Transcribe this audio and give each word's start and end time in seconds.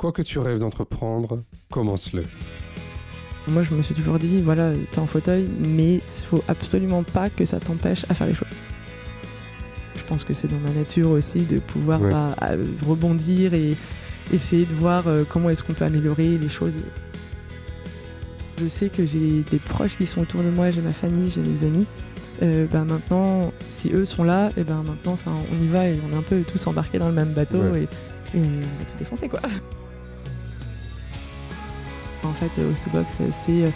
Quoi 0.00 0.12
que 0.12 0.22
tu 0.22 0.38
rêves 0.38 0.60
d'entreprendre, 0.60 1.42
commence-le. 1.70 2.22
Moi, 3.48 3.62
je 3.62 3.74
me 3.74 3.82
suis 3.82 3.94
toujours 3.94 4.18
dit, 4.18 4.40
voilà, 4.40 4.72
t'es 4.90 4.98
en 4.98 5.06
fauteuil, 5.06 5.46
mais 5.68 5.96
il 5.96 6.00
faut 6.26 6.42
absolument 6.48 7.02
pas 7.02 7.28
que 7.28 7.44
ça 7.44 7.60
t'empêche 7.60 8.06
à 8.08 8.14
faire 8.14 8.26
les 8.26 8.32
choses. 8.32 8.48
Je 9.96 10.02
pense 10.04 10.24
que 10.24 10.32
c'est 10.32 10.48
dans 10.48 10.58
ma 10.60 10.70
nature 10.70 11.10
aussi 11.10 11.40
de 11.42 11.58
pouvoir 11.58 12.00
Ouais. 12.00 12.10
bah, 12.10 12.34
à- 12.40 12.52
rebondir 12.88 13.52
et 13.52 13.76
essayer 14.32 14.64
de 14.64 14.72
voir 14.72 15.06
euh, 15.06 15.24
comment 15.28 15.50
est-ce 15.50 15.62
qu'on 15.62 15.74
peut 15.74 15.84
améliorer 15.84 16.38
les 16.38 16.48
choses. 16.48 16.76
Je 18.58 18.68
sais 18.68 18.88
que 18.88 19.04
j'ai 19.04 19.42
des 19.50 19.58
proches 19.58 19.98
qui 19.98 20.06
sont 20.06 20.22
autour 20.22 20.42
de 20.42 20.48
moi, 20.48 20.70
j'ai 20.70 20.80
ma 20.80 20.92
famille, 20.94 21.28
j'ai 21.30 21.42
mes 21.42 21.62
amis. 21.66 21.84
Euh, 22.42 22.66
bah, 22.72 22.84
maintenant, 22.88 23.52
si 23.68 23.92
eux 23.92 24.06
sont 24.06 24.24
là, 24.24 24.48
et 24.56 24.64
ben 24.64 24.82
maintenant, 24.82 25.12
enfin, 25.12 25.32
on 25.52 25.62
y 25.62 25.68
va 25.68 25.86
et 25.88 26.00
on 26.08 26.14
est 26.14 26.18
un 26.18 26.22
peu 26.22 26.40
tous 26.40 26.66
embarqués 26.66 26.98
dans 26.98 27.08
le 27.08 27.14
même 27.14 27.34
bateau 27.34 27.58
Ouais. 27.58 27.82
et, 28.34 28.38
et 28.38 28.40
on 28.40 28.78
va 28.78 28.84
tout 28.90 28.96
défoncer 28.98 29.28
quoi. 29.28 29.40
En 32.22 32.32
fait, 32.32 32.60
euh, 32.60 32.72
Hostobox, 32.72 33.18
euh, 33.20 33.28
c'est 33.32 33.64
euh, 33.64 33.70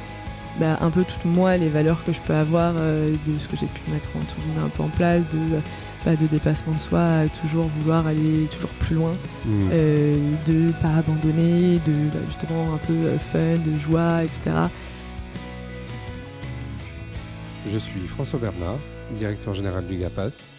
bah, 0.60 0.78
un 0.80 0.90
peu 0.90 1.04
toutes 1.04 1.24
moi 1.24 1.56
les 1.56 1.68
valeurs 1.68 2.04
que 2.04 2.12
je 2.12 2.20
peux 2.20 2.34
avoir 2.34 2.74
euh, 2.78 3.10
de 3.26 3.38
ce 3.38 3.48
que 3.48 3.56
j'ai 3.56 3.66
pu 3.66 3.90
mettre 3.90 4.08
entre 4.16 4.34
guillemets 4.36 4.66
un 4.66 4.68
peu 4.68 4.82
en 4.82 4.88
place, 4.88 5.22
de, 5.32 5.60
bah, 6.04 6.14
de 6.16 6.26
dépassement 6.26 6.74
de 6.74 6.78
soi, 6.78 7.02
à 7.02 7.28
toujours 7.28 7.66
vouloir 7.66 8.06
aller 8.06 8.46
toujours 8.52 8.70
plus 8.70 8.94
loin, 8.94 9.14
euh, 9.48 10.16
de 10.46 10.70
pas 10.82 10.94
abandonner, 10.96 11.78
de 11.86 12.08
bah, 12.12 12.20
justement 12.28 12.74
un 12.74 12.78
peu 12.78 13.18
fun, 13.18 13.56
de 13.56 13.78
joie, 13.78 14.22
etc. 14.22 14.68
Je 17.66 17.78
suis 17.78 18.06
François 18.06 18.38
Bernard, 18.38 18.78
directeur 19.16 19.54
général 19.54 19.86
du 19.86 19.96
GAPAS, 19.96 20.50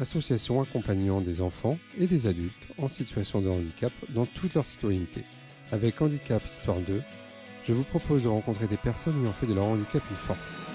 association 0.00 0.60
accompagnant 0.60 1.20
des 1.20 1.40
enfants 1.40 1.78
et 1.98 2.06
des 2.06 2.26
adultes 2.26 2.68
en 2.78 2.88
situation 2.88 3.40
de 3.40 3.48
handicap 3.48 3.92
dans 4.08 4.26
toute 4.26 4.54
leur 4.54 4.66
citoyenneté. 4.66 5.24
Avec 5.72 6.00
Handicap 6.00 6.42
Histoire 6.50 6.78
2, 6.78 7.02
je 7.66 7.72
vous 7.72 7.84
propose 7.84 8.24
de 8.24 8.28
rencontrer 8.28 8.66
des 8.66 8.76
personnes 8.76 9.20
ayant 9.22 9.32
fait 9.32 9.46
de 9.46 9.54
leur 9.54 9.64
handicap 9.64 10.02
une 10.10 10.16
force. 10.16 10.66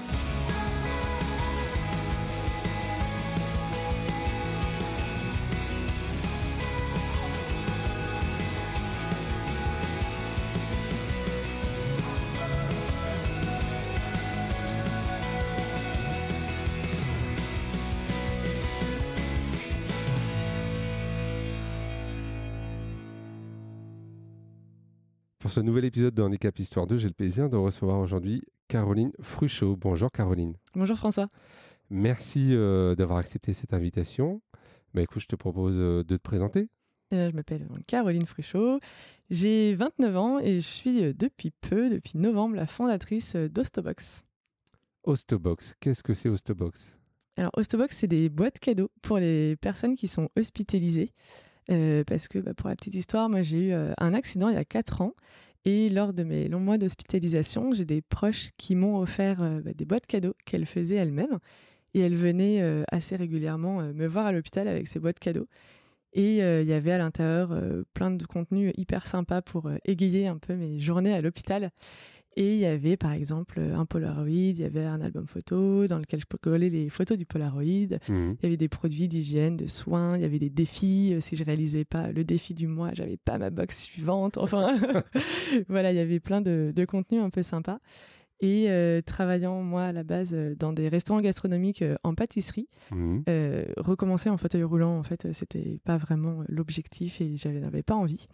Ce 25.60 25.62
nouvel 25.62 25.84
épisode 25.84 26.14
de 26.14 26.22
Handicap 26.22 26.58
Histoire 26.58 26.88
2, 26.88 26.98
j'ai 27.00 27.10
le 27.10 27.14
plaisir 27.14 27.50
de 27.50 27.58
recevoir 27.58 28.00
aujourd'hui 28.00 28.44
Caroline 28.70 29.12
Fruchot. 29.20 29.76
Bonjour 29.76 30.10
Caroline. 30.10 30.56
Bonjour 30.74 30.96
François. 30.96 31.28
Merci 31.90 32.52
euh, 32.54 32.96
d'avoir 32.96 33.20
accepté 33.20 33.52
cette 33.52 33.74
invitation. 33.74 34.42
Bah, 34.94 35.02
écoute, 35.02 35.22
je 35.22 35.28
te 35.28 35.36
propose 35.36 35.76
euh, 35.78 36.06
de 36.06 36.16
te 36.16 36.22
présenter. 36.22 36.70
Euh, 37.14 37.30
je 37.30 37.36
m'appelle 37.36 37.68
Caroline 37.88 38.26
Fruchot, 38.26 38.80
j'ai 39.30 39.76
29 39.76 40.16
ans 40.16 40.40
et 40.40 40.62
je 40.62 40.66
suis 40.66 41.14
depuis 41.14 41.52
peu, 41.52 41.90
depuis 41.90 42.18
novembre, 42.18 42.56
la 42.56 42.66
fondatrice 42.66 43.36
d'Hostobox. 43.36 44.24
Hostobox, 45.04 45.76
qu'est-ce 45.82 46.04
que 46.04 46.14
c'est 46.14 46.30
Hostobox? 46.30 46.96
Alors, 47.36 47.52
Hostobox, 47.58 47.98
c'est 47.98 48.08
des 48.08 48.30
boîtes 48.30 48.60
cadeaux 48.60 48.92
pour 49.02 49.18
les 49.18 49.58
personnes 49.58 49.98
qui 49.98 50.08
sont 50.08 50.30
hospitalisées. 50.38 51.12
Euh, 51.70 52.04
parce 52.04 52.28
que, 52.28 52.40
bah, 52.40 52.54
pour 52.54 52.70
la 52.70 52.76
petite 52.76 52.96
histoire, 52.96 53.30
moi, 53.30 53.42
j'ai 53.42 53.58
eu 53.58 53.74
euh, 53.74 53.94
un 54.00 54.14
accident 54.14 54.50
il 54.50 54.56
y 54.56 54.58
a 54.58 54.66
4 54.66 55.02
ans. 55.02 55.14
Et 55.66 55.90
lors 55.90 56.14
de 56.14 56.24
mes 56.24 56.48
longs 56.48 56.60
mois 56.60 56.78
d'hospitalisation, 56.78 57.74
j'ai 57.74 57.86
des 57.86 58.02
proches 58.02 58.50
qui 58.58 58.76
m'ont 58.76 58.98
offert 58.98 59.44
euh, 59.44 59.62
bah, 59.62 59.72
des 59.76 59.86
boîtes 59.86 60.06
cadeaux 60.06 60.36
qu'elles 60.46 60.66
faisaient 60.66 60.96
elles-mêmes. 60.96 61.40
Et 61.94 62.02
elles 62.02 62.16
venaient 62.16 62.62
euh, 62.62 62.84
assez 62.92 63.16
régulièrement 63.16 63.82
euh, 63.82 63.94
me 63.94 64.08
voir 64.08 64.28
à 64.28 64.32
l'hôpital 64.32 64.68
avec 64.68 64.88
ces 64.88 65.00
boîtes 65.00 65.20
cadeaux. 65.20 65.48
Et 66.14 66.38
il 66.38 66.68
y 66.68 66.74
avait 66.74 66.94
à 66.94 66.98
l'intérieur 66.98 67.56
plein 67.94 68.10
de 68.10 68.26
contenus 68.26 68.74
hyper 68.78 69.06
sympas 69.06 69.44
pour 69.44 69.68
euh, 69.68 69.78
égayer 69.86 70.28
un 70.28 70.40
peu 70.40 70.56
mes 70.56 70.80
journées 70.80 71.14
à 71.14 71.22
l'hôpital. 71.22 71.70
Et 72.36 72.54
il 72.54 72.60
y 72.60 72.66
avait 72.66 72.96
par 72.96 73.12
exemple 73.12 73.60
un 73.60 73.86
Polaroid, 73.86 74.30
il 74.30 74.60
y 74.60 74.64
avait 74.64 74.86
un 74.86 75.02
album 75.02 75.28
photo 75.28 75.88
dans 75.88 75.98
lequel 75.98 76.20
je 76.20 76.26
coller 76.38 76.70
les 76.70 76.90
photos 76.90 77.18
du 77.18 77.26
Polaroid. 77.26 77.98
Mhm. 78.08 78.36
Il 78.40 78.44
y 78.44 78.46
avait 78.46 78.58
des 78.58 78.70
produits 78.70 79.08
d'hygiène, 79.08 79.58
de 79.58 79.68
soins, 79.68 80.16
il 80.16 80.22
y 80.22 80.26
avait 80.26 80.40
des 80.40 80.50
défis. 80.50 81.14
Euh, 81.14 81.20
Si 81.20 81.36
je 81.36 81.44
réalisais 81.44 81.86
pas 81.86 82.12
le 82.12 82.24
défi 82.24 82.54
du 82.54 82.68
mois, 82.68 82.92
j'avais 82.94 83.18
pas 83.18 83.38
ma 83.38 83.50
box 83.50 83.84
suivante. 83.84 84.38
Enfin, 84.38 84.78
voilà, 85.70 85.92
il 85.92 85.98
y 85.98 86.02
avait 86.02 86.20
plein 86.20 86.42
de, 86.42 86.72
de 86.76 86.86
contenus 86.86 87.22
un 87.22 87.30
peu 87.30 87.44
sympas. 87.44 87.80
Et 88.42 88.70
euh, 88.70 89.02
travaillant, 89.02 89.62
moi, 89.62 89.84
à 89.84 89.92
la 89.92 90.04
base, 90.04 90.30
euh, 90.34 90.56
dans 90.56 90.72
des 90.72 90.88
restaurants 90.88 91.20
gastronomiques 91.20 91.82
euh, 91.82 91.96
en 92.04 92.16
pâtisserie, 92.16 92.70
euh, 93.28 93.66
recommencer 93.76 94.30
en 94.30 94.38
fauteuil 94.38 94.64
roulant, 94.64 94.98
en 94.98 95.04
fait, 95.04 95.28
c'était 95.34 95.80
pas 95.84 95.98
vraiment 95.98 96.44
l'objectif 96.48 97.20
et 97.20 97.36
j'avais 97.36 97.60
n'avais 97.60 97.84
pas 97.84 97.96
envie. 97.96 98.28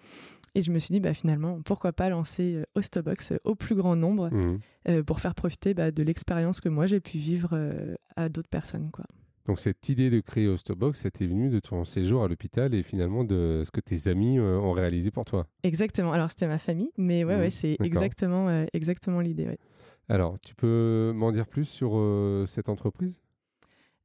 Et 0.55 0.61
je 0.61 0.71
me 0.71 0.79
suis 0.79 0.93
dit, 0.93 0.99
bah, 1.01 1.13
finalement, 1.13 1.61
pourquoi 1.61 1.91
pas 1.93 2.09
lancer 2.09 2.55
euh, 2.55 2.63
Hostobox 2.75 3.33
euh, 3.33 3.37
au 3.43 3.55
plus 3.55 3.75
grand 3.75 3.95
nombre 3.95 4.29
Mhm. 4.33 4.59
euh, 4.87 5.03
pour 5.03 5.19
faire 5.19 5.35
profiter 5.35 5.73
bah, 5.73 5.91
de 5.91 6.01
l'expérience 6.01 6.61
que 6.61 6.69
moi 6.69 6.85
j'ai 6.85 6.99
pu 7.01 7.17
vivre 7.17 7.49
euh, 7.53 7.95
à 8.15 8.29
d'autres 8.29 8.49
personnes. 8.49 8.89
Quoi. 8.91 9.05
Donc 9.47 9.59
cette 9.59 9.89
idée 9.89 10.09
de 10.09 10.21
créer 10.21 10.47
Hostobox, 10.47 11.01
c'était 11.01 11.27
venu 11.27 11.49
de 11.49 11.59
ton 11.59 11.85
séjour 11.85 12.23
à 12.23 12.27
l'hôpital 12.27 12.73
et 12.73 12.81
finalement 12.83 13.23
de 13.23 13.61
ce 13.65 13.69
que 13.71 13.81
tes 13.81 14.07
amis 14.07 14.39
euh, 14.39 14.57
ont 14.57 14.71
réalisé 14.71 15.11
pour 15.11 15.25
toi. 15.25 15.45
Exactement. 15.63 16.13
Alors, 16.13 16.29
c'était 16.29 16.47
ma 16.47 16.57
famille, 16.57 16.89
mais 16.97 17.23
ouais, 17.25 17.35
Mhm, 17.35 17.41
ouais, 17.41 17.49
c'est 17.51 17.77
exactement, 17.83 18.47
euh, 18.49 18.65
exactement 18.73 19.19
l'idée. 19.19 19.45
ouais. 19.45 19.59
Alors, 20.07 20.37
tu 20.39 20.55
peux 20.55 21.11
m'en 21.15 21.31
dire 21.31 21.47
plus 21.47 21.65
sur 21.65 21.91
euh, 21.97 22.45
cette 22.47 22.69
entreprise? 22.69 23.19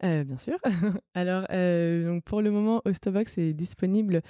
Euh, 0.02 0.24
bien 0.24 0.38
sûr. 0.38 0.56
Alors, 1.14 1.46
euh, 1.50 2.06
donc 2.06 2.24
pour 2.24 2.40
le 2.42 2.50
moment, 2.50 2.80
Hostobox 2.86 3.36
est 3.38 3.52
disponible 3.52 4.22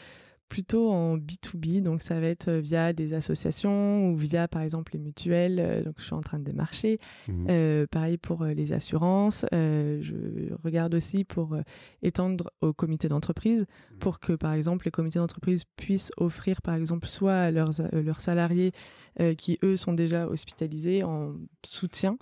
plutôt 0.50 0.90
en 0.90 1.16
B2B, 1.16 1.80
donc 1.80 2.02
ça 2.02 2.18
va 2.20 2.26
être 2.26 2.48
euh, 2.48 2.60
via 2.60 2.92
des 2.92 3.14
associations 3.14 4.10
ou 4.10 4.16
via 4.16 4.48
par 4.48 4.62
exemple 4.62 4.92
les 4.92 4.98
mutuelles. 4.98 5.60
euh, 5.60 5.82
donc 5.82 5.94
je 5.98 6.04
suis 6.04 6.14
en 6.14 6.20
train 6.20 6.38
de 6.38 6.44
démarcher. 6.44 6.98
Mhm. 7.28 7.46
Euh, 7.48 7.86
pareil 7.90 8.18
pour 8.18 8.44
les 8.44 8.72
assurances. 8.72 9.46
Euh, 9.54 9.98
je 10.02 10.52
regarde 10.62 10.94
aussi 10.94 11.24
pour 11.24 11.56
étendre 12.02 12.50
aux 12.60 12.72
comités 12.72 13.08
d'entreprise 13.08 13.64
pour 14.00 14.18
que, 14.18 14.32
par 14.32 14.52
exemple, 14.52 14.86
les 14.86 14.90
comités 14.90 15.20
d'entreprise 15.20 15.64
puissent 15.76 16.10
offrir, 16.16 16.60
par 16.62 16.74
exemple, 16.74 17.06
soit 17.06 17.34
à 17.34 17.50
leurs, 17.50 17.70
leurs 17.92 18.20
salariés 18.20 18.72
euh, 19.20 19.34
qui, 19.34 19.58
eux, 19.62 19.76
sont 19.76 19.92
déjà 19.92 20.26
hospitalisés 20.26 21.04
en 21.04 21.34
soutien, 21.64 22.16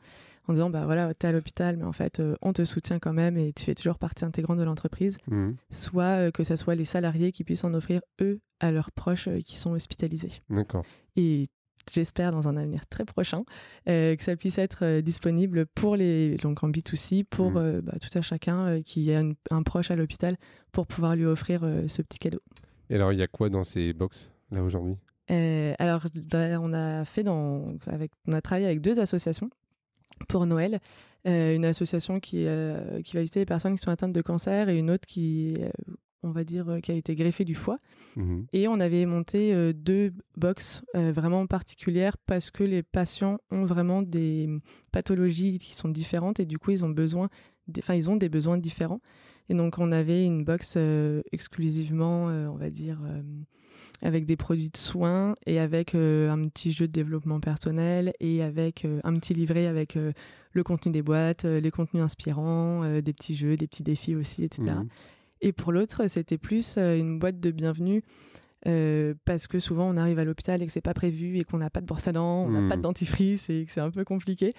en 0.48 0.52
disant, 0.54 0.70
bah 0.70 0.84
voilà, 0.84 1.12
t'es 1.14 1.28
à 1.28 1.32
l'hôpital, 1.32 1.76
mais 1.76 1.84
en 1.84 1.92
fait, 1.92 2.20
euh, 2.20 2.34
on 2.42 2.52
te 2.52 2.64
soutient 2.64 2.98
quand 2.98 3.12
même 3.12 3.36
et 3.36 3.52
tu 3.52 3.64
fais 3.64 3.74
toujours 3.74 3.98
partie 3.98 4.24
intégrante 4.24 4.58
de 4.58 4.64
l'entreprise. 4.64 5.18
Mhm. 5.28 5.56
Soit 5.70 6.04
euh, 6.04 6.30
que 6.30 6.42
ce 6.42 6.56
soit 6.56 6.74
les 6.74 6.84
salariés 6.86 7.30
qui 7.32 7.44
puissent 7.44 7.64
en 7.64 7.74
offrir, 7.74 8.00
eux, 8.20 8.40
à 8.60 8.72
leurs 8.72 8.90
proches 8.90 9.28
euh, 9.28 9.38
qui 9.40 9.56
sont 9.58 9.70
hospitalisés 9.72 10.32
D'accord. 10.50 10.84
et 11.16 11.44
j'espère 11.92 12.32
dans 12.32 12.48
un 12.48 12.56
avenir 12.56 12.86
très 12.86 13.04
prochain 13.06 13.38
que 13.86 14.16
ça 14.20 14.36
puisse 14.36 14.58
être 14.58 15.00
disponible 15.00 15.64
pour 15.66 15.96
les 15.96 16.36
donc 16.36 16.62
en 16.62 16.68
B2C 16.68 17.24
pour 17.24 17.52
Mhm. 17.52 17.80
bah, 17.80 17.92
tout 18.00 18.18
à 18.18 18.20
chacun 18.20 18.82
qui 18.82 19.10
a 19.14 19.20
une- 19.20 19.34
un 19.50 19.62
proche 19.62 19.90
à 19.90 19.96
l'hôpital 19.96 20.36
pour 20.72 20.86
pouvoir 20.86 21.16
lui 21.16 21.24
offrir 21.24 21.60
ce 21.86 22.02
petit 22.02 22.18
cadeau. 22.18 22.40
Et 22.90 22.96
alors, 22.96 23.12
il 23.12 23.18
y 23.18 23.22
a 23.22 23.26
quoi 23.28 23.48
dans 23.48 23.64
ces 23.64 23.92
box 23.94 24.30
là 24.50 24.62
aujourd'hui? 24.62 24.96
Euh, 25.30 25.74
alors 25.78 26.04
on 26.60 26.72
a 26.74 27.04
fait 27.04 27.22
dans 27.22 27.74
avec 27.86 28.10
on 28.26 28.32
a 28.32 28.40
travaillé 28.40 28.66
avec 28.66 28.80
deux 28.80 28.98
associations 28.98 29.50
pour 30.26 30.46
Noël. 30.46 30.80
Euh, 31.26 31.54
une 31.54 31.64
association 31.64 32.20
qui, 32.20 32.46
euh, 32.46 33.02
qui 33.02 33.14
va 33.16 33.20
visiter 33.20 33.40
les 33.40 33.46
personnes 33.46 33.74
qui 33.74 33.82
sont 33.82 33.90
atteintes 33.90 34.12
de 34.12 34.22
cancer 34.22 34.68
et 34.68 34.78
une 34.78 34.90
autre 34.90 35.04
qui, 35.06 35.56
euh, 35.58 35.68
on 36.22 36.30
va 36.30 36.44
dire, 36.44 36.78
qui 36.82 36.92
a 36.92 36.94
été 36.94 37.14
greffée 37.16 37.44
du 37.44 37.54
foie. 37.56 37.76
Mhm. 38.16 38.46
Et 38.52 38.68
on 38.68 38.78
avait 38.80 39.04
monté 39.04 39.72
deux 39.74 40.12
box 40.36 40.82
euh, 40.96 41.12
vraiment 41.12 41.46
particulières 41.46 42.16
parce 42.26 42.50
que 42.50 42.62
les 42.64 42.82
patients 42.82 43.38
ont 43.50 43.64
vraiment 43.64 44.02
des 44.02 44.48
pathologies 44.92 45.58
qui 45.58 45.74
sont 45.74 45.88
différentes 45.88 46.40
et 46.40 46.46
du 46.46 46.58
coup 46.58 46.70
ils 46.70 46.84
ont 46.84 46.88
besoin, 46.90 47.28
des- 47.66 47.80
enfin 47.80 47.94
ils 47.94 48.08
ont 48.10 48.16
des 48.16 48.28
besoins 48.28 48.56
différents. 48.58 49.00
Et 49.48 49.54
donc 49.54 49.78
on 49.78 49.92
avait 49.92 50.24
une 50.24 50.44
box 50.44 50.76
exclusivement, 51.32 52.24
on 52.26 52.56
va 52.56 52.70
dire, 52.70 52.98
avec 54.02 54.24
des 54.24 54.36
produits 54.36 54.70
de 54.70 54.76
soins 54.76 55.34
et 55.46 55.58
avec 55.58 55.94
euh, 55.94 56.30
un 56.30 56.48
petit 56.48 56.72
jeu 56.72 56.86
de 56.86 56.92
développement 56.92 57.40
personnel 57.40 58.12
et 58.20 58.42
avec 58.42 58.84
euh, 58.84 59.00
un 59.04 59.14
petit 59.14 59.34
livret 59.34 59.66
avec 59.66 59.96
euh, 59.96 60.12
le 60.52 60.62
contenu 60.62 60.92
des 60.92 61.02
boîtes, 61.02 61.44
les 61.44 61.70
contenus 61.70 62.02
inspirants, 62.02 63.00
des 63.00 63.12
petits 63.12 63.34
jeux, 63.34 63.56
des 63.56 63.66
petits 63.66 63.82
défis 63.82 64.16
aussi, 64.16 64.44
etc. 64.44 64.62
Mhm. 64.62 64.88
Et 65.40 65.52
pour 65.52 65.72
l'autre, 65.72 66.08
c'était 66.08 66.38
plus 66.38 66.78
une 66.78 67.18
boîte 67.18 67.38
de 67.38 67.50
bienvenue 67.50 68.02
parce 69.24 69.46
que 69.46 69.60
souvent 69.60 69.88
on 69.88 69.96
arrive 69.96 70.18
à 70.18 70.24
l'hôpital 70.24 70.60
et 70.62 70.66
que 70.66 70.72
c'est 70.72 70.80
pas 70.80 70.94
prévu 70.94 71.36
et 71.36 71.44
qu'on 71.44 71.58
n'a 71.58 71.70
pas 71.70 71.80
de 71.80 71.86
brosse 71.86 72.08
à 72.08 72.12
dents, 72.12 72.44
on 72.44 72.50
n'a 72.50 72.68
pas 72.68 72.76
de 72.76 72.82
dentifrice 72.82 73.50
et 73.50 73.66
que 73.66 73.70
c'est 73.70 73.80
un 73.80 73.90
peu 73.90 74.04
compliqué. 74.04 74.52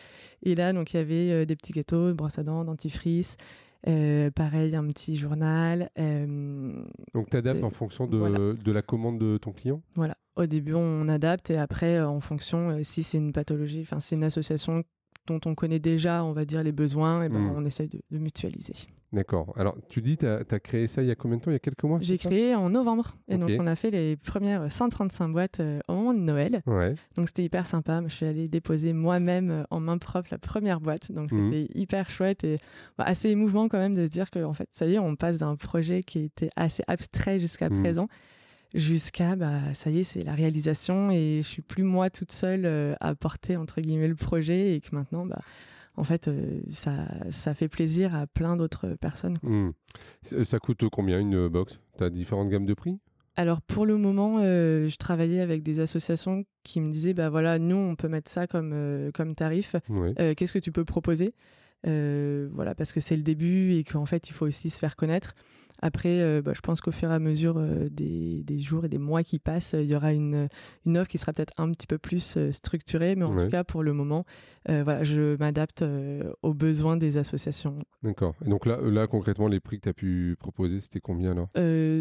Et 0.44 0.56
là, 0.56 0.72
donc 0.72 0.94
il 0.94 0.98
y 0.98 1.00
avait 1.00 1.46
des 1.46 1.56
petits 1.56 1.74
gâteaux, 1.74 2.14
brosse 2.14 2.38
à 2.38 2.44
dents, 2.44 2.64
dentifrice, 2.64 3.36
euh, 3.88 4.30
pareil 4.32 4.76
un 4.76 4.86
petit 4.88 5.16
journal. 5.16 5.90
euh, 5.98 6.84
Donc, 7.14 7.30
tu 7.30 7.38
adaptes 7.38 7.64
en 7.64 7.70
fonction 7.70 8.08
de, 8.08 8.18
voilà. 8.18 8.54
de 8.54 8.72
la 8.72 8.82
commande 8.82 9.20
de 9.20 9.38
ton 9.38 9.52
client? 9.52 9.82
Voilà. 9.96 10.18
Au 10.36 10.46
début, 10.46 10.74
on 10.74 11.08
adapte 11.08 11.50
et 11.50 11.58
après, 11.58 12.00
en 12.02 12.20
fonction, 12.20 12.78
si 12.84 13.04
c'est 13.04 13.18
une 13.18 13.34
pathologie, 13.34 13.82
enfin, 13.82 14.00
c'est 14.00 14.16
une 14.16 14.24
association 14.24 14.84
dont 15.28 15.40
on 15.46 15.56
connaît 15.56 15.80
déjà, 15.80 16.24
on 16.24 16.34
va 16.34 16.46
dire, 16.46 16.64
les 16.64 16.72
besoins, 16.72 17.24
et 17.24 17.30
ben, 17.30 17.40
mmh. 17.40 17.54
on 17.56 17.66
essaye 17.66 17.90
de, 17.90 18.02
mutualiser. 18.18 18.74
D'accord. 19.12 19.54
Alors, 19.58 19.76
tu 19.90 20.02
dis, 20.02 20.18
tu 20.18 20.26
as, 20.28 20.60
créé 20.60 20.86
ça 20.86 21.02
il 21.02 21.08
y 21.08 21.12
a 21.12 21.16
combien 21.16 21.38
de 21.38 21.42
temps? 21.42 21.50
Il 21.50 21.56
y 21.56 21.58
a 21.58 21.60
quelques 21.60 21.84
mois 21.84 21.98
J'ai 22.02 22.18
créé 22.18 22.54
en 22.54 22.70
novembre. 22.70 23.16
Et 23.28 23.38
donc, 23.38 23.50
on 23.60 23.66
a 23.66 23.76
fait 23.76 23.90
les 23.90 24.16
premières 24.16 24.72
135 24.72 25.30
boîtes 25.30 25.60
euh, 25.60 25.80
au 25.88 25.94
moment 25.94 26.14
de 26.14 26.20
Noël. 26.20 26.62
Ouais. 26.68 26.94
Donc, 27.16 27.28
c'était 27.28 27.44
hyper 27.44 27.66
sympa. 27.66 28.02
Je 28.06 28.14
suis 28.14 28.26
allée 28.26 28.48
déposer 28.48 28.94
moi-même 28.94 29.50
euh, 29.50 29.64
en 29.72 29.80
main 29.80 29.98
propre 29.98 30.28
la 30.32 30.38
première 30.38 30.80
boîte. 30.80 31.12
Donc, 31.12 31.32
mmh. 31.32 31.52
c'était 31.52 31.80
hyper 31.80 32.10
chouette 32.10 32.44
et 32.44 32.58
bah, 32.98 33.06
assez 33.08 33.30
émouvant 33.30 33.68
quand 33.68 33.80
même 33.80 33.96
de 33.96 34.06
se 34.06 34.12
dire 34.12 34.30
que, 34.30 34.44
en 34.44 34.54
fait, 34.54 34.70
ça 34.72 34.86
y 34.86 34.94
est, 34.94 35.00
on 35.00 35.16
passe 35.16 35.40
d'un 35.40 35.56
projet 35.56 36.02
qui 36.02 36.20
était 36.20 36.52
assez 36.56 36.84
abstrait 36.88 37.40
jusqu'à 37.40 37.70
mmh. 37.70 37.82
présent 37.82 38.08
jusqu'à 38.76 39.36
bah 39.36 39.74
ça 39.74 39.90
y 39.90 39.98
est 39.98 40.04
c'est 40.04 40.24
la 40.24 40.36
réalisation 40.36 41.10
et 41.10 41.40
je 41.42 41.48
suis 41.48 41.64
plus 41.64 41.82
moi 41.82 42.12
toute 42.12 42.32
seule 42.32 42.66
euh, 42.66 42.94
à 43.00 43.16
porter 43.16 43.58
entre 43.58 43.82
guillemets 43.82 44.08
le 44.08 44.14
projet 44.14 44.76
et 44.76 44.80
que 44.80 44.96
maintenant 44.96 45.26
bah 45.26 45.42
en 46.00 46.04
fait 46.04 46.28
euh, 46.28 46.62
ça, 46.72 47.08
ça 47.30 47.54
fait 47.54 47.68
plaisir 47.68 48.16
à 48.16 48.26
plein 48.26 48.56
d'autres 48.56 48.96
personnes 48.96 49.38
mmh. 49.44 49.70
ça 50.44 50.58
coûte 50.60 50.84
combien 50.90 51.20
une 51.20 51.48
box? 51.48 51.80
Tu 51.98 52.04
as 52.04 52.10
différentes 52.10 52.50
gammes 52.50 52.66
de 52.66 52.74
prix? 52.74 53.00
Alors 53.36 53.62
pour 53.62 53.86
le 53.86 53.98
moment, 53.98 54.40
euh, 54.40 54.88
je 54.88 54.98
travaillais 54.98 55.40
avec 55.40 55.64
des 55.64 55.80
associations 55.80 56.44
qui 56.64 56.82
me 56.82 56.92
disaient 56.92 57.14
bah 57.14 57.30
voilà, 57.30 57.60
nous 57.60 57.76
on 57.76 57.96
peut 57.96 58.10
mettre 58.10 58.30
ça 58.30 58.48
comme 58.48 59.12
comme 59.14 59.36
tarif. 59.36 59.76
Qu'est-ce 60.18 60.52
que 60.52 60.60
tu 60.60 60.72
peux 60.72 60.86
proposer? 60.86 61.34
Voilà 61.84 62.76
parce 62.76 62.92
que 62.92 63.00
c'est 63.00 63.16
le 63.16 63.24
début 63.24 63.76
et 63.76 63.84
qu'en 63.84 64.06
fait 64.06 64.30
il 64.30 64.34
faut 64.34 64.46
aussi 64.46 64.70
se 64.70 64.80
faire 64.80 64.96
connaître. 64.96 65.36
Après, 65.82 66.22
euh, 66.22 66.42
bah, 66.42 66.52
je 66.54 66.62
pense 66.62 66.82
qu'au 66.82 66.92
fur 66.92 67.10
et 67.10 67.14
à 67.14 67.20
mesure 67.20 67.56
euh, 67.58 67.88
des, 67.90 68.60
jours 68.60 68.86
et 68.86 68.90
des 68.90 68.98
mois 68.98 69.24
qui 69.24 69.40
passent, 69.40 69.76
il 69.78 69.86
y 69.86 69.96
aura 69.96 70.12
une, 70.14 70.50
une 70.86 70.98
offre 70.98 71.10
qui 71.10 71.18
sera 71.18 71.32
peut-être 71.34 71.54
un 71.58 71.72
petit 71.72 71.88
peu 71.88 71.98
plus 71.98 72.36
euh, 72.38 72.52
structurée, 72.52 73.16
mais 73.16 73.26
en 73.26 73.36
tout 73.36 73.48
cas, 73.48 73.64
pour 73.64 73.84
le 73.84 73.94
moment, 73.94 74.26
voilà, 74.68 75.04
je 75.04 75.36
m'adapte 75.40 75.84
aux 76.44 76.54
besoins 76.54 76.98
des 76.98 77.18
associations. 77.18 77.80
D'accord. 78.04 78.36
Et 78.46 78.50
donc 78.50 78.66
là, 78.66 78.80
là, 78.82 79.08
concrètement, 79.08 79.48
les 79.48 79.60
prix 79.60 79.78
que 79.78 79.84
tu 79.84 79.90
as 79.90 79.94
pu 79.94 80.36
proposer, 80.40 80.80
c'était 80.80 81.00
combien 81.00 81.32
alors 81.32 81.50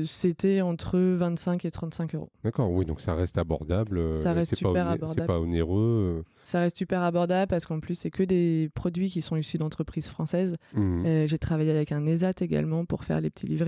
C'était 0.05 0.61
entre 0.61 0.99
25 0.99 1.65
et 1.65 1.71
35 1.71 2.15
euros. 2.15 2.31
D'accord, 2.45 2.71
oui, 2.71 2.85
donc 2.85 3.01
ça 3.01 3.15
reste 3.15 3.39
abordable. 3.39 4.17
Ça 4.17 4.33
reste 4.33 4.55
super 4.55 4.89
abordable. 4.89 5.21
C'est 5.21 5.27
pas 5.27 5.41
onéreux. 5.41 6.25
Ça 6.43 6.61
reste 6.61 6.77
super 6.77 7.03
abordable 7.03 7.49
parce 7.49 7.65
qu'en 7.65 7.81
plus, 7.81 7.95
c'est 7.95 8.11
que 8.11 8.23
des 8.23 8.71
produits 8.75 9.09
qui 9.09 9.23
sont 9.23 9.37
issus 9.37 9.59
d'entreprises 9.59 10.09
françaises. 10.09 10.57
Mmh. 10.75 11.27
J'ai 11.27 11.39
travaillé 11.39 11.71
avec 11.71 11.93
un 11.93 12.05
ESAT 12.07 12.35
également 12.41 12.85
pour 12.85 13.05
faire 13.05 13.21
les 13.21 13.31
petits 13.31 13.47
livrets 13.47 13.68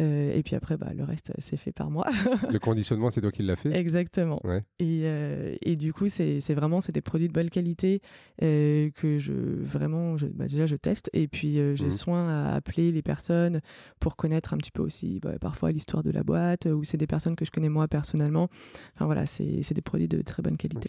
euh, 0.00 0.32
et 0.34 0.42
puis 0.42 0.56
après, 0.56 0.76
bah, 0.76 0.92
le 0.94 1.04
reste, 1.04 1.32
c'est 1.38 1.56
fait 1.56 1.72
par 1.72 1.90
moi. 1.90 2.06
le 2.50 2.58
conditionnement, 2.58 3.10
c'est 3.10 3.20
toi 3.20 3.30
qui 3.30 3.42
l'as 3.42 3.56
fait? 3.56 3.74
Exactement. 3.76 4.40
Et, 4.78 5.02
euh, 5.04 5.54
et, 5.62 5.76
du 5.76 5.92
coup, 5.92 6.08
c'est 6.08 6.40
vraiment 6.54 6.80
c'est 6.80 6.92
des 6.92 7.00
produits 7.00 7.28
de 7.28 7.32
bonne 7.32 7.50
qualité 7.50 8.00
euh, 8.42 8.90
que 8.90 9.18
je 9.18 9.32
vraiment, 9.32 10.16
je, 10.16 10.26
bah, 10.26 10.46
déjà, 10.46 10.66
je 10.66 10.76
teste. 10.76 11.10
Et 11.12 11.28
puis, 11.28 11.54
j'ai 11.74 11.86
mmh. 11.86 11.90
soin 11.90 12.28
à 12.28 12.54
appeler 12.54 12.92
les 12.92 13.02
personnes 13.02 13.60
pour 14.00 14.16
connaître 14.16 14.54
un 14.54 14.56
petit 14.56 14.70
peu 14.70 14.82
aussi 14.82 15.20
bah, 15.20 15.38
parfois 15.40 15.72
l'histoire 15.72 16.02
de 16.02 16.10
la 16.10 16.22
boîte, 16.22 16.66
ou 16.66 16.84
c'est 16.84 16.96
des 16.96 17.06
personnes 17.06 17.36
que 17.36 17.44
je 17.44 17.50
connais 17.50 17.68
moi 17.68 17.88
personnellement. 17.88 18.48
Enfin 18.94 19.06
voilà, 19.06 19.26
c'est 19.26 19.74
des 19.74 19.82
produits 19.82 20.08
de 20.08 20.22
très 20.22 20.42
bonne 20.42 20.56
qualité. 20.56 20.88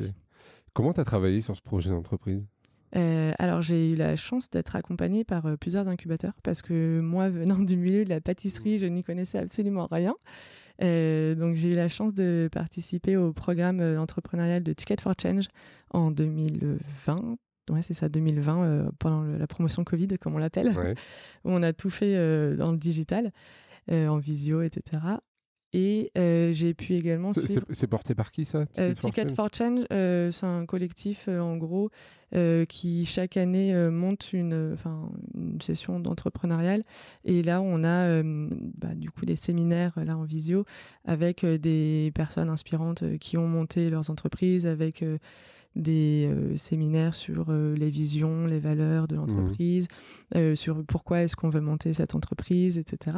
Comment 0.73 0.93
tu 0.93 1.01
as 1.01 1.05
travaillé 1.05 1.41
sur 1.41 1.55
ce 1.55 1.61
projet 1.61 1.89
d'entreprise? 1.91 2.43
Euh, 2.95 3.31
alors 3.39 3.61
j'ai 3.61 3.91
eu 3.91 3.95
la 3.95 4.15
chance 4.15 4.49
d'être 4.49 4.75
accompagnée 4.75 5.23
par 5.23 5.45
euh, 5.45 5.57
plusieurs 5.57 5.87
incubateurs 5.87 6.33
parce 6.43 6.61
que 6.61 6.99
moi 6.99 7.29
venant 7.29 7.59
du 7.59 7.75
milieu 7.75 8.03
de 8.03 8.09
la 8.09 8.21
pâtisserie, 8.21 8.79
je 8.79 8.85
n'y 8.85 9.03
connaissais 9.03 9.37
absolument 9.37 9.87
rien. 9.91 10.15
Euh, 10.81 11.35
donc 11.35 11.55
j'ai 11.55 11.71
eu 11.71 11.75
la 11.75 11.89
chance 11.89 12.13
de 12.13 12.49
participer 12.51 13.17
au 13.17 13.33
programme 13.33 13.81
entrepreneurial 13.97 14.63
de 14.63 14.73
Ticket 14.73 14.97
for 15.01 15.13
Change 15.19 15.47
en 15.91 16.11
2020. 16.11 17.37
Ouais, 17.69 17.81
c'est 17.81 17.93
ça, 17.93 18.09
2020, 18.09 18.89
pendant 18.99 19.23
la 19.23 19.47
promotion 19.47 19.85
Covid, 19.85 20.09
comme 20.19 20.35
on 20.35 20.37
l'appelle, 20.37 20.73
où 21.45 21.51
on 21.51 21.63
a 21.63 21.71
tout 21.71 21.89
fait 21.89 22.13
dans 22.57 22.71
le 22.71 22.77
digital, 22.77 23.31
en 23.89 24.17
visio, 24.17 24.61
etc. 24.61 24.99
Et 25.73 26.11
euh, 26.17 26.53
j'ai 26.53 26.75
pu 26.75 26.93
également. 26.93 27.31
C'est 27.71 27.87
porté 27.87 28.13
par 28.13 28.31
qui 28.31 28.45
ça 28.45 28.65
Ticket, 28.67 29.33
for, 29.35 29.49
Change, 29.51 29.85
euh, 29.91 30.29
c'est 30.29 30.45
un 30.45 30.65
collectif 30.65 31.25
euh, 31.27 31.39
en 31.39 31.57
gros 31.57 31.89
qui 32.67 33.05
chaque 33.05 33.37
année 33.37 33.75
monte 33.91 34.33
une, 34.33 34.75
une 35.35 35.61
session 35.61 35.99
d'entrepreneurial. 35.99 36.83
Et 37.25 37.43
là, 37.43 37.61
on 37.61 37.83
a 37.83 38.23
bah, 38.23 38.95
du 38.95 39.11
coup 39.11 39.27
des 39.27 39.35
séminaires 39.35 39.93
là 40.03 40.17
en 40.17 40.23
visio 40.23 40.65
avec 41.05 41.45
des 41.45 42.11
personnes 42.15 42.49
inspirantes 42.49 43.03
qui 43.19 43.37
ont 43.37 43.47
monté 43.47 43.87
leurs 43.87 44.09
entreprises, 44.09 44.65
avec 44.65 45.05
des 45.75 46.27
séminaires 46.55 47.13
sur 47.13 47.51
les 47.51 47.91
visions, 47.91 48.47
les 48.47 48.59
valeurs 48.59 49.07
de 49.07 49.15
mmh. 49.15 49.19
l'entreprise, 49.19 49.87
sur 50.55 50.83
pourquoi 50.85 51.21
est-ce 51.21 51.35
qu'on 51.35 51.49
veut 51.49 51.61
monter 51.61 51.93
cette 51.93 52.15
entreprise, 52.15 52.79
etc. 52.79 53.17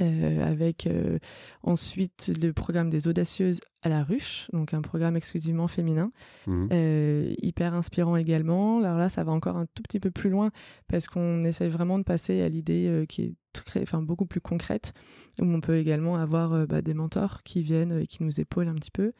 Euh, 0.00 0.42
avec 0.42 0.86
euh, 0.86 1.18
ensuite 1.62 2.32
le 2.42 2.52
programme 2.52 2.90
des 2.90 3.08
audacieuses 3.08 3.60
à 3.82 3.88
la 3.88 4.02
ruche, 4.02 4.48
donc 4.52 4.72
un 4.72 4.80
programme 4.80 5.16
exclusivement 5.16 5.68
féminin, 5.68 6.12
mmh. 6.46 6.68
euh, 6.72 7.34
hyper 7.42 7.74
inspirant 7.74 8.16
également. 8.16 8.78
Alors 8.80 8.98
là, 8.98 9.08
ça 9.08 9.24
va 9.24 9.32
encore 9.32 9.56
un 9.56 9.66
tout 9.74 9.82
petit 9.82 10.00
peu 10.00 10.10
plus 10.10 10.30
loin 10.30 10.50
parce 10.88 11.06
qu'on 11.06 11.44
essaie 11.44 11.68
vraiment 11.68 11.98
de 11.98 12.04
passer 12.04 12.40
à 12.40 12.48
l'idée 12.48 13.04
qui 13.08 13.22
est 13.22 13.34
très, 13.52 13.82
enfin, 13.82 14.00
beaucoup 14.02 14.26
plus 14.26 14.40
concrète, 14.40 14.92
où 15.40 15.44
on 15.44 15.60
peut 15.60 15.76
également 15.76 16.16
avoir 16.16 16.66
bah, 16.66 16.82
des 16.82 16.94
mentors 16.94 17.42
qui 17.42 17.62
viennent 17.62 18.00
et 18.00 18.06
qui 18.06 18.22
nous 18.22 18.40
épaulent 18.40 18.68
un 18.68 18.74
petit 18.74 18.90
peu. 18.90 19.12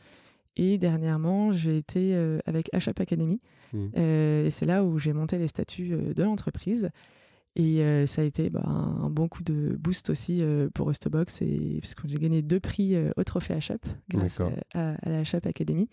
Et 0.57 0.79
dernièrement, 0.79 1.53
j'ai 1.53 1.77
été 1.77 2.15
avec 2.47 2.71
HAP 2.75 3.01
Academy, 3.01 3.41
mmh. 3.73 3.99
et 3.99 4.51
c'est 4.51 4.67
là 4.67 4.85
où 4.85 4.99
j'ai 4.99 5.13
monté 5.13 5.39
les 5.39 5.47
statuts 5.47 5.89
de 6.15 6.23
l'entreprise. 6.23 6.91
Et 7.57 7.83
euh, 7.83 8.07
ça 8.07 8.23
a 8.23 8.25
été 8.25 8.49
bah, 8.49 8.63
un, 8.65 9.11
bon 9.11 9.27
coup 9.27 9.43
de 9.43 9.77
boost 9.79 10.09
aussi 10.11 10.39
euh, 10.41 10.69
pour 10.73 10.87
Ostobox, 10.87 11.43
et, 11.43 11.79
parce 11.81 11.95
que 11.95 12.03
j'ai 12.07 12.19
gagné 12.19 12.43
deux 12.43 12.61
prix 12.61 12.95
euh, 12.95 13.11
au 13.17 13.25
trophée 13.25 13.55
HUP 13.55 13.85
grâce 14.09 14.41
à, 14.75 14.97
la 15.05 15.23
HUP 15.23 15.47
Academy. 15.47 15.89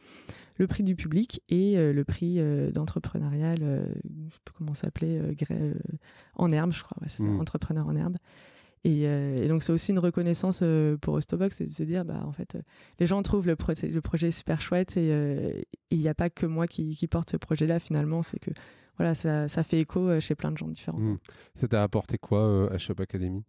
Le 0.58 0.68
prix 0.68 0.84
du 0.84 0.96
public 0.96 1.42
et 1.50 1.76
le 1.76 2.04
prix 2.04 2.40
d'entrepreneurial, 2.74 3.60
je 3.60 4.24
ne 4.24 4.30
sais 4.32 4.40
plus 4.44 4.56
comment 4.58 4.74
ça 4.74 4.88
s'appelait, 4.88 5.22
en 6.34 6.50
herbe, 6.50 6.72
je 6.74 6.82
crois, 6.82 6.98
c'est 7.06 7.22
mmh. 7.22 7.40
entrepreneur 7.40 7.86
en 7.86 7.96
herbe. 7.96 8.18
Et, 8.84 9.06
donc 9.48 9.62
c'est 9.62 9.72
aussi 9.72 9.92
une 9.92 10.00
reconnaissance 10.00 10.64
pour 11.00 11.14
Ostobox, 11.14 11.58
c'est 11.58 11.66
de 11.66 11.70
se 11.70 11.84
dire, 11.84 12.06
bah, 12.06 12.24
en 12.26 12.32
fait, 12.32 12.58
les 13.00 13.06
gens 13.06 13.22
trouvent 13.22 13.46
le, 13.46 13.56
le 13.84 14.02
projet 14.02 14.32
super 14.32 14.60
chouette 14.60 14.98
et 14.98 15.68
il 15.92 16.00
n'y 16.00 16.10
a 16.10 16.16
pas 16.16 16.32
que 16.32 16.48
moi 16.48 16.66
qui, 16.66 16.96
qui 16.96 17.06
porte 17.06 17.30
ce 17.30 17.38
projet-là 17.38 17.78
finalement, 17.78 18.24
c'est 18.24 18.40
que 18.40 18.50
voilà, 18.98 19.14
ça, 19.14 19.48
ça, 19.48 19.64
fait 19.64 19.80
écho 19.80 20.10
euh, 20.10 20.20
chez 20.20 20.36
plein 20.36 20.52
de 20.52 20.58
gens 20.58 20.68
différents. 20.68 21.00
Mmh. 21.00 21.20
Ça 21.54 21.68
t'a 21.68 21.84
apporté 21.84 22.18
quoi 22.18 22.40
euh, 22.40 22.74
à 22.74 22.78
Shop 22.78 22.96
Academy? 23.00 23.44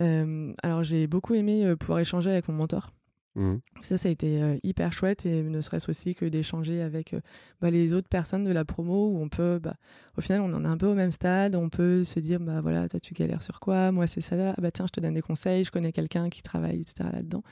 Euh, 0.00 0.52
Alors, 0.62 0.82
j'ai 0.82 1.06
beaucoup 1.06 1.34
aimé 1.34 1.74
pouvoir 1.78 2.00
échanger 2.00 2.30
avec 2.30 2.48
mon 2.48 2.54
mentor. 2.54 2.90
Mmh. 3.36 3.56
Ça, 3.82 3.98
ça 3.98 4.08
a 4.08 4.12
été 4.12 4.60
hyper 4.62 4.92
chouette 4.92 5.26
et 5.26 5.42
ne 5.42 5.60
serait-ce 5.60 5.90
aussi 5.90 6.14
que 6.14 6.24
d'échanger 6.24 6.80
avec 6.80 7.14
bah, 7.60 7.68
les 7.68 7.92
autres 7.92 8.08
personnes 8.08 8.44
de 8.44 8.52
la 8.52 8.64
promo 8.64 9.08
où 9.08 9.20
on 9.20 9.28
peut, 9.28 9.58
bah, 9.60 9.74
au 10.16 10.20
final, 10.20 10.40
on 10.40 10.52
en 10.54 10.64
est 10.64 10.68
un 10.68 10.76
peu 10.76 10.86
au 10.86 10.94
même 10.94 11.10
stade. 11.12 11.56
On 11.56 11.68
peut 11.68 12.04
se 12.04 12.20
dire, 12.20 12.38
bah 12.38 12.60
voilà, 12.60 12.88
toi 12.88 13.00
tu 13.00 13.12
galères 13.12 13.42
sur 13.42 13.58
quoi? 13.58 13.90
Moi 13.90 14.06
c'est 14.06 14.20
ça. 14.20 14.54
Ah, 14.56 14.60
bah 14.60 14.70
tiens, 14.70 14.86
je 14.86 14.92
te 14.92 15.00
donne 15.00 15.14
des 15.14 15.20
conseils. 15.20 15.64
Je 15.64 15.72
connais 15.72 15.92
quelqu'un 15.92 16.30
qui 16.30 16.42
travaille, 16.42 16.80
etc. 16.80 17.10
là-dedans. 17.12 17.42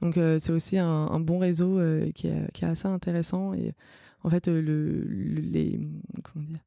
Donc 0.00 0.14
c'est 0.14 0.50
aussi 0.50 0.78
un, 0.78 1.20
bon 1.20 1.38
réseau 1.38 1.78
qui 2.14 2.28
est, 2.28 2.50
qui, 2.52 2.64
est, 2.64 2.68
assez 2.68 2.88
intéressant 2.88 3.52
et 3.52 3.74
en 4.22 4.30
fait, 4.30 4.48
euh, 4.48 4.60
le, 4.60 5.02
les. 5.40 5.80
Comment 6.22 6.44
dire 6.44 6.60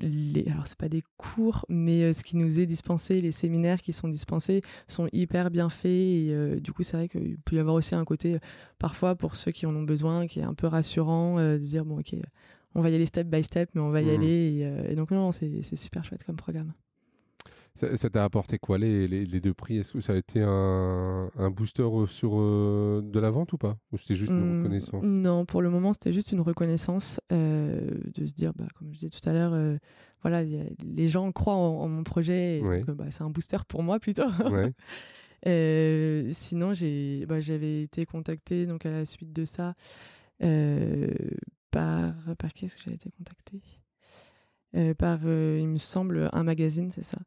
les, 0.00 0.48
alors 0.48 0.68
c'est 0.68 0.78
pas 0.78 0.88
des 0.88 1.02
cours, 1.16 1.66
mais 1.68 2.04
euh, 2.04 2.12
ce 2.12 2.22
qui 2.22 2.36
nous 2.36 2.60
est 2.60 2.66
dispensé, 2.66 3.20
les 3.20 3.32
séminaires 3.32 3.80
qui 3.80 3.92
sont 3.92 4.06
dispensés 4.06 4.62
sont 4.86 5.08
hyper 5.12 5.50
bien 5.50 5.68
faits 5.68 5.90
et 5.90 6.28
euh, 6.30 6.60
du 6.60 6.72
coup 6.72 6.84
c'est 6.84 6.96
vrai 6.96 7.08
qu'il 7.08 7.36
peut 7.38 7.56
y 7.56 7.58
avoir 7.58 7.74
aussi 7.74 7.96
un 7.96 8.04
côté 8.04 8.38
parfois 8.78 9.16
pour 9.16 9.34
ceux 9.34 9.50
qui 9.50 9.66
en 9.66 9.74
ont 9.74 9.82
besoin 9.82 10.28
qui 10.28 10.38
est 10.38 10.44
un 10.44 10.54
peu 10.54 10.68
rassurant 10.68 11.38
de 11.38 11.58
dire 11.58 11.84
bon 11.84 11.98
ok 11.98 12.14
on 12.76 12.80
va 12.80 12.90
y 12.90 12.94
aller 12.94 13.06
step 13.06 13.26
by 13.26 13.42
step 13.42 13.70
mais 13.74 13.80
on 13.80 13.90
va 13.90 14.00
y 14.00 14.04
mmh. 14.04 14.20
aller 14.20 14.86
et, 14.88 14.94
donc 14.94 15.10
non 15.10 15.32
c'est 15.32 15.74
super 15.74 16.04
chouette 16.04 16.22
comme 16.22 16.36
programme. 16.36 16.70
Ça 17.78 18.10
t'a 18.10 18.24
apporté 18.24 18.58
quoi 18.58 18.76
les, 18.76 19.06
les, 19.06 19.40
deux 19.40 19.54
prix? 19.54 19.78
Est-ce 19.78 19.92
que 19.92 20.00
ça 20.00 20.14
a 20.14 20.16
été 20.16 20.42
un, 20.42 21.30
un 21.36 21.50
booster 21.50 21.82
euh, 21.82 22.06
sur 22.06 22.32
euh, 22.34 23.00
de 23.04 23.20
la 23.20 23.30
vente 23.30 23.52
ou 23.52 23.58
pas? 23.58 23.78
Ou 23.92 23.98
c'était 23.98 24.16
juste 24.16 24.32
une 24.32 24.40
mmh, 24.40 24.58
reconnaissance? 24.58 25.04
Non, 25.04 25.46
pour 25.46 25.62
le 25.62 25.70
moment, 25.70 25.92
c'était 25.92 26.12
juste 26.12 26.32
une 26.32 26.40
reconnaissance 26.40 27.20
euh, 27.32 27.88
de 28.14 28.26
se 28.26 28.32
dire, 28.32 28.52
bah, 28.54 28.66
comme 28.76 28.88
je 28.92 28.98
disais 28.98 29.10
tout 29.10 29.28
à 29.28 29.32
l'heure, 29.32 29.78
voilà, 30.22 30.42
les 30.42 31.08
gens 31.08 31.30
croient 31.30 31.54
en, 31.54 31.88
mon 31.88 32.02
projet, 32.02 32.58
et 32.58 32.82
bah, 32.84 33.04
c'est 33.10 33.22
un 33.22 33.30
booster 33.30 33.58
pour 33.68 33.84
moi 33.84 34.00
plutôt. 34.00 34.26
sinon, 35.44 36.72
j'ai, 36.72 37.26
bah, 37.26 37.38
j'avais 37.38 37.82
été 37.82 38.06
contactée 38.06 38.66
donc 38.66 38.86
à 38.86 38.90
la 38.90 39.04
suite 39.04 39.32
de 39.32 39.44
ça 39.44 39.74
par 41.70 42.14
par 42.38 42.52
qui 42.52 42.64
est-ce 42.64 42.74
que 42.74 42.82
j'ai 42.82 42.94
été 42.94 43.10
contactée? 43.10 43.60
Euh, 44.76 44.92
par, 44.94 45.20
euh, 45.24 45.58
il 45.60 45.68
me 45.68 45.76
semble, 45.78 46.28
un 46.32 46.42
magazine, 46.42 46.90
c'est 46.90 47.02
ça, 47.04 47.18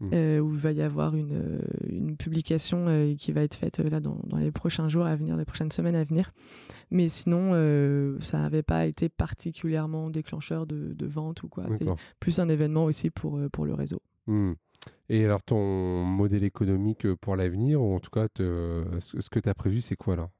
Mm. 0.00 0.10
euh, 0.12 0.38
où 0.40 0.50
il 0.52 0.58
va 0.58 0.72
y 0.72 0.82
avoir 0.82 1.14
une, 1.14 1.60
une 1.88 2.16
publication 2.16 3.14
qui 3.16 3.32
va 3.32 3.42
être 3.42 3.54
faite 3.54 3.78
là 3.78 4.00
dans, 4.00 4.18
dans 4.24 4.36
les 4.38 4.50
prochains 4.50 4.88
jours 4.88 5.06
à 5.06 5.14
venir, 5.16 5.36
les 5.36 5.44
prochaines 5.44 5.70
semaines 5.70 5.94
à 5.96 6.04
venir. 6.04 6.32
Mais 6.90 7.08
sinon, 7.08 7.52
ça 8.20 8.38
n'avait 8.38 8.62
pas 8.62 8.86
été 8.86 9.08
particulièrement 9.08 10.10
déclencheur 10.10 10.66
de, 10.66 10.92
de 10.94 11.06
vente 11.06 11.42
ou 11.42 11.48
quoi. 11.48 11.66
C'est 11.78 11.86
plus 12.20 12.40
un 12.40 12.48
événement 12.48 12.84
aussi 12.84 13.10
pour, 13.10 13.38
pour 13.52 13.64
le 13.64 13.74
réseau. 13.74 14.00
Hmm. 14.26 14.52
Et 15.08 15.24
alors, 15.24 15.42
ton 15.42 16.04
modèle 16.04 16.44
économique 16.44 17.12
pour 17.14 17.36
l'avenir, 17.36 17.82
ou 17.82 17.94
en 17.94 18.00
tout 18.00 18.10
cas, 18.10 18.26
ce 18.36 19.28
que 19.30 19.40
tu 19.40 19.48
as 19.48 19.54
prévu, 19.54 19.80
c'est 19.80 19.96
quoi 19.96 20.16
là? 20.16 20.30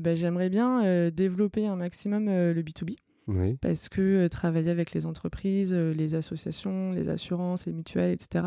Bah, 0.00 0.14
J'aimerais 0.14 0.48
bien 0.50 1.10
développer 1.10 1.66
un 1.66 1.76
maximum 1.76 2.26
le 2.26 2.62
B2B. 2.62 2.96
Oui. 3.28 3.56
parce 3.60 3.88
que 3.88 4.00
euh, 4.24 4.28
travailler 4.28 4.70
avec 4.70 4.92
les 4.92 5.06
entreprises, 5.06 5.72
euh, 5.74 5.92
les 5.94 6.14
associations, 6.14 6.90
les 6.92 7.08
assurances, 7.08 7.66
les 7.66 7.72
mutuelles, 7.72 8.12
etc., 8.12 8.46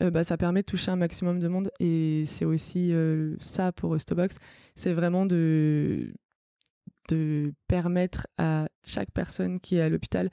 euh, 0.00 0.10
bah, 0.10 0.24
ça 0.24 0.36
permet 0.36 0.60
de 0.62 0.66
toucher 0.66 0.90
un 0.90 0.96
maximum 0.96 1.38
de 1.40 1.48
monde. 1.48 1.70
Et 1.80 2.24
c'est 2.26 2.44
aussi 2.44 2.92
ça 3.38 3.72
pour 3.72 3.90
Ostobox, 3.90 4.36
c'est 4.76 4.92
vraiment 4.92 5.26
de, 5.26 6.14
de 7.10 7.52
permettre 7.68 8.26
à 8.38 8.68
chaque 8.84 9.10
personne 9.10 9.60
qui 9.60 9.76
est 9.76 9.82
à 9.82 9.88
l'hôpital 9.88 10.30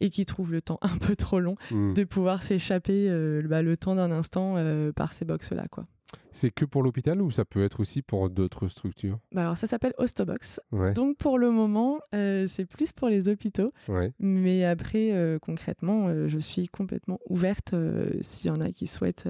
et 0.00 0.10
qui 0.10 0.24
trouve 0.26 0.52
le 0.52 0.60
temps 0.62 0.78
un 0.82 0.96
peu 0.98 1.16
trop 1.16 1.40
long 1.40 1.56
Hmm. 1.70 1.94
de 1.94 2.04
pouvoir 2.04 2.42
s'échapper 2.42 3.08
bah, 3.48 3.62
le 3.62 3.76
temps 3.76 3.94
d'un 3.94 4.10
instant 4.10 4.56
par 4.94 5.12
ces 5.12 5.24
box-là. 5.24 5.66
quoi. 5.70 5.86
C'est 6.32 6.50
que 6.50 6.64
pour 6.64 6.82
l'hôpital 6.82 7.20
ou 7.20 7.30
ça 7.30 7.44
peut 7.44 7.62
être 7.64 7.80
aussi 7.80 8.02
pour 8.02 8.30
d'autres 8.30 8.68
structures? 8.68 9.18
Bah, 9.32 9.42
alors 9.42 9.58
ça 9.58 9.66
s'appelle 9.66 9.92
Ostobox. 9.98 10.60
Ouais. 10.72 10.92
Donc 10.92 11.16
pour 11.18 11.38
le 11.38 11.50
moment, 11.50 12.00
euh, 12.14 12.46
c'est 12.48 12.64
plus 12.66 12.92
pour 12.92 13.08
les 13.08 13.28
hôpitaux. 13.28 13.72
ouais. 13.88 14.12
Mais 14.20 14.64
après, 14.64 15.10
euh, 15.12 15.38
concrètement, 15.40 16.06
euh, 16.08 16.28
je 16.28 16.38
suis 16.38 16.68
complètement 16.68 17.18
ouverte 17.28 17.74
s'il 18.20 18.48
y 18.48 18.50
en 18.50 18.60
a 18.60 18.70
qui 18.70 18.86
souhaitent 18.86 19.28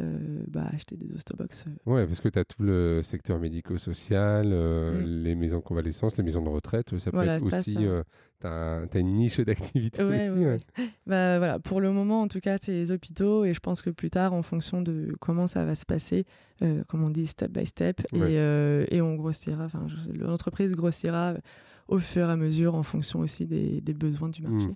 bah, 0.49 0.66
acheter 0.72 0.96
des 0.96 1.14
Ostobox. 1.14 1.64
Ouais, 1.87 2.06
parce 2.06 2.20
que 2.20 2.28
tu 2.28 2.38
as 2.38 2.44
tout 2.44 2.62
le 2.62 3.00
secteur 3.02 3.38
médico-social, 3.38 4.49
Mm. 4.50 5.04
les 5.25 5.34
maisons 5.34 5.58
de 5.58 5.62
convalescence, 5.64 6.16
les 6.16 6.22
maisons 6.25 6.42
de 6.42 6.49
retraite. 6.49 6.96
Ça 6.99 7.10
peut 7.10 7.16
Voilà, 7.18 7.37
être 7.37 7.49
ça, 7.50 7.58
aussi. 7.60 7.75
ça. 7.75 7.80
Tu 8.40 8.47
as, 8.47 8.87
une 8.94 9.14
niche 9.14 9.40
d'activité 9.40 10.02
Ouais, 10.02 10.28
aussi. 10.28 10.38
ouais, 10.38 10.47
ouais. 10.47 10.59
ouais. 10.78 10.88
Bah, 11.06 11.38
voilà, 11.38 11.59
pour 11.59 11.80
le 11.80 11.92
moment, 11.92 12.23
en 12.23 12.28
tout 12.28 12.40
cas, 12.40 12.56
c'est 12.61 12.73
les 12.73 12.92
hôpitaux. 12.92 13.44
Et 13.44 13.52
je 13.52 13.61
pense 13.61 13.82
que 13.82 13.90
plus 13.90 14.11
tard, 14.11 14.32
en 14.32 14.42
fonction 14.42 14.82
de 14.82 15.14
comment 15.20 15.47
ça 15.47 15.64
va 15.64 15.75
se 15.75 15.87
passer, 15.87 16.25
euh, 16.62 16.82
comme 16.88 17.04
on 17.04 17.11
dit, 17.11 17.26
step 17.26 17.50
by 17.50 17.66
step, 17.66 18.00
et, 18.12 18.18
euh, 18.20 18.87
et 18.90 19.00
on 19.00 19.14
grossira, 19.14 19.64
enfin, 19.64 19.87
l'entreprise 20.14 20.73
grossira 20.73 21.35
au 21.88 21.99
fur 21.99 22.28
et 22.28 22.32
à 22.32 22.37
mesure 22.37 22.75
en 22.75 22.82
fonction 22.82 23.20
aussi 23.20 23.47
des, 23.47 23.80
des 23.80 23.94
besoins 23.94 24.28
du 24.28 24.42
marché. 24.42 24.68
Mm. 24.68 24.73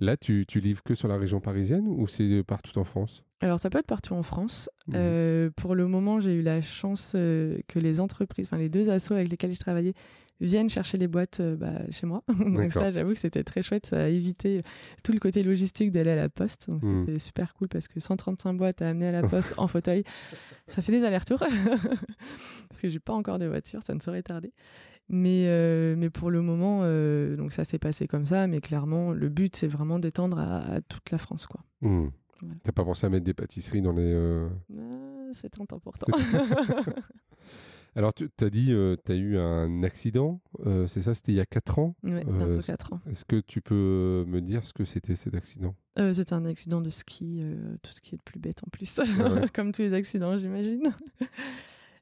Là, 0.00 0.16
tu, 0.16 0.44
tu 0.48 0.58
livres 0.58 0.82
que 0.82 0.94
sur 0.94 1.06
la 1.06 1.16
région 1.16 1.40
parisienne 1.40 1.86
ou 1.86 2.08
c'est 2.08 2.42
partout 2.42 2.76
en 2.78 2.84
France? 2.84 3.24
Alors, 3.40 3.58
ça 3.58 3.70
peut 3.70 3.78
être 3.78 3.86
partout 3.86 4.14
en 4.14 4.22
France. 4.22 4.68
Euh, 4.94 5.50
pour 5.56 5.74
le 5.74 5.86
moment, 5.86 6.20
j'ai 6.20 6.34
eu 6.34 6.42
la 6.42 6.60
chance 6.60 7.12
euh, 7.14 7.58
que 7.68 7.78
les 7.78 8.00
entreprises, 8.00 8.46
enfin 8.46 8.58
les 8.58 8.68
deux 8.68 8.88
assos 8.88 9.14
avec 9.14 9.28
lesquels 9.28 9.52
je 9.52 9.60
travaillais, 9.60 9.94
viennent 10.42 10.68
chercher 10.68 10.98
les 10.98 11.08
boîtes 11.08 11.40
euh, 11.40 11.56
bah, 11.56 11.72
chez 11.90 12.06
moi. 12.06 12.22
Donc 12.38 12.72
ça, 12.72 12.90
j'avoue 12.90 13.12
que 13.14 13.18
c'était 13.18 13.44
très 13.44 13.62
chouette. 13.62 13.86
Ça 13.86 14.04
a 14.04 14.08
évité 14.08 14.60
tout 15.02 15.12
le 15.12 15.18
côté 15.18 15.42
logistique 15.42 15.90
d'aller 15.90 16.10
à 16.10 16.16
la 16.16 16.28
poste. 16.28 16.68
Donc 16.68 16.82
Mhm. 16.82 17.00
c'était 17.04 17.18
super 17.18 17.54
cool 17.54 17.68
parce 17.68 17.88
que 17.88 18.00
135 18.00 18.54
boîtes 18.54 18.82
à 18.82 18.88
amener 18.88 19.08
à 19.08 19.12
la 19.12 19.22
poste 19.28 19.54
en 19.56 19.66
fauteuil, 19.66 20.04
ça 20.66 20.82
fait 20.82 20.92
des 20.92 21.04
allers-retours. 21.04 21.38
parce 22.68 22.80
que 22.80 22.88
j'ai 22.88 23.00
pas 23.00 23.12
encore 23.14 23.38
de 23.38 23.46
voiture, 23.46 23.80
ça 23.82 23.94
ne 23.94 24.00
saurait 24.00 24.22
tarder. 24.22 24.52
Mais, 25.08 25.44
euh, 25.46 25.94
mais 25.98 26.10
pour 26.10 26.30
le 26.30 26.40
moment, 26.42 26.80
euh, 26.84 27.36
donc 27.36 27.52
ça 27.52 27.64
s'est 27.64 27.78
passé 27.78 28.06
comme 28.06 28.24
ça. 28.24 28.46
Mais 28.46 28.60
clairement, 28.60 29.12
le 29.12 29.28
but, 29.28 29.56
c'est 29.56 29.66
vraiment 29.66 29.98
d'étendre 29.98 30.38
à, 30.38 30.58
à 30.74 30.80
toute 30.80 31.10
la 31.10 31.18
France. 31.18 31.46
quoi. 31.46 31.60
Hmm. 31.82 32.08
Voilà. 32.40 32.54
T'as 32.64 32.72
pas 32.72 32.84
pensé 32.84 33.06
à 33.06 33.10
mettre 33.10 33.24
des 33.24 33.34
pâtisseries 33.34 33.82
dans 33.82 33.92
les. 33.92 34.12
Ah, 34.76 35.30
c'est 35.34 35.50
tant 35.50 35.62
important. 35.64 36.06
Alors, 37.94 38.14
tu 38.14 38.28
as 38.40 38.50
dit, 38.50 38.72
tu 39.04 39.12
as 39.12 39.14
eu 39.14 39.36
un 39.36 39.82
accident, 39.82 40.40
euh, 40.66 40.86
c'est 40.86 41.02
ça, 41.02 41.12
c'était 41.14 41.32
il 41.32 41.34
y 41.36 41.40
a 41.40 41.46
4 41.46 41.78
ans. 41.78 41.94
ouais, 42.04 42.24
Euh, 42.26 42.38
bientôt 42.38 42.62
c'est- 42.62 42.72
4 42.72 42.92
ans. 42.94 43.00
Est-ce 43.10 43.24
que 43.26 43.40
tu 43.40 43.60
peux 43.60 44.24
me 44.26 44.40
dire 44.40 44.64
ce 44.64 44.72
que 44.72 44.84
c'était 44.86 45.14
cet 45.14 45.34
accident? 45.34 45.74
Euh, 45.98 46.12
C'était 46.12 46.32
un 46.32 46.46
accident 46.46 46.80
de 46.80 46.88
ski, 46.88 47.40
euh, 47.42 47.76
tout 47.82 47.90
ce 47.92 48.00
qui 48.00 48.14
est 48.14 48.18
de 48.18 48.22
plus 48.22 48.40
bête 48.40 48.60
en 48.66 48.70
plus, 48.70 48.98
ouais. 48.98 49.04
comme 49.54 49.72
tous 49.72 49.82
les 49.82 49.92
accidents, 49.94 50.36
j'imagine. 50.38 50.82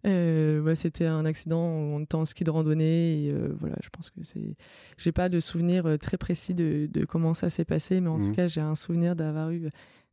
Euh, 0.06 0.62
ouais, 0.62 0.76
c'était 0.76 1.04
un 1.04 1.26
accident 1.26 1.62
où 1.62 1.94
on 1.94 2.00
était 2.00 2.14
en 2.14 2.24
ski 2.24 2.42
de 2.42 2.48
randonnée 2.50 3.24
et 3.26 3.32
euh, 3.32 3.48
voilà, 3.54 3.76
je 3.82 3.90
pense 3.90 4.08
que 4.08 4.22
c'est. 4.22 4.56
J'ai 4.96 5.12
pas 5.12 5.28
de 5.28 5.40
souvenir 5.40 5.84
euh, 5.84 5.98
très 5.98 6.16
précis 6.16 6.54
de, 6.54 6.88
de 6.90 7.04
comment 7.04 7.34
ça 7.34 7.50
s'est 7.50 7.66
passé, 7.66 8.00
mais 8.00 8.08
en 8.08 8.18
tout 8.18 8.32
cas, 8.32 8.46
j'ai 8.46 8.62
un 8.62 8.74
souvenir 8.76 9.14
d'avoir 9.14 9.50
eu 9.50 9.68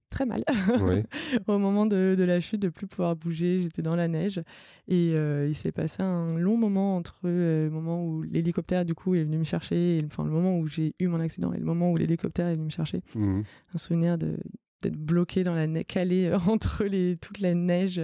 très 0.09 0.25
mal 0.25 0.41
au 1.47 1.57
moment 1.57 1.85
de, 1.85 2.15
de 2.17 2.23
la 2.23 2.39
chute, 2.39 2.61
de 2.61 2.69
plus 2.69 2.87
pouvoir 2.87 3.15
bouger. 3.15 3.59
J'étais 3.59 3.81
dans 3.81 3.95
la 3.95 4.07
neige 4.07 4.41
et 4.87 5.15
euh, 5.17 5.47
il 5.47 5.55
s'est 5.55 5.71
passé 5.71 6.01
un 6.03 6.33
long 6.37 6.57
moment 6.57 6.95
entre 6.95 7.19
euh, 7.25 7.65
le 7.65 7.69
moment 7.69 8.03
où 8.05 8.21
l'hélicoptère 8.23 8.85
du 8.85 8.93
coup 8.95 9.15
est 9.15 9.23
venu 9.23 9.37
me 9.37 9.43
chercher, 9.43 9.97
et, 9.97 10.05
enfin 10.05 10.23
le 10.23 10.31
moment 10.31 10.57
où 10.57 10.67
j'ai 10.67 10.93
eu 10.99 11.07
mon 11.07 11.19
accident 11.19 11.51
et 11.53 11.59
le 11.59 11.65
moment 11.65 11.91
où 11.91 11.97
l'hélicoptère 11.97 12.47
est 12.47 12.53
venu 12.55 12.65
me 12.65 12.69
chercher 12.69 13.01
Mhm. 13.15 13.43
un 13.73 13.77
souvenir 13.77 14.17
de 14.17 14.37
d'être 14.83 14.95
bloqué 14.95 15.43
dans 15.43 15.55
la 15.55 15.65
neige, 15.65 15.85
calé 15.87 16.25
euh, 16.25 16.37
entre 16.47 16.83
les, 16.83 17.17
toute 17.17 17.39
la 17.39 17.53
neige. 17.53 17.99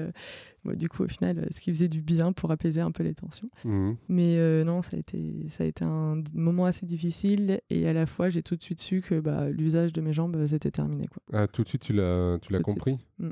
Euh, 0.65 0.71
bon, 0.71 0.77
du 0.77 0.89
coup, 0.89 1.03
au 1.03 1.07
final, 1.07 1.39
euh, 1.39 1.45
ce 1.51 1.61
qui 1.61 1.71
faisait 1.71 1.87
du 1.87 2.01
bien 2.01 2.33
pour 2.33 2.51
apaiser 2.51 2.81
un 2.81 2.91
peu 2.91 3.03
les 3.03 3.13
tensions. 3.13 3.49
Mhm. 3.65 3.97
Mais 4.09 4.37
euh, 4.37 4.63
non, 4.63 4.81
ça 4.81 4.97
a, 4.97 4.99
été, 4.99 5.47
ça 5.49 5.63
a 5.63 5.67
été 5.67 5.83
un 5.83 6.21
moment 6.33 6.65
assez 6.65 6.85
difficile 6.85 7.61
et 7.69 7.87
à 7.87 7.93
la 7.93 8.05
fois, 8.05 8.29
j'ai 8.29 8.43
tout 8.43 8.55
de 8.55 8.61
suite 8.61 8.79
su 8.79 9.01
que 9.01 9.19
bah, 9.19 9.49
l'usage 9.49 9.93
de 9.93 10.01
mes 10.01 10.13
jambes, 10.13 10.35
euh, 10.35 10.47
c'était 10.47 10.71
terminé. 10.71 11.03
Quoi. 11.07 11.41
Ah, 11.41 11.47
tout 11.47 11.63
de 11.63 11.69
suite, 11.69 11.81
tu 11.81 11.93
l'as, 11.93 12.39
compris 12.63 12.93
suite. 12.93 13.07
Mm. 13.19 13.29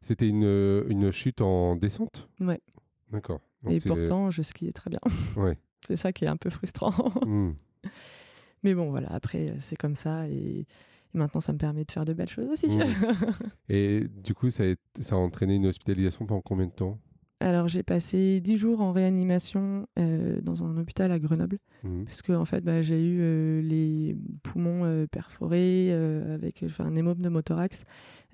C'était 0.00 0.28
une, 0.28 0.84
une 0.88 1.10
chute 1.10 1.40
en 1.40 1.76
descente 1.76 2.28
Ouais. 2.40 2.60
D'accord. 3.10 3.40
Et 3.68 3.80
pourtant, 3.80 4.30
je 4.30 4.42
skiais 4.42 4.72
très 4.72 4.90
bien. 4.90 5.00
Ouais. 5.36 5.58
c'est 5.86 5.96
ça 5.96 6.12
qui 6.12 6.24
est 6.24 6.28
un 6.28 6.36
peu 6.36 6.50
frustrant. 6.50 7.12
Mhm. 7.26 7.54
Mais 8.62 8.74
bon, 8.74 8.90
voilà, 8.90 9.12
après, 9.12 9.50
euh, 9.50 9.56
c'est 9.60 9.76
comme 9.76 9.94
ça 9.94 10.28
et, 10.28 10.66
et 11.14 11.18
maintenant, 11.18 11.40
ça 11.40 11.52
me 11.52 11.58
permet 11.58 11.84
de 11.84 11.90
faire 11.92 12.04
de 12.04 12.12
belles 12.12 12.28
choses 12.28 12.48
aussi. 12.50 12.68
Mm. 12.68 12.82
Et 13.68 14.06
du 14.08 14.34
coup, 14.34 14.50
ça 14.50 14.64
a, 14.64 14.66
été- 14.66 15.02
ça 15.02 15.14
a 15.14 15.18
entraîné 15.18 15.54
une 15.54 15.66
hospitalisation 15.66 16.26
pendant 16.26 16.40
combien 16.42 16.66
de 16.66 16.72
temps? 16.72 16.98
Alors, 17.40 17.68
j'ai 17.68 17.82
passé 17.82 18.40
10 18.40 18.56
jours 18.56 18.80
en 18.80 18.92
réanimation 18.92 19.86
euh, 19.98 20.40
dans 20.40 20.64
un 20.64 20.78
hôpital 20.78 21.12
à 21.12 21.18
Grenoble. 21.18 21.58
Mhm. 21.84 22.04
Parce 22.06 22.22
que 22.22 22.32
en 22.32 22.46
fait, 22.46 22.62
bah, 22.64 22.80
j'ai 22.80 22.98
eu 22.98 23.18
euh, 23.20 23.60
les 23.60 24.16
poumons 24.42 24.84
euh, 24.84 25.06
perforés 25.06 25.92
avec 25.92 26.64
un 26.78 26.94
hémome 26.94 27.18
pneumothorax, 27.18 27.84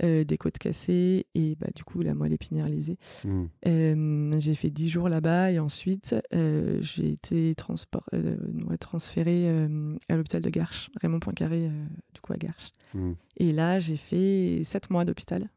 euh, 0.03 0.23
des 0.25 0.39
côtes 0.39 0.59
cassées 0.59 1.27
et 1.35 1.57
bah, 1.57 1.69
du 1.75 1.85
coup 1.85 2.01
la 2.03 2.15
moelle 2.15 2.33
épinière 2.33 2.67
lésée. 2.67 2.99
Euh, 3.67 4.33
j'ai 4.39 4.55
fait 4.55 4.71
10 4.71 4.89
jours 4.89 5.09
là-bas 5.09 5.51
et 5.51 5.59
ensuite 5.59 6.15
j'ai 6.33 7.11
été 7.11 7.55
ouais, 8.69 8.79
transférée 8.79 9.49
à 10.09 10.17
l'hôpital 10.17 10.43
de 10.43 10.51
Garches, 10.51 10.91
Raymond 11.01 11.21
Poincaré, 11.21 11.71
du 12.15 12.21
coup 12.21 12.33
à 12.33 12.37
Garches. 12.37 12.71
Mhm. 12.95 13.17
Et 13.39 13.53
là, 13.53 13.81
j'ai 13.81 13.97
fait 13.97 14.63
7 14.65 14.91
mois 14.91 15.05
d'hôpital. 15.05 15.49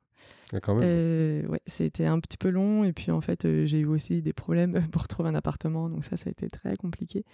Ah. 0.53 0.59
Euh, 0.69 1.45
ouais, 1.47 1.59
c'était 1.65 2.05
un 2.05 2.19
petit 2.19 2.37
peu 2.37 2.49
long 2.49 2.83
et 2.83 2.93
puis 2.93 3.11
en 3.11 3.21
fait 3.21 3.45
euh, 3.45 3.65
j'ai 3.65 3.79
eu 3.79 3.85
aussi 3.85 4.21
des 4.21 4.33
problèmes 4.33 4.87
pour 4.91 5.07
trouver 5.07 5.29
un 5.29 5.35
appartement 5.35 5.89
donc 5.89 6.03
ça 6.03 6.17
ça 6.17 6.29
a 6.29 6.31
été 6.31 6.47
très 6.47 6.75
compliqué. 6.75 7.25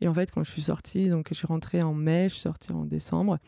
Et 0.00 0.08
en 0.08 0.14
fait 0.14 0.30
quand 0.30 0.44
je 0.44 0.50
suis 0.50 0.62
sortie 0.62 1.08
donc 1.08 1.28
je 1.30 1.34
suis 1.34 1.46
rentrée 1.46 1.82
en 1.82 1.94
mai 1.94 2.28
je 2.28 2.34
suis 2.34 2.42
sortie 2.42 2.72
en 2.72 2.84
décembre 2.84 3.38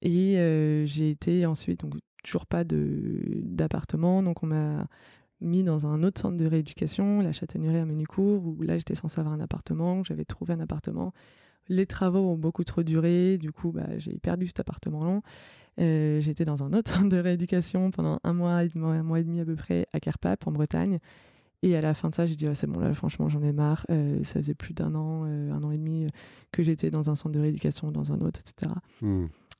et 0.00 0.38
euh, 0.38 0.84
j'ai 0.86 1.10
été 1.10 1.46
ensuite 1.46 1.80
donc 1.80 1.94
toujours 2.24 2.46
pas 2.46 2.64
d'appartement. 2.64 4.22
Donc 4.22 4.42
on 4.42 4.46
m'a 4.46 4.86
mis 5.40 5.62
dans 5.64 5.86
un 5.86 6.02
autre 6.02 6.20
centre 6.20 6.36
de 6.36 6.46
rééducation 6.46 7.20
la 7.20 7.32
Châtaigneraie 7.32 7.80
à 7.80 7.84
Ménicourt 7.84 8.44
où 8.44 8.62
là 8.62 8.78
j'étais 8.78 8.94
censée 8.94 9.20
avoir 9.20 9.34
un 9.34 9.40
appartement 9.40 10.04
j'avais 10.04 10.24
trouvé 10.24 10.54
un 10.54 10.60
appartement 10.60 11.12
les 11.68 11.86
travaux 11.86 12.30
ont 12.30 12.38
beaucoup 12.38 12.64
trop 12.64 12.82
duré 12.82 13.38
du 13.38 13.52
coup 13.52 13.72
bah, 13.72 13.98
j'ai 13.98 14.18
perdu 14.18 14.46
cet 14.46 14.60
appartement 14.60 15.04
long 15.04 15.22
euh, 15.80 16.20
j'étais 16.20 16.44
dans 16.44 16.62
un 16.62 16.72
autre 16.72 16.90
centre 16.94 17.08
de 17.08 17.16
rééducation 17.16 17.90
pendant 17.90 18.20
un 18.24 18.32
mois, 18.32 18.62
un 18.74 19.02
mois 19.02 19.20
et 19.20 19.24
demi 19.24 19.40
à 19.40 19.44
peu 19.44 19.56
près 19.56 19.86
à 19.92 20.00
Kerpap 20.00 20.46
en 20.46 20.52
Bretagne. 20.52 20.98
Et 21.64 21.76
à 21.76 21.80
la 21.80 21.94
fin 21.94 22.10
de 22.10 22.14
ça, 22.14 22.26
j'ai 22.26 22.34
dit, 22.34 22.46
Ah, 22.46 22.54
c'est 22.54 22.66
bon, 22.66 22.80
là, 22.80 22.92
franchement, 22.92 23.28
j'en 23.28 23.42
ai 23.42 23.52
marre. 23.52 23.86
Euh, 23.90 24.22
ça 24.24 24.34
faisait 24.34 24.54
plus 24.54 24.74
d'un 24.74 24.94
an, 24.94 25.24
euh, 25.26 25.52
un 25.52 25.62
an 25.62 25.70
et 25.70 25.78
demi 25.78 26.08
que 26.50 26.62
j'étais 26.62 26.90
dans 26.90 27.08
un 27.08 27.14
centre 27.14 27.32
de 27.32 27.40
rééducation, 27.40 27.92
dans 27.92 28.12
un 28.12 28.20
autre, 28.20 28.40
etc. 28.40 28.72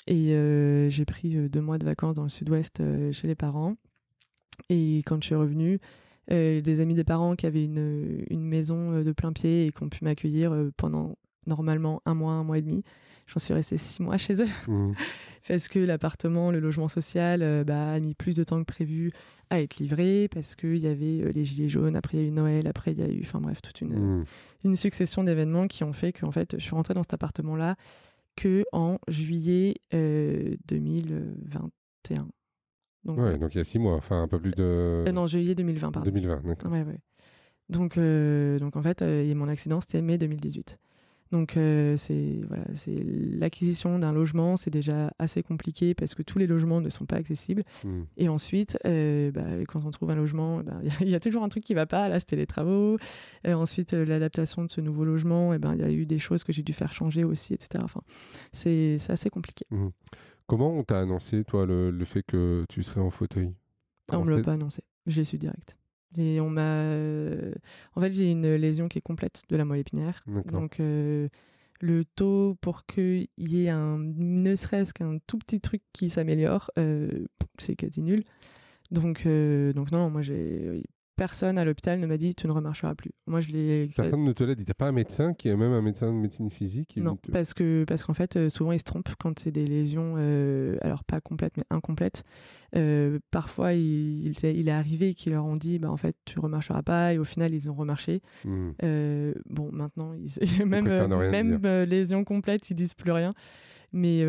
Et 0.09 0.33
euh, 0.33 0.89
j'ai 0.89 1.05
pris 1.05 1.49
deux 1.49 1.61
mois 1.61 1.79
de 1.79 1.85
vacances 1.85 2.15
dans 2.15 2.25
le 2.25 2.29
sud-ouest 2.29 2.83
chez 3.13 3.29
les 3.29 3.37
parents. 3.37 3.77
Et 4.69 4.99
quand 5.07 5.23
je 5.23 5.27
suis 5.27 5.35
revenue, 5.35 5.79
des 6.29 6.81
amis 6.81 6.95
des 6.95 7.05
parents 7.05 7.37
qui 7.37 7.47
avaient 7.47 7.65
une, 7.65 8.25
une 8.31 8.43
maison 8.43 9.03
de 9.03 9.13
plein 9.13 9.33
pied 9.33 9.67
et 9.67 9.71
qui 9.71 9.83
ont 9.83 9.89
pu 9.89 10.03
m'accueillir 10.03 10.71
pendant 10.77 11.17
normalement 11.47 12.01
un 12.07 12.15
mois, 12.15 12.33
un 12.33 12.45
mois 12.45 12.59
et 12.59 12.63
demi. 12.63 12.83
J'en 13.27 13.39
suis 13.39 13.55
restée 13.55 13.77
six 13.79 14.03
mois 14.03 14.19
chez 14.19 14.43
eux 14.43 14.49
Mhm. 14.69 14.95
parce 15.49 15.69
que 15.69 15.79
l'appartement, 15.79 16.51
le 16.51 16.61
logement 16.61 16.89
social 16.89 17.43
euh, 17.43 17.65
bah, 17.65 17.93
a 17.93 18.01
mis 18.01 18.15
plus 18.15 18.35
de 18.37 18.45
temps 18.45 18.59
que 18.61 18.65
prévu 18.67 19.13
à 19.51 19.61
être 19.61 19.77
livré, 19.79 20.29
parce 20.33 20.55
qu'il 20.55 20.79
y 20.79 20.87
avait 20.89 21.23
euh, 21.23 21.33
les 21.33 21.45
gilets 21.45 21.69
jaunes, 21.69 21.97
après 21.97 22.19
il 22.19 22.23
y 22.23 22.25
a 22.25 22.29
eu 22.29 22.33
Noël, 22.33 22.67
après 22.67 22.93
il 22.93 22.99
y 22.99 23.03
a 23.03 23.09
eu, 23.09 23.21
enfin 23.23 23.41
bref, 23.41 23.61
toute 23.63 23.81
une, 23.81 23.95
Mhm. 23.95 24.25
une 24.65 24.77
succession 24.77 25.25
d'événements 25.25 25.67
qui 25.67 25.85
ont 25.85 25.93
fait 25.93 26.13
qu'en 26.13 26.33
fait, 26.33 26.57
je 26.59 26.63
suis 26.63 26.75
rentrée 26.75 26.95
dans 26.95 27.03
cet 27.03 27.15
appartement-là 27.15 27.77
que 28.37 28.65
en 28.73 28.99
juillet 29.09 29.75
2021. 29.93 32.29
Donc, 33.05 33.19
ouais, 33.19 33.37
donc 33.37 33.55
il 33.55 33.59
y 33.59 33.61
a 33.61 33.65
six 33.65 33.79
mois, 33.79 33.95
enfin 33.97 34.23
un 34.23 34.29
peu 34.29 34.41
plus 34.41 34.53
de. 34.53 35.05
non, 35.13 35.27
juillet 35.27 35.55
2020, 35.55 35.93
pardon. 35.93 36.11
2020, 36.11 36.43
d'accord. 36.47 36.73
Ouais, 36.73 36.83
ouais. 36.83 36.99
Donc, 37.69 37.99
donc 37.99 38.77
en 38.77 38.83
fait, 38.83 39.03
mon 39.03 39.49
accident, 39.49 39.81
c'était 39.81 40.03
mai 40.03 40.19
2018. 40.19 40.79
Donc 41.33 41.57
euh, 41.57 41.97
c'est 41.97 42.41
voilà, 42.47 42.65
c'est 42.75 42.95
l'acquisition 42.95 43.99
d'un 43.99 44.13
logement, 44.13 44.59
c'est 44.59 44.71
déjà 44.71 45.11
assez 45.19 45.43
compliqué 45.43 45.95
parce 45.95 46.15
que 46.15 46.23
tous 46.23 46.39
les 46.39 46.47
logements 46.47 46.83
ne 46.83 46.91
sont 46.91 47.07
pas 47.07 47.17
accessibles. 47.17 47.65
Hmm. 47.85 48.03
Et 48.19 48.29
ensuite, 48.29 48.79
euh, 48.87 49.31
bah, 49.33 49.47
quand 49.67 49.83
on 49.87 49.91
trouve 49.91 50.11
un 50.11 50.15
logement, 50.15 50.59
ben, 50.59 50.83
il 51.01 51.09
y, 51.09 51.15
a 51.15 51.21
toujours 51.21 51.43
un 51.43 51.49
truc 51.49 51.65
qui 51.65 51.73
va 51.73 51.87
pas. 51.87 52.11
Là, 52.11 52.21
c'était 52.21 52.37
les 52.37 52.47
travaux. 52.47 52.99
Et 53.45 53.55
ensuite, 53.55 53.95
euh, 53.95 54.05
l'adaptation 54.05 54.63
de 54.63 54.71
ce 54.71 54.83
nouveau 54.83 55.07
logement, 55.07 55.55
et 55.55 55.57
eh 55.57 55.59
ben 55.59 55.75
il 55.75 55.81
y 55.81 55.85
a 55.85 55.91
eu 55.91 56.05
des 56.05 56.19
choses 56.19 56.45
que 56.45 56.53
j'ai 56.53 56.63
dû 56.63 56.75
faire 56.75 56.93
changer 56.93 57.25
aussi, 57.25 57.55
etc. 57.55 57.83
Enfin, 57.83 58.03
c'est 58.53 58.99
assez 59.09 59.31
compliqué. 59.31 59.65
Hmm. 59.71 59.89
Comment 60.47 60.77
on 60.77 60.85
t'a 60.85 61.01
annoncé 61.01 61.45
toi 61.45 61.65
le, 61.65 61.91
le, 61.91 62.05
fait 62.05 62.23
que 62.23 62.67
tu 62.69 62.83
serais 62.83 63.01
en 63.01 63.11
fauteuil? 63.11 63.55
On 64.13 64.23
me 64.23 64.37
l'a 64.37 64.43
pas 64.43 64.53
annoncé. 64.53 64.83
Je 65.07 65.17
l'ai 65.17 65.25
su 65.25 65.39
direct. 65.39 65.79
Et 66.19 66.41
on 66.41 66.51
m'a. 66.51 66.61
Euh, 66.63 67.53
en 67.95 68.01
fait, 68.01 68.13
j'ai 68.13 68.31
une 68.31 68.55
lésion 68.55 68.89
qui 68.89 68.99
est 68.99 69.03
complète 69.03 69.43
de 69.49 69.57
la 69.57 69.65
moelle 69.65 69.81
épinière. 69.81 70.25
Donc, 70.47 70.81
euh, 70.81 71.29
le 71.81 72.05
taux 72.05 72.57
pour 72.61 72.87
qu'il 72.87 73.29
y 73.39 73.65
ait 73.65 73.71
un, 73.71 73.99
ne 73.99 74.55
serait-ce 74.55 74.93
qu'un 74.93 75.19
tout 75.27 75.39
petit 75.39 75.61
truc 75.61 75.83
qui 75.93 76.11
s'améliore, 76.11 76.71
euh, 76.79 77.27
c'est 77.59 77.77
quasi 77.77 78.03
nul. 78.03 78.25
Donc, 78.91 79.27
donc 79.27 79.91
non, 79.91 80.11
moi, 80.11 80.21
j'ai 80.21 80.83
personne 81.23 81.57
à 81.57 81.65
l'hôpital 81.65 82.01
ne 82.01 82.07
m'a 82.09 82.17
dit 82.17 82.35
tu 82.35 82.49
ne 82.49 82.53
remarcheras 82.53 82.97
plus. 82.97 83.13
Moi, 83.29 83.39
je 83.39 83.51
l'ai. 83.51 83.89
Personne 83.95 84.25
ne 84.25 84.33
te 84.33 84.43
l'a 84.43 84.57
dit. 84.57 84.65
T'as 84.65 84.75
pas 84.75 84.89
un 84.89 84.93
médecin 84.93 85.35
qui 85.35 85.49
est 85.49 85.55
même 85.55 85.71
un 85.71 85.81
médecin 85.81 86.09
de 86.09 86.17
médecine 86.17 86.51
physique 86.51 86.97
Non, 86.97 87.17
parce 87.31 87.55
que 87.55 87.85
parce 87.87 88.03
qu'en 88.03 88.13
fait, 88.13 88.35
euh, 88.35 88.49
souvent 88.49 88.73
ils 88.73 88.81
se 88.81 88.85
trompent 88.85 89.15
quand 89.21 89.39
c'est 89.39 89.53
des 89.53 89.65
lésions, 89.65 90.15
euh, 90.17 90.79
alors 90.81 91.05
pas 91.05 91.21
complètes 91.21 91.57
mais 91.57 91.63
incomplètes. 91.71 92.25
Euh, 92.75 93.21
parfois, 93.31 93.75
il, 93.75 94.31
il, 94.31 94.69
est 94.69 94.73
arrivé 94.73 95.15
qu'ils 95.15 95.35
leur 95.35 95.45
ont 95.45 95.55
dit 95.55 95.79
bah 95.79 95.93
en 95.93 95.97
fait 95.97 96.17
tu 96.25 96.41
remarcheras 96.41 96.83
pas 96.83 97.15
et 97.15 97.19
au 97.19 97.25
final 97.25 97.55
ils 97.55 97.71
ont 97.71 97.75
remarché. 97.75 98.21
Hmm. 98.45 98.73
bon, 99.49 99.71
maintenant 99.71 100.15
ils... 100.15 100.67
même 100.67 100.89
même 101.07 101.85
lésions 101.85 102.25
complètes 102.25 102.69
ils 102.69 102.75
disent 102.75 102.95
plus 102.95 103.13
rien. 103.13 103.31
Mais 103.93 104.23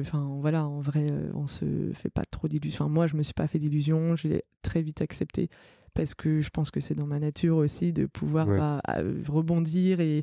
enfin 0.00 0.36
voilà, 0.40 0.66
en 0.66 0.80
vrai, 0.80 1.12
on 1.34 1.46
se 1.46 1.92
fait 1.94 2.10
pas 2.10 2.24
trop 2.28 2.48
d'illusions. 2.48 2.86
Enfin, 2.86 2.92
moi, 2.92 3.06
je 3.06 3.14
me 3.14 3.22
suis 3.22 3.34
pas 3.34 3.46
fait 3.46 3.60
d'illusions. 3.60 4.16
J'ai 4.16 4.42
très 4.62 4.82
vite 4.82 5.00
accepté 5.00 5.48
parce 5.94 6.14
que 6.14 6.40
je 6.40 6.50
pense 6.50 6.70
que 6.70 6.80
c'est 6.80 6.94
dans 6.94 7.06
ma 7.06 7.18
nature 7.18 7.56
aussi 7.56 7.92
de 7.92 8.06
pouvoir 8.06 8.46
bah, 8.46 8.80
rebondir 9.28 10.00
et 10.00 10.22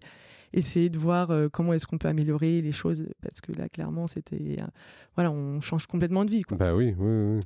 essayer 0.53 0.89
de 0.89 0.97
voir 0.97 1.31
euh, 1.31 1.49
comment 1.51 1.73
est-ce 1.73 1.87
qu'on 1.87 1.97
peut 1.97 2.07
améliorer 2.07 2.61
les 2.61 2.71
choses 2.71 3.05
parce 3.21 3.41
que 3.41 3.51
là 3.53 3.69
clairement 3.69 4.07
c'était 4.07 4.57
euh, 4.61 4.67
voilà 5.15 5.31
on 5.31 5.61
change 5.61 5.87
complètement 5.87 6.25
de 6.25 6.31
vie 6.31 6.43
quoi. 6.43 6.57
bah 6.57 6.75
oui 6.75 6.95
oui, 6.97 7.39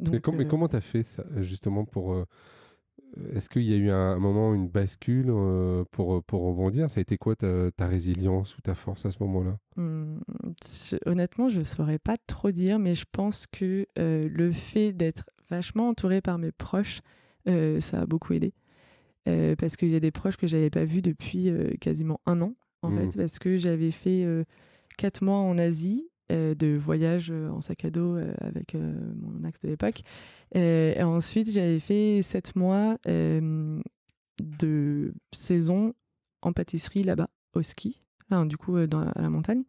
oui. 0.00 0.10
mais, 0.10 0.16
euh, 0.16 0.44
comment 0.48 0.68
tu 0.68 0.76
as 0.76 0.80
fait 0.80 1.02
ça 1.02 1.24
justement 1.36 1.84
pour 1.84 2.24
est-ce 3.34 3.48
qu'il 3.48 3.62
y 3.62 3.74
a 3.74 3.76
eu 3.76 3.90
un, 3.90 4.18
moment 4.18 4.54
une 4.54 4.68
bascule 4.68 5.32
pour 5.90 6.22
pour 6.22 6.42
rebondir? 6.42 6.88
Ça 6.90 7.00
a 7.00 7.02
été 7.02 7.18
quoi 7.18 7.34
ta, 7.34 7.72
ta 7.72 7.88
résilience 7.88 8.56
ou 8.56 8.60
ta 8.60 8.76
force 8.76 9.04
à 9.04 9.10
ce 9.10 9.16
moment-là? 9.20 9.58
Mmh, 9.76 10.18
honnêtement 11.06 11.48
je 11.48 11.62
saurais 11.64 11.98
pas 11.98 12.16
trop 12.26 12.52
dire 12.52 12.78
mais 12.78 12.94
je 12.94 13.04
pense 13.10 13.46
que 13.48 13.86
le 13.96 14.52
fait 14.52 14.92
d'être 14.92 15.28
vachement 15.50 15.88
entouré 15.88 16.20
par 16.20 16.38
mes 16.38 16.52
proches 16.52 17.00
euh, 17.00 17.19
ça 17.46 18.00
a 18.00 18.06
beaucoup 18.06 18.32
aidé. 18.32 18.52
Euh, 19.28 19.54
parce 19.56 19.76
qu'il 19.76 19.90
y 19.90 19.96
a 19.96 20.00
des 20.00 20.10
proches 20.10 20.36
que 20.36 20.46
j'avais 20.46 20.70
pas 20.70 20.84
vus 20.84 21.02
depuis 21.02 21.50
euh, 21.50 21.74
quasiment 21.80 22.20
un 22.26 22.40
an, 22.40 22.54
en 22.82 22.90
fait, 22.90 23.08
mmh. 23.08 23.20
parce 23.20 23.38
que 23.38 23.58
j'avais 23.58 23.90
fait 23.90 24.26
quatre 24.96 25.22
mois 25.22 25.36
en 25.36 25.58
Asie 25.58 26.08
de 26.30 26.76
voyage 26.76 27.30
en 27.30 27.60
sac 27.60 27.84
à 27.84 27.90
dos 27.90 28.16
avec 28.38 28.74
mon 28.74 29.44
axe 29.44 29.60
de 29.60 29.68
l'époque. 29.68 30.00
et 30.54 31.02
ensuite, 31.02 31.50
j'avais 31.50 31.80
fait 31.80 32.22
sept 32.22 32.56
mois 32.56 32.96
de 33.04 35.12
saison 35.32 35.92
en 36.40 36.54
pâtisserie 36.54 37.02
là-bas, 37.02 37.28
au 37.52 37.60
ski, 37.60 38.00
du 38.46 38.56
coup, 38.56 38.86
dans, 38.86 39.02
à 39.02 39.20
la 39.20 39.28
montagne. 39.28 39.64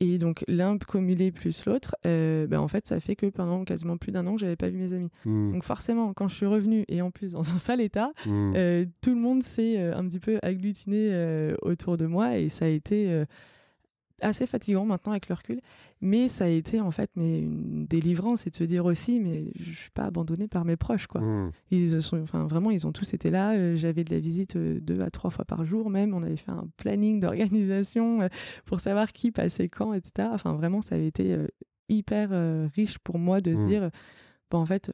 Et 0.00 0.18
donc 0.18 0.44
l'un 0.46 0.78
cumulé 0.78 1.32
plus 1.32 1.64
l'autre, 1.66 1.96
euh, 2.06 2.46
ben, 2.46 2.60
en 2.60 2.68
fait, 2.68 2.86
ça 2.86 3.00
fait 3.00 3.16
que 3.16 3.26
pendant 3.26 3.64
quasiment 3.64 3.96
plus 3.96 4.12
d'un 4.12 4.26
an, 4.28 4.36
je 4.36 4.44
n'avais 4.44 4.56
pas 4.56 4.68
vu 4.68 4.78
mes 4.78 4.92
amis. 4.92 5.10
Mmh. 5.24 5.52
Donc 5.52 5.64
forcément, 5.64 6.12
quand 6.14 6.28
je 6.28 6.36
suis 6.36 6.46
revenue 6.46 6.84
et 6.88 7.02
en 7.02 7.10
plus 7.10 7.32
dans 7.32 7.50
un 7.50 7.58
sale 7.58 7.80
état, 7.80 8.12
mmh. 8.24 8.52
euh, 8.56 8.84
tout 9.00 9.10
le 9.10 9.20
monde 9.20 9.42
s'est 9.42 9.76
euh, 9.78 9.96
un 9.96 10.06
petit 10.06 10.20
peu 10.20 10.38
agglutiné 10.42 10.88
autour 11.62 11.96
de 11.96 12.06
moi 12.06 12.38
et 12.38 12.48
ça 12.48 12.66
a 12.66 12.68
été 12.68 13.24
assez 14.20 14.46
fatigant 14.46 14.84
maintenant 14.84 15.12
avec 15.12 15.28
le 15.28 15.34
recul, 15.34 15.60
mais 16.00 16.28
ça 16.28 16.44
a 16.44 16.48
été 16.48 16.80
en 16.80 16.90
fait 16.90 17.10
mais 17.16 17.40
une 17.40 17.86
délivrance 17.86 18.46
et 18.46 18.50
de 18.50 18.56
se 18.56 18.64
dire 18.64 18.84
aussi 18.84 19.20
mais 19.20 19.52
je 19.58 19.72
suis 19.72 19.90
pas 19.90 20.04
abandonnée 20.04 20.48
par 20.48 20.64
mes 20.64 20.76
proches 20.76 21.06
quoi. 21.06 21.20
Mmh. 21.20 21.52
Ils 21.70 22.02
sont 22.02 22.20
enfin 22.22 22.46
vraiment 22.46 22.70
ils 22.70 22.86
ont 22.86 22.92
tous 22.92 23.14
été 23.14 23.30
là, 23.30 23.52
euh, 23.52 23.76
j'avais 23.76 24.04
de 24.04 24.14
la 24.14 24.20
visite 24.20 24.56
euh, 24.56 24.80
deux 24.80 25.00
à 25.00 25.10
trois 25.10 25.30
fois 25.30 25.44
par 25.44 25.64
jour 25.64 25.90
même, 25.90 26.14
on 26.14 26.22
avait 26.22 26.36
fait 26.36 26.50
un 26.50 26.68
planning 26.76 27.20
d'organisation 27.20 28.22
euh, 28.22 28.28
pour 28.64 28.80
savoir 28.80 29.12
qui 29.12 29.30
passait 29.30 29.68
quand 29.68 29.92
etc. 29.92 30.28
Enfin 30.32 30.54
vraiment 30.54 30.82
ça 30.82 30.96
avait 30.96 31.06
été 31.08 31.36
hyper 31.88 32.30
riche 32.74 32.98
pour 32.98 33.18
moi 33.18 33.40
de 33.40 33.54
se 33.54 33.60
mmh. 33.60 33.64
dire 33.64 33.90
bon 34.50 34.58
en 34.58 34.66
fait 34.66 34.92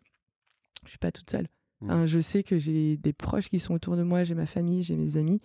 je 0.85 0.91
suis 0.91 0.99
pas 0.99 1.13
toute 1.13 1.31
seule. 1.31 1.47
Mmh. 1.81 2.07
je 2.07 2.21
sais 2.21 2.43
que 2.43 2.57
j'ai 2.57 2.97
des 2.97 3.13
proches 3.13 3.49
qui 3.49 3.59
sont 3.59 3.75
autour 3.75 3.97
de 3.97 4.03
moi, 4.03 4.23
j'ai 4.23 4.35
ma 4.35 4.47
famille, 4.47 4.83
j'ai 4.83 4.97
mes 4.97 5.17
amis 5.17 5.41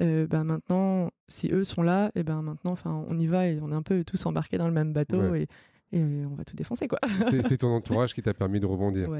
euh, 0.00 0.26
bah, 0.26 0.44
maintenant, 0.44 1.10
si 1.28 1.48
eux 1.52 1.64
sont 1.64 1.82
là, 1.82 2.10
et 2.14 2.22
ben 2.22 2.42
maintenant, 2.42 2.72
enfin, 2.72 3.04
on 3.08 3.18
y 3.18 3.26
va 3.26 3.46
et 3.46 3.58
on 3.60 3.70
est 3.70 3.74
un 3.74 3.82
peu 3.82 4.04
tous 4.04 4.24
embarqués 4.26 4.58
dans 4.58 4.66
le 4.66 4.72
même 4.72 4.92
bateau 4.92 5.34
et, 5.34 5.46
et, 5.92 6.02
on 6.02 6.34
va 6.34 6.44
tout 6.44 6.56
défoncer, 6.56 6.88
quoi. 6.88 6.98
c'est 7.46 7.58
ton 7.58 7.68
entourage 7.68 8.14
qui 8.14 8.22
t'a 8.22 8.34
permis 8.34 8.60
de 8.60 8.66
rebondir. 8.66 9.10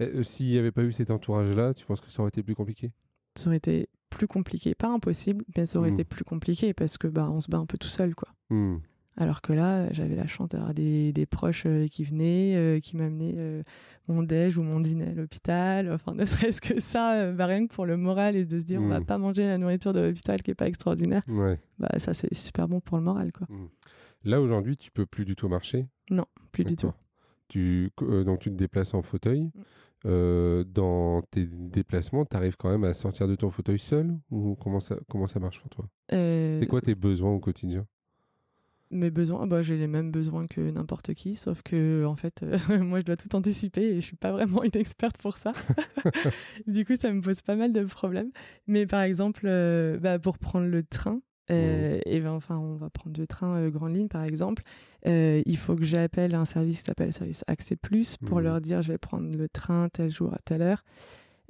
Euh, 0.00 0.22
s'il 0.22 0.46
n'y 0.46 0.58
avait 0.58 0.72
pas 0.72 0.82
eu 0.82 0.92
cet 0.92 1.10
entourage-là, 1.10 1.74
tu 1.74 1.84
penses 1.84 2.00
que 2.00 2.10
ça 2.10 2.22
aurait 2.22 2.28
été 2.28 2.42
plus 2.42 2.54
compliqué? 2.54 2.92
Ça 3.36 3.48
aurait 3.48 3.56
été 3.56 3.88
plus 4.10 4.26
compliqué, 4.26 4.74
pas 4.74 4.88
impossible, 4.88 5.44
mais 5.56 5.66
ça 5.66 5.78
aurait 5.78 5.90
mmh. 5.90 5.94
été 5.94 6.04
plus 6.04 6.24
compliqué 6.24 6.74
parce 6.74 6.98
que 6.98 7.06
bah, 7.06 7.28
on 7.30 7.40
se 7.40 7.48
bat 7.48 7.58
un 7.58 7.66
peu 7.66 7.78
tout 7.78 7.88
seul, 7.88 8.14
quoi. 8.14 8.28
Mmh. 8.50 8.76
Alors 9.16 9.42
que 9.42 9.52
là, 9.52 9.92
j'avais 9.92 10.14
la 10.14 10.26
chance 10.26 10.48
d'avoir 10.48 10.72
des, 10.72 11.12
des, 11.12 11.26
proches 11.26 11.64
euh, 11.66 11.88
qui 11.88 12.04
venaient, 12.04 12.54
euh, 12.56 12.80
qui 12.80 12.96
m'amenaient 12.96 13.34
euh, 13.36 13.62
mon 14.08 14.22
déj 14.22 14.56
ou 14.56 14.62
mon 14.62 14.80
dîner 14.80 15.08
à 15.08 15.12
l'hôpital. 15.12 15.92
Enfin, 15.92 16.14
ne 16.14 16.24
serait-ce 16.26 16.60
que 16.60 16.80
ça, 16.80 17.32
bah, 17.32 17.46
rien 17.46 17.66
que 17.66 17.72
pour 17.72 17.86
le 17.86 17.96
moral 17.96 18.36
et 18.36 18.44
de 18.44 18.58
se 18.58 18.64
dire 18.64 18.80
on 18.80 18.88
va 18.88 19.00
mmh. 19.00 19.04
pas 19.04 19.18
manger 19.18 19.44
la 19.44 19.58
nourriture 19.58 19.92
de 19.92 20.00
l'hôpital 20.00 20.42
qui 20.42 20.50
est 20.52 20.54
pas 20.54 20.68
extraordinaire. 20.68 21.22
Bah, 21.78 21.88
ça, 21.98 22.14
c'est 22.14 22.32
super 22.34 22.68
bon 22.68 22.80
pour 22.80 22.96
le 22.98 23.02
moral. 23.02 23.32
Quoi. 23.32 23.46
Mmh. 23.50 23.68
Là, 24.24 24.40
aujourd'hui, 24.40 24.76
tu 24.76 24.90
peux 24.90 25.06
plus 25.06 25.24
du 25.24 25.34
tout 25.34 25.48
marcher? 25.48 25.86
Non, 26.10 26.26
plus 26.52 26.64
du 26.64 26.76
tout. 26.76 26.92
Tu, 27.48 27.90
donc, 28.00 28.38
tu 28.38 28.50
te 28.50 28.56
déplaces 28.56 28.94
en 28.94 29.02
fauteuil. 29.02 29.50
Mmh. 30.04 30.62
dans 30.72 31.20
tes 31.30 31.46
déplacements, 31.46 32.24
tu 32.24 32.36
arrives 32.36 32.56
quand 32.56 32.70
même 32.70 32.84
à 32.84 32.94
sortir 32.94 33.28
de 33.28 33.34
ton 33.34 33.50
fauteuil 33.50 33.78
seul 33.78 34.16
ou 34.30 34.54
comment 34.54 34.80
ça, 34.80 34.96
comment 35.10 35.26
ça 35.26 35.40
marche 35.40 35.60
pour 35.60 35.68
toi? 35.68 35.84
C'est 36.10 36.66
quoi 36.68 36.80
tes 36.80 36.94
besoins 36.94 37.32
au 37.32 37.40
quotidien? 37.40 37.86
Mes 38.90 39.10
besoins, 39.10 39.46
bah, 39.46 39.62
j'ai 39.62 39.76
les 39.76 39.86
mêmes 39.86 40.10
besoins 40.10 40.46
que 40.46 40.60
n'importe 40.60 41.14
qui, 41.14 41.34
sauf 41.34 41.62
que 41.62 42.04
en 42.04 42.16
fait, 42.16 42.42
euh, 42.42 42.58
moi, 42.84 43.00
je 43.00 43.04
dois 43.04 43.16
tout 43.16 43.34
anticiper 43.34 43.82
et 43.82 44.00
je 44.00 44.06
suis 44.06 44.16
pas 44.16 44.32
vraiment 44.32 44.62
une 44.62 44.76
experte 44.76 45.18
pour 45.18 45.38
ça. 45.38 45.52
du 46.66 46.84
coup, 46.84 46.96
ça 46.96 47.12
me 47.12 47.20
pose 47.20 47.40
pas 47.42 47.56
mal 47.56 47.72
de 47.72 47.84
problèmes. 47.84 48.30
Mais 48.66 48.86
par 48.86 49.02
exemple, 49.02 49.42
euh, 49.44 49.98
bah, 49.98 50.18
pour 50.18 50.38
prendre 50.38 50.66
le 50.66 50.82
train, 50.82 51.20
euh, 51.50 51.98
mmh. 51.98 52.02
et 52.06 52.20
ben, 52.20 52.30
enfin, 52.30 52.58
on 52.58 52.76
va 52.76 52.90
prendre 52.90 53.18
le 53.18 53.26
train 53.26 53.68
Grande 53.68 53.94
Ligne, 53.94 54.08
par 54.08 54.24
exemple. 54.24 54.62
il 55.04 55.56
faut 55.56 55.76
que 55.76 55.84
j'appelle 55.84 56.34
un 56.34 56.44
service 56.44 56.80
qui 56.80 56.84
s'appelle 56.84 57.12
Service 57.12 57.44
Accès 57.46 57.76
Plus 57.76 58.16
pour 58.16 58.38
mmh. 58.38 58.42
leur 58.42 58.60
dire 58.60 58.82
je 58.82 58.92
vais 58.92 58.98
prendre 58.98 59.36
le 59.36 59.48
train 59.48 59.88
tel 59.88 60.10
jour 60.10 60.32
à 60.32 60.38
telle 60.44 60.62
heure. 60.62 60.84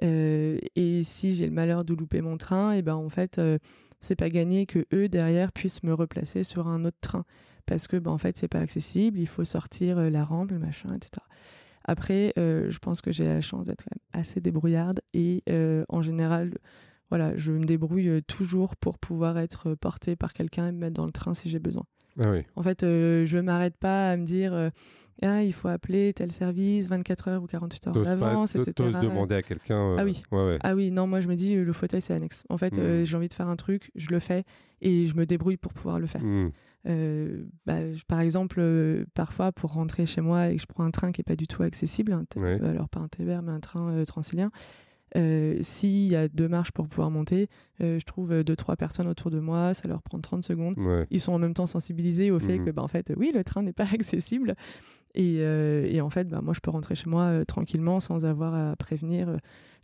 et 0.00 1.02
si 1.04 1.34
j'ai 1.34 1.46
le 1.46 1.52
malheur 1.52 1.84
de 1.84 1.94
louper 1.94 2.22
mon 2.22 2.38
train, 2.38 2.72
et 2.72 2.80
ben 2.82 2.94
en 2.94 3.10
fait 3.10 3.38
c'est 4.00 4.16
pas 4.16 4.28
gagné 4.28 4.66
que 4.66 4.86
eux 4.92 5.08
derrière 5.08 5.52
puissent 5.52 5.82
me 5.82 5.94
replacer 5.94 6.42
sur 6.42 6.68
un 6.68 6.84
autre 6.84 6.98
train 7.00 7.24
parce 7.66 7.86
que 7.86 7.96
bah, 7.96 8.10
en 8.10 8.18
fait 8.18 8.36
c'est 8.36 8.48
pas 8.48 8.60
accessible, 8.60 9.18
il 9.18 9.28
faut 9.28 9.44
sortir 9.44 9.98
euh, 9.98 10.10
la 10.10 10.24
rampe, 10.24 10.50
le 10.50 10.58
machin, 10.58 10.94
etc. 10.94 11.24
Après, 11.84 12.32
euh, 12.38 12.68
je 12.68 12.78
pense 12.78 13.00
que 13.00 13.12
j'ai 13.12 13.24
la 13.24 13.40
chance 13.40 13.64
d'être 13.64 13.84
assez 14.12 14.40
débrouillarde 14.40 15.00
et 15.14 15.42
euh, 15.48 15.84
en 15.88 16.02
général, 16.02 16.58
voilà, 17.08 17.36
je 17.36 17.52
me 17.52 17.64
débrouille 17.64 18.22
toujours 18.24 18.76
pour 18.76 18.98
pouvoir 18.98 19.38
être 19.38 19.74
portée 19.74 20.16
par 20.16 20.32
quelqu'un 20.32 20.68
et 20.68 20.72
me 20.72 20.78
mettre 20.78 20.94
dans 20.94 21.06
le 21.06 21.12
train 21.12 21.34
si 21.34 21.48
j'ai 21.48 21.58
besoin. 21.58 21.84
Ah 22.18 22.30
oui. 22.30 22.44
En 22.56 22.62
fait, 22.62 22.80
je 22.82 23.38
m'arrête 23.38 23.76
pas 23.76 24.10
à 24.10 24.16
me 24.16 24.24
dire 24.24 24.70
ah, 25.22 25.42
il 25.42 25.52
faut 25.52 25.68
appeler 25.68 26.12
tel 26.14 26.32
service 26.32 26.88
24 26.88 27.28
heures 27.28 27.42
ou 27.42 27.46
48 27.46 27.88
heures 27.88 27.94
d'avance, 27.94 28.54
etc. 28.54 28.72
T'oses 28.74 28.98
demander 29.00 29.34
à 29.34 29.42
quelqu'un. 29.42 29.96
Ah 29.98 30.04
oui. 30.04 30.22
Ah 30.62 30.74
oui, 30.74 30.90
non, 30.90 31.06
moi 31.06 31.20
je 31.20 31.28
me 31.28 31.34
dis 31.34 31.54
le 31.54 31.72
fauteuil 31.72 32.00
c'est 32.00 32.14
annexe. 32.14 32.44
En 32.48 32.56
fait, 32.56 32.76
hmm. 32.76 33.04
j'ai 33.04 33.16
envie 33.16 33.28
de 33.28 33.34
faire 33.34 33.48
un 33.48 33.56
truc, 33.56 33.90
je 33.94 34.08
le 34.10 34.18
fais 34.18 34.44
et 34.80 35.06
je 35.06 35.14
me 35.14 35.26
débrouille 35.26 35.58
pour 35.58 35.72
pouvoir 35.72 35.98
le 35.98 36.06
faire. 36.06 36.22
Hmm. 36.22 36.50
Euh, 36.88 37.44
bah, 37.66 37.76
par 38.08 38.20
exemple, 38.20 38.56
euh, 38.60 39.04
parfois 39.14 39.52
pour 39.52 39.74
rentrer 39.74 40.06
chez 40.06 40.22
moi 40.22 40.48
et 40.48 40.56
que 40.56 40.62
je 40.62 40.66
prends 40.66 40.84
un 40.84 40.90
train 40.90 41.12
qui 41.12 41.20
n'est 41.20 41.24
pas 41.24 41.36
du 41.36 41.46
tout 41.46 41.62
accessible, 41.62 42.18
alors 42.36 42.88
pas 42.88 43.00
un 43.00 43.08
TER 43.08 43.42
mais 43.42 43.52
un 43.52 43.60
train 43.60 44.02
euh, 45.16 45.56
S'il 45.60 46.06
y 46.06 46.16
a 46.16 46.28
deux 46.28 46.48
marches 46.48 46.72
pour 46.72 46.88
pouvoir 46.88 47.10
monter, 47.10 47.48
je 47.80 48.04
trouve 48.04 48.42
deux, 48.44 48.56
trois 48.56 48.76
personnes 48.76 49.08
autour 49.08 49.30
de 49.30 49.40
moi, 49.40 49.74
ça 49.74 49.88
leur 49.88 50.02
prend 50.02 50.20
30 50.20 50.44
secondes. 50.44 50.76
Ils 51.10 51.20
sont 51.20 51.32
en 51.32 51.38
même 51.38 51.54
temps 51.54 51.66
sensibilisés 51.66 52.30
au 52.30 52.38
fait 52.38 52.58
mmh 52.58 52.64
que, 52.64 52.70
bah, 52.70 52.82
en 52.82 52.88
fait, 52.88 53.12
oui, 53.16 53.30
le 53.34 53.44
train 53.44 53.62
n'est 53.62 53.72
pas 53.72 53.86
accessible. 53.92 54.54
Et, 55.14 55.38
et, 55.38 56.00
en 56.00 56.10
fait, 56.10 56.28
bah, 56.28 56.40
moi, 56.42 56.54
je 56.54 56.60
peux 56.60 56.70
rentrer 56.70 56.94
chez 56.94 57.08
moi 57.08 57.44
tranquillement 57.46 58.00
sans 58.00 58.24
avoir 58.24 58.54
à 58.54 58.76
prévenir 58.76 59.36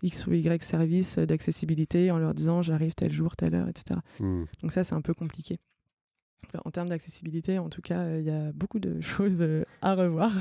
X 0.03 0.27
ou 0.27 0.33
Y 0.33 0.63
service 0.63 1.19
d'accessibilité 1.19 2.11
en 2.11 2.19
leur 2.19 2.35
disant 2.35 2.63
j'arrive 2.63 2.95
tel 2.95 3.13
jour, 3.13 3.37
telle 3.37 3.55
heure, 3.55 3.69
etc. 3.69 4.01
Mmh. 4.21 4.45
Donc 4.63 4.73
ça, 4.73 4.85
c'est 4.85 4.95
un 4.95 5.01
peu 5.01 5.15
compliqué. 5.15 5.59
En 6.65 6.71
termes 6.71 6.89
d'accessibilité, 6.89 7.59
en 7.59 7.69
tout 7.69 7.83
cas, 7.83 8.19
il 8.19 8.25
y 8.25 8.31
a 8.31 8.53
beaucoup 8.53 8.79
de 8.79 9.01
choses 9.01 9.45
à 9.83 9.95
revoir. 9.95 10.33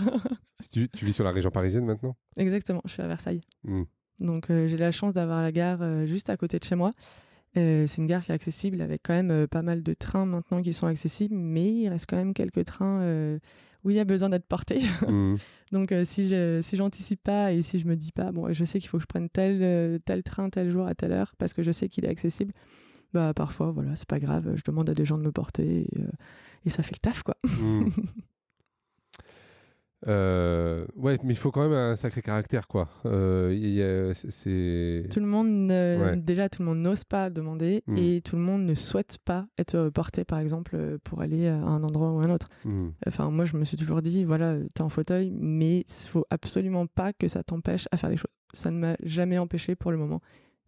tu, 0.71 0.88
vis 1.02 1.13
sur 1.13 1.24
la 1.24 1.32
région 1.32 1.52
parisienne 1.52 1.86
maintenant? 1.86 2.15
Exactement, 2.38 2.82
je 2.86 2.91
suis 2.91 3.02
à 3.02 3.08
Versailles. 3.08 3.41
Mmh. 3.63 3.84
Donc 4.19 4.47
j'ai 4.49 4.78
la 4.78 4.91
chance 4.91 5.13
d'avoir 5.13 5.41
la 5.41 5.51
gare 5.51 6.06
juste 6.06 6.30
à 6.30 6.38
côté 6.38 6.60
de 6.60 6.63
chez 6.63 6.75
moi. 6.75 6.91
c'est 7.56 7.97
une 7.97 8.08
gare 8.08 8.23
qui 8.23 8.32
est 8.32 8.36
accessible 8.36 8.82
avec 8.82 9.01
quand 9.04 9.13
même 9.13 9.47
pas 9.47 9.62
mal 9.62 9.84
de 9.84 9.93
trains 9.93 10.25
maintenant 10.25 10.62
qui 10.62 10.73
sont 10.73 10.88
accessibles, 10.88 11.36
mais 11.36 11.67
il 11.67 11.89
reste 11.89 12.06
quand 12.10 12.17
même 12.17 12.34
quelques 12.34 12.65
trains 12.65 13.01
où 13.84 13.89
il 13.89 13.95
y 13.95 13.99
a 13.99 14.06
besoin 14.06 14.30
d'être 14.30 14.47
porté. 14.47 14.82
Mmh. 15.08 15.38
Donc 15.71 15.93
si 16.06 16.30
je 16.30 16.62
si 16.62 16.78
j'anticipe 16.78 17.21
pas 17.23 17.51
et 17.51 17.62
si 17.62 17.80
je 17.80 17.88
me 17.88 17.95
dis 17.95 18.12
pas 18.12 18.32
bon 18.32 18.51
je 18.54 18.63
sais 18.63 18.80
qu'il 18.80 18.88
faut 18.88 18.97
que 18.97 19.01
je 19.04 19.08
prenne 19.08 19.30
tel 19.30 19.99
tel 20.06 20.23
train 20.23 20.49
tel 20.49 20.71
jour 20.71 20.86
à 20.88 20.95
telle 20.95 21.12
heure 21.12 21.34
parce 21.38 21.54
que 21.54 21.63
je 21.63 21.71
sais 21.71 21.89
qu'il 21.89 22.06
est 22.06 22.10
accessible, 22.10 22.54
bah 23.13 23.34
parfois 23.34 23.71
voilà 23.71 23.95
c'est 23.95 24.08
pas 24.08 24.19
grave, 24.19 24.54
je 24.56 24.62
demande 24.63 24.89
à 24.89 24.93
des 24.93 25.06
gens 25.06 25.17
de 25.17 25.23
me 25.23 25.32
porter 25.32 25.82
et, 25.82 26.06
et 26.65 26.69
ça 26.69 26.84
fait 26.84 26.93
le 26.95 26.99
taf 26.99 27.23
quoi. 27.23 27.36
Mmh. 27.43 27.89
Euh, 30.08 30.86
ouais, 30.95 31.17
mais 31.23 31.34
il 31.34 31.38
faut 31.38 31.51
quand 31.51 31.62
même 31.62 31.73
un 31.73 31.95
sacré 31.95 32.21
caractère, 32.21 32.67
quoi. 32.67 32.89
Euh, 33.05 34.13
c'est 34.13 35.08
tout 35.10 35.19
le 35.19 35.25
monde, 35.25 35.67
déjà, 36.23 36.49
tout 36.49 36.62
le 36.62 36.67
monde 36.67 36.79
n'ose 36.79 37.03
pas 37.03 37.29
demander 37.29 37.84
mmh. 37.88 37.97
et 37.97 38.21
tout 38.21 38.36
le 38.36 38.41
monde 38.41 38.65
ne 38.65 38.75
souhaite 38.75 39.17
pas 39.23 39.47
être 39.58 39.89
porté, 39.89 40.23
par 40.23 40.39
exemple, 40.39 40.99
pour 41.03 41.21
aller 41.21 41.47
à 41.47 41.55
un 41.55 41.84
endroit 41.84 42.12
ou 42.12 42.19
un 42.19 42.29
autre. 42.29 42.49
Mmh. 42.65 42.89
Enfin, 43.08 43.29
moi, 43.31 43.45
je 43.45 43.58
me 43.58 43.63
suis 43.63 43.77
toujours 43.77 44.01
dit, 44.01 44.23
voilà, 44.23 44.58
t'es 44.73 44.81
en 44.81 44.89
fauteuil, 44.89 45.31
mais 45.34 45.79
il 45.79 46.08
faut 46.08 46.25
absolument 46.29 46.88
pas 46.88 47.13
que 47.13 47.27
ça 47.27 47.43
t'empêche 47.43 47.88
à 47.91 47.97
faire 47.97 48.10
les 48.10 48.17
choses. 48.17 48.31
Ça 48.53 48.71
ne 48.71 48.77
m'a 48.77 48.95
jamais 49.03 49.38
empêché 49.38 49.75
pour 49.75 49.91
le 49.91 49.97
moment 49.97 50.21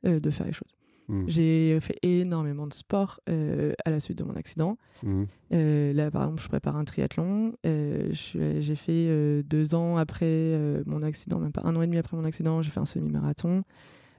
euh, 0.06 0.20
de 0.20 0.30
faire 0.30 0.46
les 0.46 0.54
choses. 0.54 0.77
Mmh. 1.10 1.24
J'ai 1.28 1.80
fait 1.80 1.98
énormément 2.04 2.68
de 2.68 2.74
sport 2.74 3.22
euh, 3.30 3.74
à 3.86 3.92
la 3.92 4.00
suite 4.00 4.18
de 4.18 4.24
mon 4.24 4.36
accident. 4.36 4.78
Mmh. 5.04 5.24
Euh, 5.54 5.94
là, 5.94 6.12
par 6.12 6.24
exemple, 6.24 6.42
je 6.42 6.48
prépare 6.50 6.76
un 6.76 6.84
triathlon. 6.84 7.54
Euh, 7.66 8.10
j'ai 8.12 8.76
fait 8.76 9.44
deux 9.44 9.76
ans 9.76 9.98
après 9.98 10.58
mon 10.86 11.02
accident, 11.02 11.40
même 11.40 11.52
pas 11.52 11.62
un 11.64 11.76
an 11.76 11.82
et 11.82 11.88
demi 11.88 11.98
après 11.98 12.18
mon 12.18 12.26
accident, 12.26 12.62
j'ai 12.62 12.72
fait 12.72 12.80
un 12.80 12.86
semi-marathon. 12.86 13.64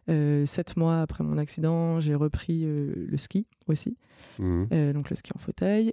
sept 0.07 0.77
mois 0.77 1.03
après 1.03 1.25
mon 1.25 1.37
accident, 1.37 2.01
j'ai 2.01 2.15
repris 2.15 2.65
le 2.65 3.17
ski 3.17 3.47
aussi, 3.67 3.99
mmh. 4.39 4.93
donc 4.93 5.11
le 5.11 5.17
ski 5.17 5.31
en 5.35 5.39
fauteuil. 5.39 5.93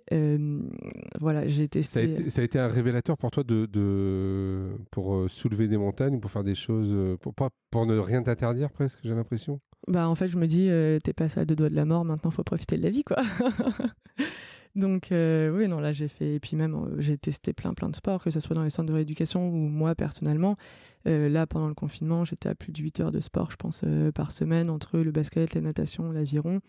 voilà, 1.20 1.46
j'ai 1.48 1.68
testé. 1.68 1.94
Ça 1.94 2.00
a, 2.00 2.04
été, 2.04 2.30
ça 2.30 2.42
a, 2.42 2.44
été, 2.46 2.60
un 2.60 2.68
révélateur 2.68 3.18
pour 3.18 3.32
toi 3.32 3.44
de, 3.44 3.66
de 3.66 4.78
pour 4.92 5.30
soulever 5.30 5.68
des 5.68 5.78
montagnes, 5.78 6.20
pour 6.22 6.32
faire 6.32 6.46
des 6.46 6.56
choses, 6.56 6.96
pour, 7.20 7.34
pour 7.34 7.86
ne 7.86 7.98
rien 7.98 8.24
t'interdire 8.24 8.72
presque, 8.72 9.00
j'ai 9.04 9.14
l'impression? 9.14 9.60
Bah, 9.88 10.10
en 10.10 10.16
fait, 10.16 10.28
je 10.28 10.38
me 10.38 10.48
dis, 10.48 10.68
euh, 10.70 11.00
t'es 11.00 11.14
passé 11.14 11.40
à 11.40 11.46
deux 11.46 11.56
doigts 11.56 11.70
de 11.70 11.76
la 11.76 11.86
mort, 11.86 12.06
maintenant, 12.06 12.32
faut 12.32 12.44
profiter 12.44 12.78
de 12.78 12.84
la 12.84 12.90
vie, 12.90 13.04
quoi. 13.04 13.18
Donc, 14.76 15.12
euh, 15.12 15.56
oui, 15.56 15.68
non, 15.68 15.80
là, 15.80 15.94
j'ai 15.94 16.08
fait. 16.08 16.36
Et 16.36 16.40
puis, 16.40 16.58
même, 16.58 16.76
euh, 16.76 16.96
j'ai 17.00 17.18
testé 17.18 17.54
plein, 17.54 17.74
plein 17.74 17.88
de 17.88 17.96
sports, 17.96 18.24
que 18.24 18.30
ce 18.30 18.40
soit 18.40 18.56
dans 18.56 18.64
les 18.64 18.70
centres 18.70 18.90
de 18.90 18.94
rééducation 18.94 19.48
ou 19.48 19.54
moi, 19.54 19.96
personnellement. 19.96 20.58
là, 21.06 21.46
pendant 21.46 21.68
le 21.68 21.76
confinement, 21.76 22.26
j'étais 22.26 22.50
à 22.50 22.56
plus 22.56 22.72
de 22.72 22.80
8 22.82 23.00
heures 23.00 23.12
de 23.12 23.20
sport, 23.20 23.52
je 23.52 23.58
pense, 23.58 23.84
par 24.16 24.32
semaine, 24.32 24.72
entre 24.72 24.98
le 24.98 25.12
basket, 25.12 25.54
la 25.54 25.62
natation, 25.62 26.12
l'aviron. 26.12 26.62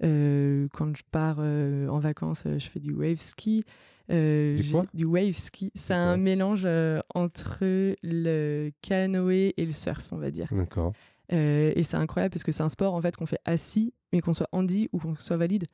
quand 0.00 0.96
je 0.96 1.02
pars 1.10 1.38
en 1.38 1.98
vacances, 1.98 2.44
je 2.46 2.68
fais 2.68 2.78
du 2.78 2.92
wave 2.92 3.16
ski. 3.16 3.64
du 4.10 5.04
wave 5.06 5.32
ski. 5.32 5.72
C'est 5.74 5.94
un 5.94 6.18
mélange 6.18 6.68
entre 7.14 7.96
le 8.02 8.70
canoë 8.82 9.54
et 9.56 9.64
le 9.64 9.72
surf, 9.72 10.12
on 10.12 10.18
va 10.18 10.30
dire. 10.30 10.48
D'accord. 10.52 10.92
Euh, 11.32 11.72
et 11.74 11.82
c'est 11.82 11.96
incroyable 11.96 12.32
parce 12.32 12.44
que 12.44 12.52
c'est 12.52 12.62
un 12.62 12.68
sport 12.68 12.94
en 12.94 13.00
fait 13.00 13.16
qu'on 13.16 13.26
fait 13.26 13.40
assis, 13.44 13.92
mais 14.12 14.20
qu'on 14.20 14.32
soit 14.32 14.48
handi 14.52 14.88
ou 14.92 14.98
qu'on 14.98 15.14
soit 15.16 15.36
valide. 15.36 15.66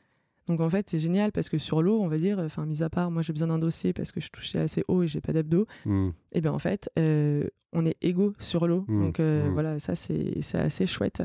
Donc 0.46 0.60
en 0.60 0.70
fait, 0.70 0.88
c'est 0.88 0.98
génial 0.98 1.32
parce 1.32 1.48
que 1.48 1.58
sur 1.58 1.82
l'eau, 1.82 2.00
on 2.00 2.08
va 2.08 2.18
dire, 2.18 2.38
enfin, 2.38 2.66
mis 2.66 2.82
à 2.82 2.88
part, 2.88 3.10
moi 3.10 3.22
j'ai 3.22 3.32
besoin 3.32 3.48
d'un 3.48 3.58
dossier 3.58 3.92
parce 3.92 4.12
que 4.12 4.20
je 4.20 4.30
touchais 4.30 4.60
assez 4.60 4.84
haut 4.86 5.02
et 5.02 5.08
j'ai 5.08 5.20
pas 5.20 5.32
d'abdos. 5.32 5.66
Hmm. 5.84 6.10
Et 6.32 6.40
bien 6.40 6.52
en 6.52 6.58
fait, 6.58 6.88
euh, 6.98 7.44
on 7.72 7.84
est 7.84 7.96
égaux 8.02 8.34
sur 8.38 8.66
l'eau. 8.66 8.84
Hmm. 8.86 9.06
Donc 9.06 9.20
euh, 9.20 9.48
hmm. 9.48 9.52
voilà, 9.52 9.78
ça 9.78 9.94
c'est 9.94 10.40
assez 10.54 10.86
chouette. 10.86 11.22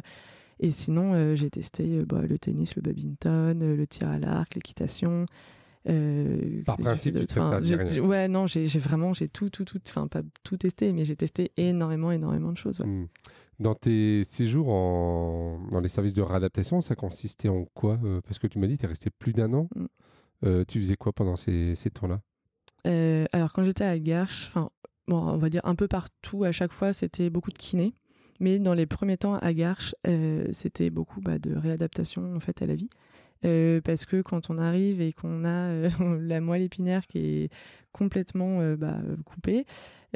Et 0.60 0.70
sinon, 0.70 1.36
j'ai 1.36 1.50
testé 1.50 2.04
bah, 2.06 2.22
le 2.22 2.38
tennis, 2.38 2.76
le 2.76 2.84
badminton, 2.84 3.76
le 3.76 3.88
tir 3.88 4.08
à 4.08 4.20
l'arc, 4.20 4.54
l'équitation. 4.54 5.26
Par 5.86 6.78
principe, 6.78 7.20
tu 7.20 7.26
te 7.26 8.00
Ouais, 8.00 8.28
non, 8.28 8.48
j'ai 8.48 8.66
vraiment, 8.80 9.14
j'ai 9.14 9.28
tout, 9.28 9.50
tout, 9.50 9.66
tout, 9.66 9.80
enfin 9.88 10.08
pas 10.08 10.22
tout 10.44 10.58
testé, 10.58 10.92
mais 10.94 11.06
j'ai 11.06 11.16
testé 11.16 11.52
énormément, 11.58 12.12
énormément 12.12 12.52
de 12.52 12.58
choses. 12.58 12.84
Dans 13.62 13.76
tes 13.76 14.24
séjours 14.24 14.70
en... 14.70 15.60
dans 15.72 15.82
les 15.82 15.88
services 15.88 16.16
de 16.16 16.24
réadaptation, 16.24 16.82
ça 16.82 16.96
consistait 16.96 17.48
en 17.48 17.66
quoi 17.76 18.00
euh, 18.04 18.20
Parce 18.22 18.40
que 18.40 18.48
tu 18.48 18.58
m'as 18.58 18.66
dit 18.66 18.76
tu 18.76 18.86
es 18.86 18.88
resté 18.88 19.12
plus 19.12 19.34
d'un 19.34 19.54
an. 19.54 19.70
Mm. 19.76 19.86
Euh, 20.44 20.66
tu 20.68 20.80
faisais 20.80 20.96
quoi 20.96 21.14
pendant 21.14 21.36
ces, 21.36 21.76
ces 21.76 21.92
temps-là? 21.92 22.22
Euh, 22.88 23.26
Alors, 23.32 23.54
quand 23.54 23.64
j'étais 23.64 23.84
à 23.84 24.00
Garches, 24.00 24.52
bon, 25.08 25.18
on 25.18 25.38
va 25.38 25.50
dire 25.50 25.62
un 25.64 25.76
peu 25.76 25.88
partout, 25.88 26.44
à 26.44 26.52
chaque 26.52 26.72
fois, 26.72 26.92
c'était 26.92 27.30
beaucoup 27.30 27.52
de 27.52 27.58
kiné. 27.60 27.94
Mais 28.40 28.58
dans 28.58 28.74
les 28.74 28.88
premiers 28.88 29.18
temps 29.18 29.36
à 29.36 29.54
Garches, 29.54 29.94
c'était 30.52 30.90
beaucoup 30.90 31.22
bah, 31.22 31.38
de 31.38 31.56
réadaptation 31.56 32.36
en 32.36 32.40
fait, 32.40 32.64
à 32.64 32.66
la 32.66 32.74
vie. 32.74 32.90
Parce 33.42 34.06
que 34.06 34.22
quand 34.22 34.50
on 34.50 34.58
arrive 34.58 35.02
et 35.02 35.14
qu'on 35.14 35.46
a 35.46 35.90
la 36.20 36.42
moelle 36.42 36.64
épinière 36.64 37.08
qui 37.08 37.20
est 37.20 37.50
complètement 37.92 38.76
bah, 38.76 39.00
coupée, 39.26 39.66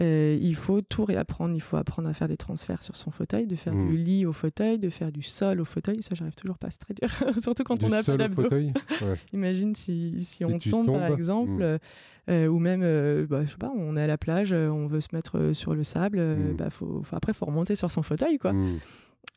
euh, 0.01 0.38
il 0.41 0.55
faut 0.55 0.81
tout 0.81 1.05
réapprendre. 1.05 1.55
Il 1.55 1.61
faut 1.61 1.77
apprendre 1.77 2.09
à 2.09 2.13
faire 2.13 2.27
des 2.27 2.38
transferts 2.38 2.83
sur 2.83 2.95
son 2.95 3.11
fauteuil, 3.11 3.47
de 3.47 3.55
faire 3.55 3.73
du 3.73 3.79
mmh. 3.79 3.95
lit 3.95 4.25
au 4.25 4.33
fauteuil, 4.33 4.77
de 4.77 4.89
faire 4.89 5.11
du 5.11 5.21
sol 5.21 5.61
au 5.61 5.65
fauteuil. 5.65 6.03
Ça, 6.03 6.15
j'arrive 6.15 6.35
toujours 6.35 6.57
pas, 6.57 6.69
c'est 6.69 6.79
très 6.79 6.93
dur. 6.93 7.09
Surtout 7.41 7.63
quand 7.63 7.81
on 7.83 7.91
a 7.91 8.03
pas 8.03 8.17
d'abdos. 8.17 8.49
Imagine 9.33 9.73
si, 9.75 10.23
si, 10.23 10.43
on 10.43 10.57
tombe, 10.57 10.88
par 10.88 11.13
exemple, 11.13 11.63
mmh. 11.63 12.31
euh, 12.31 12.47
ou 12.47 12.59
même, 12.59 12.81
euh, 12.83 13.25
bah, 13.29 13.45
je 13.45 13.51
sais 13.51 13.57
pas, 13.57 13.71
on 13.75 13.95
est 13.95 14.01
à 14.01 14.07
la 14.07 14.17
plage, 14.17 14.51
on 14.51 14.88
veut 14.88 14.99
se 14.99 15.09
mettre 15.13 15.53
sur 15.53 15.73
le 15.73 15.83
sable. 15.83 16.19
Mmh. 16.19 16.55
Bah, 16.57 16.69
faut, 16.69 17.01
faut, 17.03 17.15
après, 17.15 17.33
faut 17.33 17.45
remonter 17.45 17.75
sur 17.75 17.89
son 17.89 18.03
fauteuil, 18.03 18.38
quoi. 18.38 18.53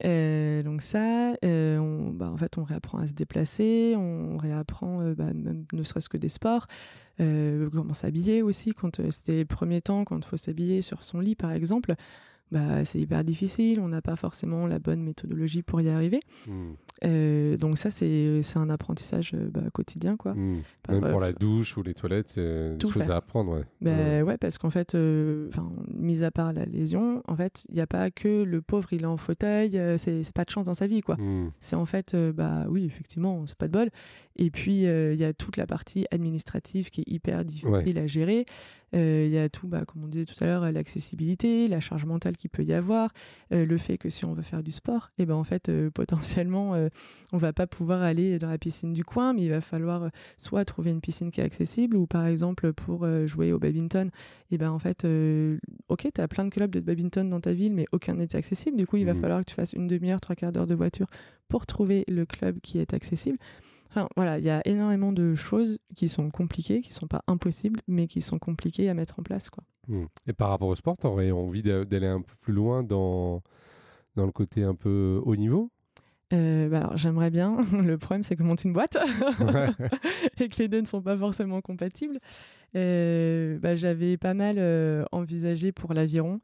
Euh, 0.04 0.62
donc 0.62 0.82
ça, 0.82 1.34
euh, 1.44 1.78
on, 1.78 2.10
bah, 2.10 2.30
en 2.30 2.36
fait, 2.36 2.58
on 2.58 2.64
réapprend 2.64 2.98
à 2.98 3.06
se 3.06 3.12
déplacer, 3.12 3.94
on 3.96 4.36
réapprend 4.36 5.00
euh, 5.00 5.14
bah, 5.14 5.32
même 5.34 5.64
ne 5.72 5.82
serait-ce 5.82 6.08
que 6.08 6.16
des 6.16 6.28
sports, 6.28 6.66
comment 7.18 7.94
s'habiller 7.94 8.42
aussi. 8.42 8.72
Quand 8.74 9.00
c'était 9.10 9.32
les 9.32 9.44
premiers 9.44 9.80
temps, 9.80 10.04
quand 10.04 10.18
il 10.18 10.24
faut 10.24 10.36
s'habiller 10.36 10.82
sur 10.82 11.02
son 11.02 11.20
lit, 11.20 11.34
par 11.34 11.52
exemple, 11.52 11.94
bah, 12.50 12.84
c'est 12.84 12.98
hyper 12.98 13.24
difficile, 13.24 13.80
on 13.80 13.88
n'a 13.88 14.00
pas 14.00 14.16
forcément 14.16 14.66
la 14.66 14.78
bonne 14.78 15.02
méthodologie 15.02 15.62
pour 15.62 15.80
y 15.80 15.88
arriver. 15.88 16.20
Hmm. 16.46 16.72
Euh, 17.04 17.56
donc 17.56 17.78
ça, 17.78 17.90
c'est 17.90 18.42
un 18.56 18.70
apprentissage 18.70 19.32
euh, 19.34 19.48
bah, 19.50 19.62
quotidien. 19.72 20.16
Quoi. 20.16 20.34
Hmm. 20.34 20.56
Même 20.88 21.10
pour 21.10 21.20
la 21.20 21.32
douche 21.32 21.76
ou 21.76 21.82
les 21.82 21.94
toilettes, 21.94 22.30
c'est 22.30 22.76
des 22.76 22.88
choses 22.88 23.10
à 23.10 23.16
apprendre. 23.16 23.52
Ouais, 23.52 23.64
bah, 23.80 24.22
ouais. 24.24 24.38
parce 24.38 24.58
qu'en 24.58 24.70
fait, 24.70 24.94
euh, 24.94 25.50
mis 25.94 26.24
à 26.24 26.30
part 26.30 26.52
la 26.52 26.64
lésion, 26.64 27.22
en 27.28 27.36
fait, 27.36 27.66
il 27.68 27.74
n'y 27.74 27.80
a 27.80 27.86
pas 27.86 28.10
que 28.10 28.42
le 28.42 28.62
pauvre, 28.62 28.92
il 28.92 29.02
est 29.02 29.06
en 29.06 29.16
fauteuil, 29.16 29.80
c'est 29.98 30.32
pas 30.32 30.44
de 30.44 30.50
chance 30.50 30.66
dans 30.66 30.74
sa 30.74 30.86
vie. 30.86 31.02
quoi. 31.02 31.16
Hmm. 31.16 31.50
C'est 31.60 31.76
en 31.76 31.86
fait, 31.86 32.16
bah 32.34 32.64
oui, 32.68 32.84
effectivement, 32.84 33.46
c'est 33.46 33.58
pas 33.58 33.68
de 33.68 33.72
bol. 33.72 33.90
Et 34.38 34.50
puis, 34.50 34.82
il 34.82 35.16
y 35.16 35.24
a 35.24 35.32
toute 35.32 35.56
la 35.56 35.66
partie 35.66 36.06
administrative 36.10 36.90
qui 36.90 37.02
est 37.02 37.10
hyper 37.10 37.44
difficile 37.44 37.98
à 37.98 38.06
gérer. 38.06 38.46
Euh, 38.94 39.24
il 39.26 39.32
y 39.32 39.38
a 39.38 39.48
tout, 39.48 39.68
bah, 39.68 39.84
comme 39.86 40.04
on 40.04 40.08
disait 40.08 40.24
tout 40.24 40.42
à 40.42 40.46
l'heure, 40.46 40.70
l'accessibilité, 40.72 41.68
la 41.68 41.80
charge 41.80 42.04
mentale 42.04 42.36
qu'il 42.36 42.50
peut 42.50 42.62
y 42.62 42.72
avoir, 42.72 43.12
euh, 43.52 43.66
le 43.66 43.78
fait 43.78 43.98
que 43.98 44.08
si 44.08 44.24
on 44.24 44.32
veut 44.32 44.42
faire 44.42 44.62
du 44.62 44.72
sport, 44.72 45.10
et 45.18 45.22
eh 45.22 45.26
ben 45.26 45.34
en 45.34 45.44
fait 45.44 45.68
euh, 45.68 45.90
potentiellement 45.94 46.74
on 47.32 47.38
va 47.38 47.52
pas 47.52 47.66
pouvoir 47.66 48.02
aller 48.02 48.38
dans 48.38 48.48
la 48.48 48.58
piscine 48.58 48.92
du 48.92 49.04
coin, 49.04 49.32
mais 49.32 49.44
il 49.44 49.50
va 49.50 49.60
falloir 49.60 50.10
soit 50.36 50.64
trouver 50.64 50.90
une 50.90 51.00
piscine 51.00 51.30
qui 51.30 51.40
est 51.40 51.44
accessible 51.44 51.96
ou 51.96 52.06
par 52.06 52.26
exemple 52.26 52.72
pour 52.72 53.06
jouer 53.26 53.52
au 53.52 53.58
badminton, 53.58 54.08
et 54.08 54.54
eh 54.54 54.58
ben 54.58 54.70
en 54.70 54.78
fait 54.78 55.06
ok 55.88 56.08
tu 56.14 56.20
as 56.20 56.28
plein 56.28 56.44
de 56.44 56.50
clubs 56.50 56.70
de 56.70 56.80
badminton 56.80 57.28
dans 57.28 57.40
ta 57.40 57.52
ville, 57.52 57.74
mais 57.74 57.86
aucun 57.92 58.14
n'est 58.14 58.34
accessible. 58.34 58.76
Du 58.76 58.86
coup 58.86 58.96
il 58.96 59.04
va 59.04 59.14
mmh. 59.14 59.20
falloir 59.20 59.40
que 59.40 59.46
tu 59.46 59.54
fasses 59.54 59.72
une 59.72 59.86
demi-heure, 59.86 60.20
trois 60.20 60.36
quarts 60.36 60.52
d'heure 60.52 60.66
de 60.66 60.74
voiture 60.74 61.06
pour 61.48 61.66
trouver 61.66 62.04
le 62.08 62.24
club 62.26 62.60
qui 62.60 62.78
est 62.78 62.94
accessible 62.94 63.38
voilà, 64.16 64.38
il 64.38 64.44
y 64.44 64.50
a 64.50 64.60
énormément 64.66 65.12
de 65.12 65.34
choses 65.34 65.78
qui 65.96 66.08
sont 66.08 66.30
compliquées, 66.30 66.80
qui 66.80 66.92
sont 66.92 67.06
pas 67.06 67.22
impossibles, 67.26 67.80
mais 67.88 68.06
qui 68.06 68.20
sont 68.20 68.38
compliquées 68.38 68.88
à 68.88 68.94
mettre 68.94 69.18
en 69.18 69.22
place. 69.22 69.50
Quoi. 69.50 69.64
Mmh. 69.88 70.04
Et 70.26 70.32
par 70.32 70.50
rapport 70.50 70.68
au 70.68 70.74
sport, 70.74 70.96
tu 70.96 71.06
aurais 71.06 71.30
envie 71.30 71.62
d'aller 71.62 72.06
un 72.06 72.20
peu 72.20 72.34
plus 72.40 72.52
loin 72.52 72.82
dans, 72.82 73.42
dans 74.16 74.26
le 74.26 74.32
côté 74.32 74.62
un 74.62 74.74
peu 74.74 75.20
haut 75.24 75.36
niveau? 75.36 75.70
Euh, 76.32 76.68
bah 76.68 76.78
alors, 76.78 76.96
j'aimerais 76.96 77.30
bien. 77.30 77.56
Le 77.72 77.96
problème, 77.96 78.22
c'est 78.22 78.36
que 78.36 78.42
je 78.42 78.46
monte 78.46 78.64
une 78.64 78.72
boîte 78.72 78.98
et 80.38 80.48
que 80.48 80.56
les 80.58 80.68
deux 80.68 80.80
ne 80.80 80.86
sont 80.86 81.00
pas 81.00 81.16
forcément 81.16 81.60
compatibles. 81.60 82.18
Euh, 82.76 83.58
bah, 83.58 83.74
j'avais 83.74 84.16
pas 84.18 84.34
mal 84.34 84.56
euh, 84.58 85.04
envisagé 85.10 85.72
pour 85.72 85.94
l'aviron, 85.94 86.40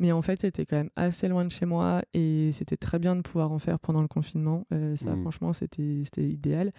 Mais 0.00 0.12
en 0.12 0.22
fait, 0.22 0.40
c'était 0.40 0.64
quand 0.64 0.76
même 0.76 0.90
assez 0.96 1.28
loin 1.28 1.44
de 1.44 1.52
chez 1.52 1.66
moi 1.66 2.02
et 2.14 2.52
c'était 2.52 2.78
très 2.78 2.98
bien 2.98 3.14
de 3.14 3.20
pouvoir 3.20 3.52
en 3.52 3.58
faire 3.58 3.78
pendant 3.78 4.00
le 4.00 4.08
confinement. 4.08 4.66
ça, 4.70 5.14
mmh. 5.14 5.20
franchement, 5.20 5.52
c'était 5.52 6.02
idéal. 6.18 6.72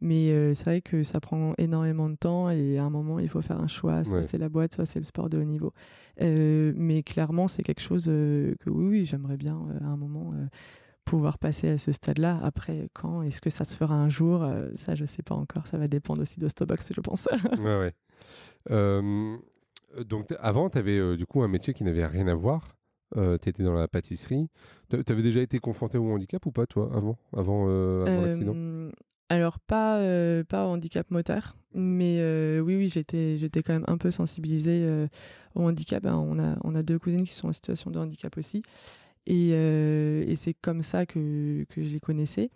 Mais 0.00 0.54
c'est 0.54 0.64
vrai 0.64 0.80
que 0.82 1.04
ça 1.04 1.20
prend 1.20 1.54
énormément 1.56 2.10
de 2.10 2.16
temps 2.16 2.50
et 2.50 2.76
à 2.76 2.82
un 2.82 2.90
moment, 2.90 3.20
il 3.20 3.28
faut 3.28 3.40
faire 3.40 3.60
un 3.60 3.68
choix. 3.68 4.02
Soit 4.02 4.24
c'est 4.24 4.38
la 4.38 4.48
boîte, 4.48 4.74
soit 4.74 4.86
c'est 4.86 4.98
le 4.98 5.04
sport 5.04 5.30
de 5.30 5.38
haut 5.38 5.44
niveau. 5.44 5.72
mais 6.20 7.04
clairement, 7.04 7.46
c'est 7.46 7.62
quelque 7.62 7.80
chose 7.80 8.06
que 8.06 8.70
oui, 8.70 8.86
oui 8.86 9.06
j'aimerais 9.06 9.36
bien 9.36 9.56
à 9.80 9.86
un 9.86 9.96
moment 9.96 10.34
pouvoir 11.04 11.38
passer 11.38 11.68
à 11.68 11.78
ce 11.78 11.92
stade-là. 11.92 12.40
Après, 12.42 12.88
quand 12.92 13.22
Est-ce 13.22 13.40
que 13.40 13.50
ça 13.50 13.64
se 13.64 13.76
fera 13.76 13.94
un 13.94 14.08
jour 14.08 14.44
Ça, 14.74 14.96
je 14.96 15.02
ne 15.02 15.06
sais 15.06 15.22
pas 15.22 15.36
encore. 15.36 15.68
Ça 15.68 15.78
va 15.78 15.86
dépendre 15.86 16.22
aussi 16.22 16.40
d'Ostobox, 16.40 16.92
je 16.92 17.00
pense. 17.00 17.28
ouais, 17.60 17.78
ouais. 17.78 17.94
donc, 20.08 20.34
avant, 20.40 20.70
tu 20.70 20.78
avais 20.78 21.16
du 21.16 21.26
coup 21.26 21.42
un 21.42 21.48
métier 21.48 21.74
qui 21.74 21.84
n'avait 21.84 22.06
rien 22.06 22.26
à 22.26 22.34
voir. 22.34 22.76
tu 23.14 23.48
étais 23.48 23.62
dans 23.62 23.74
la 23.74 23.88
pâtisserie. 23.88 24.48
Tu 24.90 25.12
avais 25.12 25.22
déjà 25.22 25.40
été 25.40 25.58
confronté 25.58 25.98
au 25.98 26.10
handicap 26.12 26.44
ou 26.46 26.52
pas, 26.52 26.66
toi, 26.66 26.90
avant, 26.94 27.16
avant, 27.36 27.66
avant 28.02 28.22
l'accident? 28.22 28.54
alors 29.30 29.58
pas, 29.58 29.98
pas 30.44 30.66
au 30.66 30.70
handicap 30.70 31.10
moteur, 31.10 31.56
mais 31.72 32.20
oui, 32.60 32.76
oui, 32.76 32.88
j'étais, 32.88 33.36
j'étais 33.36 33.62
quand 33.62 33.72
même 33.72 33.84
un 33.86 33.96
peu 33.98 34.10
sensibilisée 34.10 35.06
au 35.54 35.62
handicap. 35.62 36.04
Hein. 36.06 36.16
on, 36.16 36.38
a, 36.38 36.56
on 36.62 36.74
a 36.74 36.82
deux 36.82 36.98
cousines 36.98 37.24
qui 37.24 37.34
sont 37.34 37.48
en 37.48 37.52
situation 37.52 37.90
de 37.90 37.98
handicap 37.98 38.36
aussi. 38.36 38.62
Et, 39.26 39.50
et 39.50 40.36
c'est 40.36 40.54
comme 40.54 40.82
ça 40.82 41.06
que, 41.06 41.64
que 41.70 41.82
je 41.82 41.92
les 41.92 42.00
connaissais. 42.00 42.50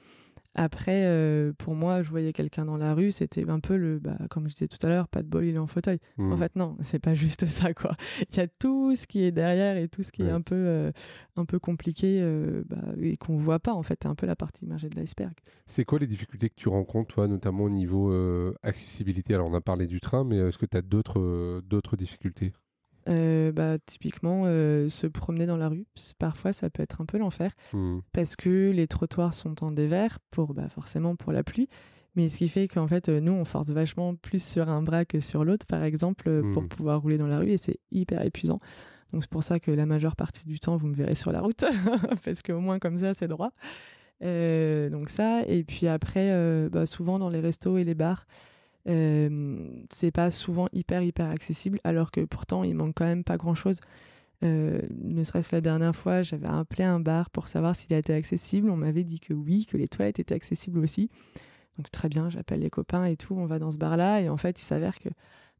Après, 0.61 1.05
euh, 1.05 1.53
pour 1.57 1.77
moi, 1.77 2.03
je 2.03 2.11
voyais 2.11 2.33
quelqu'un 2.33 2.64
dans 2.64 2.77
la 2.77 2.92
rue, 2.92 3.12
c'était 3.12 3.49
un 3.49 3.61
peu 3.61 3.77
le, 3.77 4.01
bah, 4.01 4.18
comme 4.29 4.49
je 4.49 4.55
disais 4.55 4.66
tout 4.66 4.85
à 4.85 4.88
l'heure, 4.88 5.07
pas 5.07 5.23
de 5.23 5.29
bol, 5.29 5.44
il 5.44 5.55
est 5.55 5.59
en 5.59 5.68
fauteuil. 5.68 6.01
En 6.18 6.25
mmh. 6.25 6.37
fait, 6.37 6.57
non, 6.57 6.77
c'est 6.83 6.99
pas 6.99 7.14
juste 7.14 7.47
ça, 7.47 7.73
quoi. 7.75 7.97
Il 8.33 8.37
y 8.38 8.40
a 8.40 8.49
tout 8.49 8.97
ce 8.97 9.07
qui 9.07 9.23
est 9.23 9.31
derrière 9.31 9.77
et 9.77 9.87
tout 9.87 10.03
ce 10.03 10.11
qui 10.11 10.23
est 10.23 10.31
un 10.31 10.40
peu, 10.40 10.57
euh, 10.57 10.90
un 11.37 11.44
peu 11.44 11.61
compliqué 11.61 12.18
euh, 12.21 12.64
bah, 12.66 12.83
et 13.01 13.14
qu'on 13.14 13.37
voit 13.37 13.61
pas, 13.61 13.73
en 13.73 13.85
fait. 13.85 14.01
C'est 14.03 14.09
un 14.09 14.16
peu 14.16 14.27
la 14.27 14.35
partie 14.35 14.64
immergée 14.64 14.88
de 14.88 14.97
l'iceberg. 14.97 15.33
C'est 15.66 15.85
quoi 15.85 16.01
les 16.01 16.09
difficultés 16.09 16.51
que 16.51 16.57
tu 16.57 16.68
rencontres, 16.68 17.14
toi, 17.14 17.29
notamment 17.29 17.62
au 17.62 17.71
niveau 17.71 18.12
accessibilité? 18.64 19.35
Alors, 19.35 19.47
on 19.47 19.55
a 19.55 19.61
parlé 19.61 19.87
du 19.87 20.01
train, 20.01 20.25
mais 20.25 20.38
est-ce 20.38 20.59
que 20.59 20.66
tu 20.66 20.77
as 20.77 20.83
d'autres, 20.83 21.62
d'autres 21.68 21.97
difficultés? 21.97 22.53
Euh, 23.09 23.53
bah, 23.53 23.79
typiquement, 23.87 24.43
euh, 24.47 24.89
se 24.89 25.07
promener 25.07 25.47
dans 25.47 25.57
la 25.57 25.69
rue, 25.69 25.87
parfois 26.19 26.53
ça 26.53 26.69
peut 26.71 26.83
être 26.83 27.01
un 27.01 27.07
peu 27.07 27.19
l'enfer 27.19 27.53
mmh. 27.73 27.99
parce 28.13 28.37
que 28.37 28.71
les 28.71 28.87
trottoirs 28.87 29.35
sont 29.35 29.65
en 29.65 29.71
dévers 29.71 30.19
pour 30.31 30.55
bah, 30.55 30.69
forcément 30.69 31.17
pour 31.17 31.33
la 31.33 31.43
pluie. 31.43 31.69
Mais 32.17 32.29
ce 32.29 32.39
qui 32.39 32.49
fait 32.49 32.69
qu'en 32.69 32.89
fait, 32.89 33.09
euh, 33.09 33.21
nous, 33.21 33.33
on 33.33 33.45
force 33.45 33.69
vachement 33.69 34.15
plus 34.15 34.43
sur 34.43 34.69
un 34.69 34.83
bras 34.83 35.05
que 35.05 35.21
sur 35.21 35.45
l'autre, 35.45 35.67
par 35.67 35.85
exemple, 35.85 36.43
pour 36.53 36.63
mmh. 36.63 36.69
pouvoir 36.69 37.01
rouler 37.01 37.19
dans 37.19 37.29
la 37.29 37.39
rue 37.39 37.51
et 37.51 37.59
c'est 37.59 37.79
hyper 37.93 38.25
épuisant. 38.25 38.59
Donc 39.13 39.23
c'est 39.23 39.31
pour 39.31 39.43
ça 39.43 39.59
que 39.59 39.71
la 39.71 39.87
majeure 39.87 40.17
partie 40.17 40.47
du 40.47 40.61
temps, 40.61 40.77
vous 40.77 40.89
me 40.89 40.95
verrez 40.95 41.15
sur 41.15 41.33
la 41.33 41.41
route 41.41 41.65
parce 42.25 42.43
qu'au 42.43 42.61
moins 42.61 42.79
comme 42.79 42.99
ça, 42.99 43.15
c'est 43.15 43.29
droit. 43.29 43.53
donc 44.21 45.09
ça, 45.09 45.45
et 45.47 45.65
puis 45.65 45.87
après, 45.87 46.69
bah, 46.69 46.85
souvent 46.85 47.19
dans 47.19 47.31
les 47.31 47.41
restos 47.41 47.79
et 47.79 47.85
les 47.85 47.95
bars, 47.95 48.27
c'est 48.87 50.11
pas 50.12 50.31
souvent 50.31 50.69
hyper 50.73 51.03
hyper 51.03 51.29
accessible 51.29 51.79
alors 51.85 52.11
que 52.11 52.25
pourtant 52.25 52.64
il 52.64 52.75
manque 52.75 52.95
quand 52.95 53.05
même 53.05 53.25
pas 53.25 53.37
grand 53.37 53.55
chose 53.55 53.81
ne 54.43 55.23
serait-ce 55.23 55.55
la 55.55 55.61
dernière 55.61 55.95
fois 55.95 56.23
j'avais 56.23 56.47
appelé 56.47 56.85
un 56.85 57.01
bar 57.01 57.31
pour 57.31 57.49
savoir 57.49 57.75
s'il 57.75 57.93
était 57.95 58.14
accessible. 58.14 58.71
On 58.71 58.77
m'avait 58.77 59.05
dit 59.05 59.21
que 59.21 59.35
oui 59.35 59.67
que 59.67 59.77
les 59.77 59.88
toilettes 59.88 60.21
étaient 60.21 60.35
accessibles 60.35 60.79
aussi. 60.79 61.11
Donc 61.77 61.91
très 61.91 62.09
bien 62.09 62.29
j'appelle 62.29 62.61
les 62.61 62.71
copains 62.71 63.05
et 63.05 63.17
tout 63.17 63.35
on 63.35 63.47
va 63.47 63.59
dans 63.59 63.71
ce 63.71 63.77
bar 63.77 63.97
là 63.97 64.21
et 64.21 64.29
en 64.29 64.37
fait 64.37 64.61
il 64.61 64.64
s'avère 64.64 64.99
que 64.99 65.09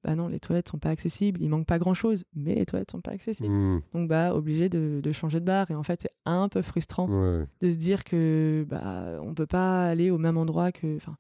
bah 0.05 0.15
non 0.15 0.29
les 0.29 0.39
toilettes 0.39 0.69
sont 0.69 0.79
pas 0.79 0.91
accessibles. 0.91 1.41
Il 1.43 1.49
manque 1.49 1.67
pas 1.67 1.79
grand 1.79 1.95
chose 1.95 2.25
mais 2.35 2.55
les 2.55 2.67
toilettes 2.67 2.93
sont 2.93 3.01
pas 3.01 3.13
accessibles. 3.13 3.53
Mmh. 3.53 3.83
donc 3.95 4.09
bah 4.09 4.35
obligé 4.35 4.69
de, 4.69 5.13
changer 5.13 5.41
de 5.41 5.45
bar. 5.45 5.71
Et 5.71 5.75
en 5.75 5.83
fait 5.83 6.03
c'est 6.03 6.13
un 6.25 6.49
peu 6.49 6.63
frustrant 6.63 7.09
de 7.09 7.71
se 7.71 7.77
dire 7.77 8.05
que 8.05 8.65
bah 8.69 9.19
on 9.23 9.35
peut 9.35 9.47
pas 9.47 9.87
aller 9.89 10.11
au 10.11 10.19
même 10.19 10.37
endroit 10.37 10.71
que 10.71 10.97
enfin 10.97 11.17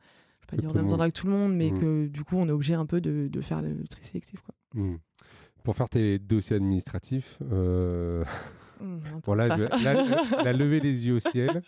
pas 0.48 0.56
dire 0.56 0.70
en 0.70 0.74
même 0.74 0.88
temps 0.88 0.98
que 0.98 1.10
tout 1.10 1.26
le 1.26 1.32
monde, 1.32 1.54
mais 1.54 1.70
mmh. 1.70 1.80
que 1.80 2.06
du 2.06 2.24
coup, 2.24 2.36
on 2.36 2.48
est 2.48 2.52
obligé 2.52 2.74
un 2.74 2.86
peu 2.86 3.00
de, 3.00 3.28
de 3.28 3.40
faire 3.40 3.62
le 3.62 3.86
tri 3.88 4.02
sélectif. 4.02 4.40
Quoi. 4.40 4.54
Mmh. 4.74 4.96
Pour 5.62 5.76
faire 5.76 5.88
tes 5.88 6.18
dossiers 6.18 6.56
administratifs, 6.56 7.38
euh... 7.52 8.24
Mmh, 8.80 8.98
voilà, 9.24 9.48
la, 10.44 10.52
levée 10.52 10.80
des 10.80 11.06
yeux 11.06 11.14
au 11.14 11.18
ciel. 11.18 11.62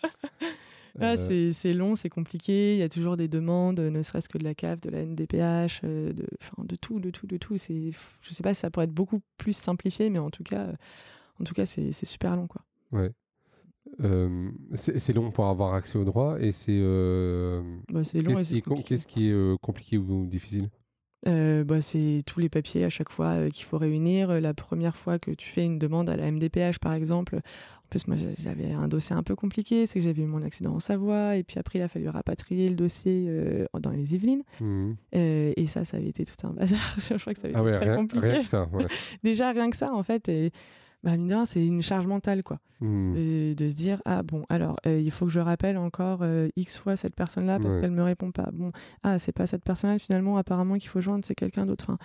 Euh. 0.99 1.51
c'est 1.53 1.71
long, 1.71 1.95
c'est 1.95 2.09
compliqué. 2.09 2.75
Il 2.75 2.79
y 2.79 2.83
a 2.83 2.89
toujours 2.89 3.17
des 3.17 3.27
demandes, 3.27 3.79
ne 3.79 4.01
serait-ce 4.01 4.29
que 4.29 4.37
de 4.37 4.43
la 4.43 4.53
CAF, 4.53 4.81
de 4.81 4.89
la 4.89 5.05
NDPH, 5.05 5.81
euh, 5.83 6.13
de, 6.13 6.27
de 6.57 6.75
tout, 6.75 6.99
de 6.99 7.09
tout, 7.09 7.27
de 7.27 7.37
tout. 7.37 7.57
Je 7.57 8.33
sais 8.33 8.43
pas 8.43 8.53
si 8.53 8.61
ça 8.61 8.69
pourrait 8.69 8.85
être 8.85 8.93
beaucoup 8.93 9.21
plus 9.37 9.53
simplifié, 9.53 10.09
mais 10.09 10.19
en 10.19 10.29
tout 10.29 10.43
cas, 10.43 10.67
en 11.39 11.43
tout 11.43 11.53
cas, 11.53 11.65
c'est 11.65 11.91
super 12.05 12.35
long, 12.35 12.47
quoi. 12.47 12.61
Ouais. 12.91 13.11
Euh, 14.03 14.49
c'est 14.73 15.13
long 15.13 15.31
pour 15.31 15.47
avoir 15.47 15.73
accès 15.73 15.97
aux 15.97 16.03
droits 16.03 16.39
et 16.39 16.51
c'est. 16.51 16.77
Euh, 16.79 17.61
bah, 17.91 18.01
Qu'est-ce 18.03 19.07
qui 19.07 19.29
est 19.29 19.31
euh, 19.31 19.57
compliqué 19.61 19.97
ou 19.97 20.25
difficile? 20.25 20.69
Bah, 21.25 21.81
c'est 21.81 22.21
tous 22.25 22.39
les 22.39 22.49
papiers 22.49 22.83
à 22.83 22.89
chaque 22.89 23.09
fois 23.09 23.49
qu'il 23.49 23.65
faut 23.65 23.77
réunir. 23.77 24.39
La 24.41 24.53
première 24.53 24.97
fois 24.97 25.19
que 25.19 25.31
tu 25.31 25.47
fais 25.47 25.63
une 25.63 25.77
demande 25.77 26.09
à 26.09 26.15
la 26.15 26.31
MDPH, 26.31 26.79
par 26.79 26.93
exemple, 26.93 27.35
en 27.35 27.87
plus, 27.89 28.07
moi, 28.07 28.17
j'avais 28.39 28.71
un 28.71 28.87
dossier 28.87 29.15
un 29.15 29.21
peu 29.21 29.35
compliqué, 29.35 29.85
c'est 29.85 29.99
que 29.99 30.05
j'avais 30.05 30.23
eu 30.23 30.25
mon 30.25 30.41
accident 30.41 30.73
en 30.73 30.79
Savoie, 30.79 31.35
et 31.35 31.43
puis 31.43 31.59
après, 31.59 31.77
il 31.77 31.81
a 31.83 31.87
fallu 31.87 32.09
rapatrier 32.09 32.69
le 32.69 32.75
dossier 32.75 33.29
dans 33.79 33.91
les 33.91 34.15
Yvelines. 34.15 34.43
Mmh. 34.61 34.93
et 35.13 35.65
ça, 35.67 35.85
ça 35.85 35.97
avait 35.97 36.07
été 36.07 36.25
tout 36.25 36.47
un 36.47 36.51
bazar. 36.51 36.79
Je 36.97 37.17
crois 37.17 37.33
que 37.35 37.41
ça 37.41 37.49
avait 37.49 37.55
ah 37.55 37.77
été 37.77 37.85
très 37.85 37.95
compliqué. 37.95 38.27
Rien 38.27 38.41
que 38.41 38.47
ça, 38.47 38.67
Déjà, 39.23 39.51
rien 39.51 39.69
que 39.69 39.77
ça, 39.77 39.93
en 39.93 40.01
fait. 40.01 40.27
Et, 40.27 40.51
bah, 41.03 41.13
c'est 41.45 41.65
une 41.65 41.81
charge 41.81 42.05
mentale, 42.05 42.43
quoi. 42.43 42.59
Mmh. 42.79 43.53
De, 43.55 43.67
se 43.67 43.75
dire, 43.75 44.01
ah 44.05 44.23
bon, 44.23 44.43
alors, 44.49 44.77
euh, 44.87 44.99
il 44.99 45.11
faut 45.11 45.25
que 45.25 45.31
je 45.31 45.39
rappelle 45.39 45.77
encore 45.77 46.19
euh, 46.21 46.47
X 46.55 46.77
fois 46.77 46.95
cette 46.95 47.15
personne-là 47.15 47.59
parce 47.59 47.77
qu'elle 47.77 47.91
me 47.91 48.03
répond 48.03 48.31
pas. 48.31 48.49
Bon, 48.53 48.71
ah, 49.03 49.19
c'est 49.19 49.31
pas 49.31 49.45
cette 49.45 49.63
personne-là, 49.63 49.99
finalement, 49.99 50.37
apparemment, 50.37 50.77
qu'il 50.77 50.89
faut 50.89 50.99
joindre, 50.99 51.23
c'est 51.23 51.35
quelqu'un 51.35 51.65
d'autre. 51.65 51.85
Enfin, 51.87 51.97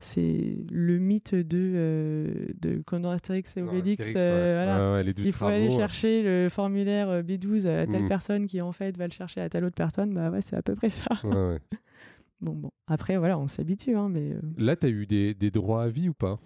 c'est 0.00 0.56
le 0.70 0.98
mythe 0.98 1.34
de, 1.34 1.72
euh, 1.74 2.46
de 2.60 2.82
Condor 2.84 3.12
Astérix 3.12 3.56
et 3.56 3.62
Obélix. 3.62 4.02
voilà. 4.02 5.02
il 5.02 5.32
faut 5.32 5.46
aller 5.46 5.70
chercher 5.70 6.22
le 6.22 6.48
formulaire 6.48 7.22
B12 7.22 7.66
à 7.66 7.86
telle 7.86 8.04
mmh. 8.04 8.08
personne 8.08 8.46
qui, 8.46 8.60
en 8.60 8.72
fait, 8.72 8.96
va 8.96 9.06
le 9.06 9.12
chercher 9.12 9.42
à 9.42 9.48
telle 9.48 9.64
autre 9.64 9.76
personne. 9.76 10.12
Bah 10.12 10.30
ouais, 10.30 10.40
c'est 10.40 10.56
à 10.56 10.62
peu 10.62 10.74
près 10.74 10.90
ça. 10.90 11.04
bon, 12.40 12.52
bon. 12.54 12.70
Après, 12.86 13.16
voilà, 13.18 13.38
on 13.38 13.48
s'habitue, 13.48 13.96
hein, 13.96 14.08
mais... 14.10 14.34
Là, 14.56 14.76
tu 14.76 14.86
as 14.86 14.90
eu 14.90 15.06
des, 15.06 15.34
des 15.34 15.50
droits 15.50 15.84
à 15.84 15.88
vie 15.88 16.08
ou 16.08 16.14
pas? 16.14 16.38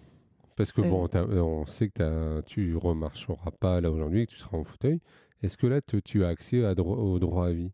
Parce 0.57 0.73
que 0.73 0.81
bon, 0.81 1.09
on 1.14 1.66
sait 1.66 1.88
que 1.90 2.40
tu 2.42 2.77
remarcheras 2.77 3.51
pas 3.61 3.81
là 3.81 3.90
aujourd'hui, 3.90 4.27
que 4.27 4.33
tu 4.33 4.38
seras 4.38 4.57
en 4.57 4.64
fauteuil. 4.64 5.01
Est-ce 5.42 5.57
que 5.59 5.66
là, 5.66 5.81
tu 5.83 6.25
as 6.25 6.29
accès 6.29 6.64
à 6.64 6.73
au 6.73 7.19
droit 7.19 7.49
à 7.49 7.53
vie? 7.53 7.71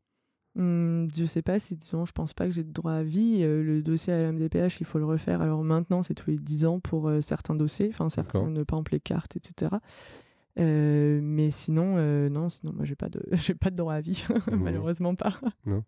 Mmh, 0.55 1.07
Je 1.17 1.25
sais 1.25 1.43
pas 1.43 1.59
si, 1.59 1.79
non, 1.93 2.05
je 2.05 2.13
pense 2.13 2.35
pas 2.35 2.47
que 2.47 2.53
j'ai 2.53 2.65
de 2.65 2.73
droit 2.73 2.93
à 2.93 3.03
vie. 3.03 3.39
Euh, 3.43 3.63
le 3.63 3.83
dossier 3.83 4.13
à 4.13 4.19
la 4.19 4.33
MDPH, 4.33 4.81
il 4.81 4.87
faut 4.87 4.99
le 4.99 5.07
refaire. 5.07 5.41
Alors 5.41 5.63
maintenant, 5.63 6.03
c'est 6.03 6.15
tous 6.15 6.31
les 6.31 6.37
10 6.37 6.67
ans 6.67 6.81
pour 6.81 7.09
euh, 7.09 7.21
certains 7.21 7.55
dossiers, 7.55 7.89
enfin 7.91 8.09
certains, 8.09 8.51
ne 8.51 8.63
pas 8.63 8.81
les 8.91 9.01
cartes, 9.01 9.37
etc. 9.37 9.77
Euh, 10.59 11.21
mais 11.23 11.51
sinon, 11.51 11.97
non, 12.29 12.49
sinon, 12.51 12.73
moi, 12.75 12.85
j'ai 12.85 12.97
pas 12.97 13.09
de, 13.09 13.23
j'ai 13.33 13.55
pas 13.55 13.71
de 13.71 13.77
droit 13.77 13.95
à 13.95 14.01
vie, 14.01 14.25
mmh. 14.51 14.57
malheureusement 14.57 15.15
pas. 15.15 15.39
Non. 15.65 15.85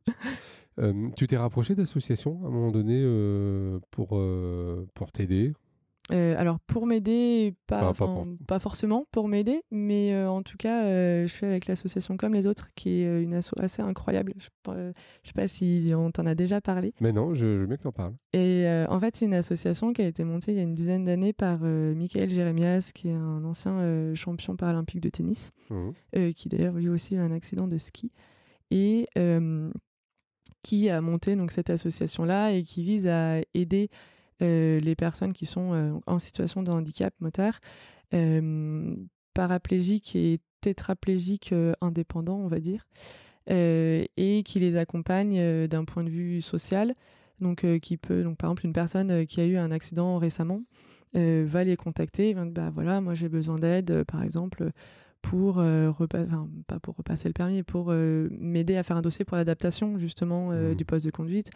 tu 1.16 1.26
t'es 1.26 1.36
rapproché 1.36 1.74
d'associations 1.74 2.40
à 2.44 2.46
un 2.46 2.50
moment 2.50 2.70
donné 2.70 3.04
pour, 3.90 4.18
pour 4.94 5.12
t'aider? 5.12 5.52
Euh, 6.12 6.34
alors 6.36 6.60
pour 6.60 6.86
m'aider, 6.86 7.54
pas, 7.66 7.92
pas, 8.46 8.58
forcément 8.58 9.06
pour 9.10 9.26
m'aider, 9.26 9.62
mais 9.70 10.12
euh, 10.12 10.28
en 10.28 10.42
tout 10.42 10.58
cas, 10.58 10.84
euh, 10.84 11.26
je 11.26 11.32
suis 11.32 11.46
avec 11.46 11.66
l'association 11.66 12.18
comme 12.18 12.34
les 12.34 12.46
autres, 12.46 12.68
qui 12.74 13.00
est 13.00 13.22
une 13.22 13.32
asso 13.32 13.54
assez 13.58 13.80
incroyable. 13.80 14.34
Je, 14.36 14.48
ne 14.70 14.92
sais 15.22 15.32
pas 15.34 15.48
si 15.48 15.86
on 15.94 16.10
t'en 16.10 16.26
a 16.26 16.34
déjà 16.34 16.60
parlé. 16.60 16.92
Mais 17.00 17.12
non, 17.12 17.32
je, 17.32 17.46
veux 17.46 17.66
bien 17.66 17.76
que 17.76 17.82
tu 17.82 17.88
en 17.88 17.92
parles. 17.92 18.14
Et 18.34 18.66
en 18.88 19.00
fait, 19.00 19.16
c'est 19.16 19.24
une 19.24 19.34
association 19.34 19.94
qui 19.94 20.02
a 20.02 20.06
été 20.06 20.24
montée 20.24 20.52
il 20.52 20.58
y 20.58 20.60
a 20.60 20.64
une 20.64 20.74
dizaine 20.74 21.06
d'années 21.06 21.32
par 21.32 21.60
Michael 21.60 22.28
Jérémias, 22.28 22.90
qui 22.94 23.08
est 23.08 23.14
un 23.14 23.42
ancien 23.44 24.14
champion 24.14 24.56
paralympique 24.56 25.00
de 25.00 25.08
tennis, 25.08 25.52
mmh. 25.70 26.32
qui 26.36 26.48
d'ailleurs 26.50 26.74
lui 26.74 26.90
aussi 26.90 27.16
a 27.16 27.20
eu 27.20 27.22
un 27.22 27.32
accident 27.32 27.66
de 27.66 27.78
ski. 27.78 28.12
Et 28.70 29.08
qui 30.62 30.90
a 30.90 31.00
monté 31.00 31.36
donc 31.36 31.50
cette 31.50 31.70
association-là 31.70 32.52
et 32.52 32.62
qui 32.62 32.82
vise 32.82 33.06
à 33.06 33.40
aider 33.54 33.90
les 34.40 34.94
personnes 34.96 35.32
qui 35.32 35.46
sont 35.46 35.72
euh, 35.72 35.92
en 36.06 36.18
situation 36.18 36.62
de 36.62 36.70
handicap 36.70 37.14
moteur, 37.20 37.60
euh, 38.12 38.96
paraplégiques 39.34 40.14
et 40.16 40.40
tétraplégiques 40.60 41.54
indépendants, 41.80 42.38
on 42.38 42.48
va 42.48 42.60
dire, 42.60 42.86
et 43.48 44.42
qui 44.46 44.58
les 44.58 44.76
accompagnent 44.76 45.66
d'un 45.66 45.84
point 45.84 46.04
de 46.04 46.08
vue 46.08 46.40
social. 46.40 46.94
Donc, 47.40 47.66
qui 47.80 47.96
peut, 47.96 48.22
donc, 48.22 48.38
par 48.38 48.48
exemple, 48.48 48.64
une 48.64 48.72
personne 48.72 49.26
qui 49.26 49.40
a 49.40 49.44
eu 49.44 49.56
un 49.56 49.70
accident 49.72 50.16
récemment 50.18 50.62
va 51.12 51.64
les 51.64 51.76
contacter, 51.76 52.32
va 52.32 52.44
dire, 52.44 52.52
bah 52.52 52.70
voilà, 52.72 53.00
moi 53.00 53.14
j'ai 53.14 53.28
besoin 53.28 53.56
d'aide, 53.56 54.04
par 54.04 54.22
exemple, 54.22 54.70
pour 55.24 55.54
pas 55.54 56.78
pour 56.80 56.96
repasser 56.96 57.28
le 57.28 57.32
permis, 57.32 57.62
pour 57.62 57.92
m'aider 57.92 58.76
à 58.76 58.82
faire 58.82 58.98
un 58.98 59.02
dossier 59.02 59.24
pour 59.24 59.38
l'adaptation 59.38 59.96
justement 59.98 60.50
mmh. 60.50 60.74
du 60.74 60.84
poste 60.84 61.06
de 61.06 61.10
conduite. 61.10 61.50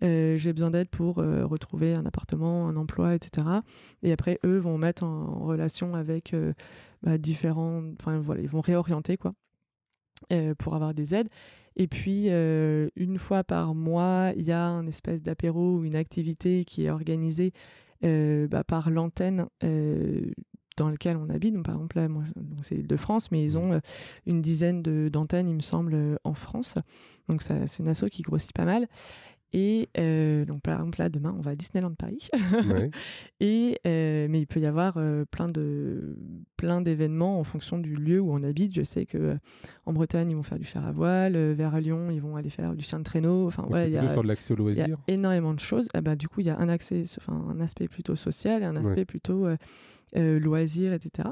j'ai 0.00 0.52
besoin 0.52 0.72
d'aide 0.72 0.88
pour 0.88 1.16
retrouver 1.16 1.94
un 1.94 2.04
appartement, 2.04 2.68
un 2.68 2.76
emploi, 2.76 3.14
etc. 3.14 3.46
Et 4.02 4.12
après, 4.12 4.40
eux 4.44 4.58
vont 4.58 4.76
mettre 4.76 5.04
en, 5.04 5.44
relation 5.44 5.94
avec 5.94 6.34
bah, 7.04 7.16
différents, 7.16 7.84
enfin 8.00 8.18
voilà, 8.18 8.42
ils 8.42 8.48
vont 8.48 8.60
réorienter 8.60 9.16
quoi 9.16 9.34
pour 10.58 10.74
avoir 10.74 10.92
des 10.92 11.14
aides. 11.14 11.28
Et 11.76 11.86
puis, 11.86 12.26
une 12.26 13.18
fois 13.18 13.44
par 13.44 13.76
mois, 13.76 14.32
il 14.36 14.44
y 14.44 14.52
a 14.52 14.66
un 14.66 14.86
espèce 14.88 15.22
d'apéro 15.22 15.76
ou 15.76 15.84
une 15.84 15.96
activité 15.96 16.64
qui 16.64 16.86
est 16.86 16.90
organisée 16.90 17.52
bah, 18.02 18.64
par 18.64 18.90
l'antenne 18.90 19.46
dans 20.76 20.88
lequel 20.88 21.16
on 21.16 21.28
habite. 21.28 21.54
Donc, 21.54 21.64
par 21.64 21.74
exemple, 21.74 21.96
là, 21.96 22.08
moi, 22.08 22.24
c'est 22.62 22.86
de 22.86 22.96
France, 22.96 23.30
mais 23.30 23.42
ils 23.42 23.58
ont 23.58 23.80
une 24.26 24.40
dizaine 24.40 24.82
d'antennes, 24.82 25.48
il 25.48 25.56
me 25.56 25.60
semble, 25.60 26.18
en 26.24 26.34
France. 26.34 26.74
Donc, 27.28 27.42
c'est 27.42 27.78
une 27.78 27.88
asso 27.88 28.04
qui 28.10 28.22
grossit 28.22 28.52
pas 28.52 28.64
mal. 28.64 28.88
Et 29.54 29.90
euh, 29.98 30.44
donc, 30.46 30.62
par 30.62 30.78
exemple, 30.78 30.98
là, 30.98 31.08
demain, 31.10 31.34
on 31.36 31.42
va 31.42 31.50
à 31.50 31.54
Disneyland 31.54 31.92
Paris. 31.92 32.28
et, 33.40 33.78
euh, 33.86 34.26
mais 34.30 34.40
il 34.40 34.46
peut 34.46 34.60
y 34.60 34.66
avoir 34.66 34.94
euh, 34.96 35.24
plein, 35.30 35.46
de, 35.46 36.16
plein 36.56 36.80
d'événements 36.80 37.38
en 37.38 37.44
fonction 37.44 37.78
du 37.78 37.94
lieu 37.94 38.18
où 38.20 38.32
on 38.32 38.42
habite. 38.42 38.74
Je 38.74 38.82
sais 38.82 39.04
que 39.04 39.36
en 39.84 39.92
Bretagne, 39.92 40.30
ils 40.30 40.36
vont 40.36 40.42
faire 40.42 40.58
du 40.58 40.64
fer 40.64 40.84
à 40.86 40.92
voile. 40.92 41.36
vers 41.52 41.78
Lyon, 41.80 42.10
ils 42.10 42.20
vont 42.20 42.36
aller 42.36 42.48
faire 42.48 42.74
du 42.74 42.82
chien 42.82 42.98
de 42.98 43.04
traîneau. 43.04 43.46
Enfin, 43.46 43.64
ouais, 43.64 43.88
il 43.88 43.92
y 43.92 43.98
a, 43.98 44.02
de 44.02 44.26
l'accès 44.26 44.54
au 44.54 44.56
loisir. 44.56 44.88
Y 44.88 44.92
a 44.92 44.96
énormément 45.08 45.52
de 45.52 45.60
choses. 45.60 45.88
Ah 45.92 46.00
bah, 46.00 46.16
du 46.16 46.28
coup, 46.28 46.40
il 46.40 46.46
y 46.46 46.50
a 46.50 46.58
un, 46.58 46.70
accès, 46.70 47.02
enfin, 47.18 47.34
un 47.50 47.60
aspect 47.60 47.88
plutôt 47.88 48.16
social 48.16 48.62
et 48.62 48.66
un 48.66 48.76
aspect 48.76 49.04
plutôt 49.04 49.46
loisir, 50.14 50.92
etc. 50.92 51.28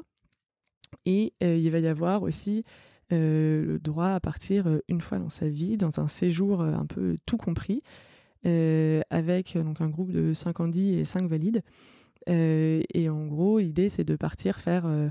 Et 1.07 1.35
il 1.40 1.71
va 1.71 1.79
y 1.79 1.87
avoir 1.87 2.23
aussi 2.23 2.64
le 3.11 3.79
droit 3.83 4.09
à 4.09 4.21
partir 4.21 4.81
une 4.88 5.01
fois 5.01 5.19
dans 5.19 5.29
sa 5.29 5.49
vie, 5.49 5.77
dans 5.77 6.01
un 6.01 6.09
séjour 6.09 6.62
un 6.62 6.87
peu 6.87 7.19
tout 7.27 7.37
compris, 7.37 7.83
euh, 8.47 9.03
avec 9.11 9.57
donc, 9.59 9.81
un 9.83 9.88
groupe 9.88 10.12
de 10.12 10.33
5 10.33 10.61
handis 10.61 10.95
et 10.95 11.05
5 11.05 11.29
valides. 11.29 11.62
Euh, 12.29 12.81
et 12.93 13.09
en 13.09 13.27
gros, 13.27 13.59
l'idée, 13.59 13.88
c'est 13.88 14.05
de 14.05 14.16
partir 14.16 14.59
faire 14.61 14.87
euh, 14.87 15.09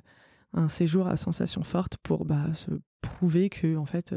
un 0.54 0.68
séjour 0.68 1.08
à 1.08 1.16
sensation 1.16 1.64
forte 1.64 1.98
pour 1.98 2.26
bah, 2.26 2.54
se 2.54 2.72
prouver 3.02 3.50
que, 3.50 3.76
en 3.78 3.86
fait, 3.86 4.16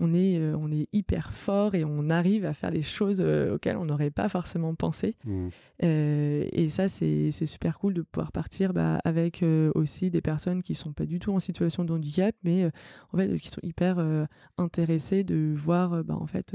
on 0.00 0.14
est, 0.14 0.38
euh, 0.38 0.56
on 0.58 0.72
est 0.72 0.88
hyper 0.92 1.32
fort 1.32 1.74
et 1.74 1.84
on 1.84 2.08
arrive 2.08 2.46
à 2.46 2.54
faire 2.54 2.70
des 2.70 2.82
choses 2.82 3.20
euh, 3.20 3.54
auxquelles 3.54 3.76
on 3.76 3.84
n'aurait 3.84 4.10
pas 4.10 4.28
forcément 4.28 4.74
pensé. 4.74 5.14
Mmh. 5.24 5.48
Euh, 5.82 6.46
et 6.52 6.68
ça, 6.70 6.88
c'est 6.88 7.30
super 7.30 7.78
cool 7.78 7.94
de 7.94 8.02
pouvoir 8.02 8.32
partir 8.32 8.72
bah, 8.72 9.00
avec 9.04 9.44
aussi 9.74 10.10
des 10.10 10.20
personnes 10.20 10.62
qui 10.62 10.74
sont 10.74 10.92
pas 10.92 11.06
du 11.06 11.18
tout 11.18 11.32
en 11.32 11.40
situation 11.40 11.84
de 11.84 11.92
handicap, 11.92 12.34
mais 12.44 12.70
en 13.12 13.16
fait, 13.16 13.34
qui 13.36 13.48
sont 13.48 13.60
hyper 13.62 13.98
intéressées 14.58 15.24
de 15.24 15.52
voir, 15.54 16.04
bah, 16.04 16.16
en 16.20 16.26
fait, 16.26 16.54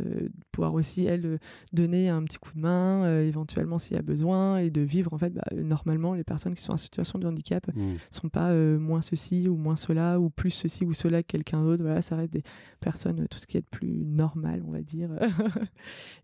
pouvoir 0.52 0.74
aussi, 0.74 1.06
elles, 1.06 1.40
donner 1.74 2.10
un 2.10 2.24
petit 2.24 2.38
coup 2.38 2.52
de 2.54 2.60
main, 2.60 3.22
éventuellement 3.22 3.80
s'il 3.80 3.96
y 3.96 4.00
a 4.00 4.04
besoin, 4.04 4.58
et 4.58 4.70
de 4.70 4.82
vivre, 4.82 5.12
en 5.14 5.18
fait, 5.18 5.34
bah, 5.34 5.44
normalement, 5.56 6.14
les 6.14 6.24
personnes 6.24 6.54
qui 6.54 6.62
sont 6.62 6.74
en 6.74 6.78
situation 6.78 7.18
de 7.18 7.28
handicap 7.28 7.66
ne 7.76 7.82
mmh. 7.82 7.98
sont 8.12 8.30
pas 8.30 8.54
moins 8.54 9.02
ceci 9.02 9.50
ou 9.50 9.56
moins 9.56 9.76
cela, 9.76 10.20
ou 10.20 10.30
plus 10.30 10.52
ceci 10.52 10.86
ou 10.86 10.94
cela 10.94 11.24
que 11.24 11.28
quelqu'un 11.28 11.64
d'autre. 11.64 11.84
Voilà, 11.84 12.04
ça 12.04 12.16
reste 12.16 12.34
des 12.34 12.44
personnes 12.80 13.28
tout 13.36 13.42
ce 13.42 13.48
qui 13.48 13.58
est 13.58 13.62
de 13.62 13.70
plus 13.70 14.06
normal, 14.06 14.64
on 14.66 14.72
va 14.72 14.82
dire. 14.82 15.10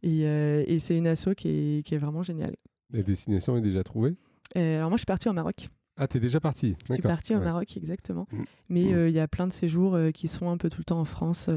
Euh, 0.03 0.63
et, 0.67 0.79
c'est 0.79 0.97
une 0.97 1.07
asso 1.07 1.29
qui 1.37 1.47
est, 1.47 1.85
qui 1.85 1.95
est, 1.95 1.97
vraiment 1.97 2.23
géniale. 2.23 2.55
La 2.91 3.03
destination 3.03 3.55
est 3.55 3.61
déjà 3.61 3.83
trouvée? 3.83 4.15
Euh, 4.57 4.75
Alors 4.75 4.89
moi, 4.89 4.97
je 4.97 5.01
suis 5.01 5.05
partie 5.05 5.29
au 5.29 5.33
Maroc. 5.33 5.69
Ah, 5.95 6.07
t'es 6.07 6.19
déjà 6.19 6.39
partie 6.39 6.75
Je 6.87 6.93
suis 6.93 7.01
partie 7.01 7.35
au 7.35 7.39
Maroc, 7.39 7.77
exactement. 7.77 8.27
Mm. 8.31 8.43
Mais 8.69 8.83
mm. 8.83 8.93
Euh, 8.93 9.09
il 9.09 9.15
y 9.15 9.19
a 9.19 9.27
plein 9.27 9.47
de 9.47 9.53
séjours 9.53 9.97
qui 10.13 10.27
sont 10.27 10.49
un 10.49 10.57
peu 10.57 10.69
tout 10.69 10.79
le 10.79 10.85
temps 10.85 10.99
en 10.99 11.05
France, 11.05 11.49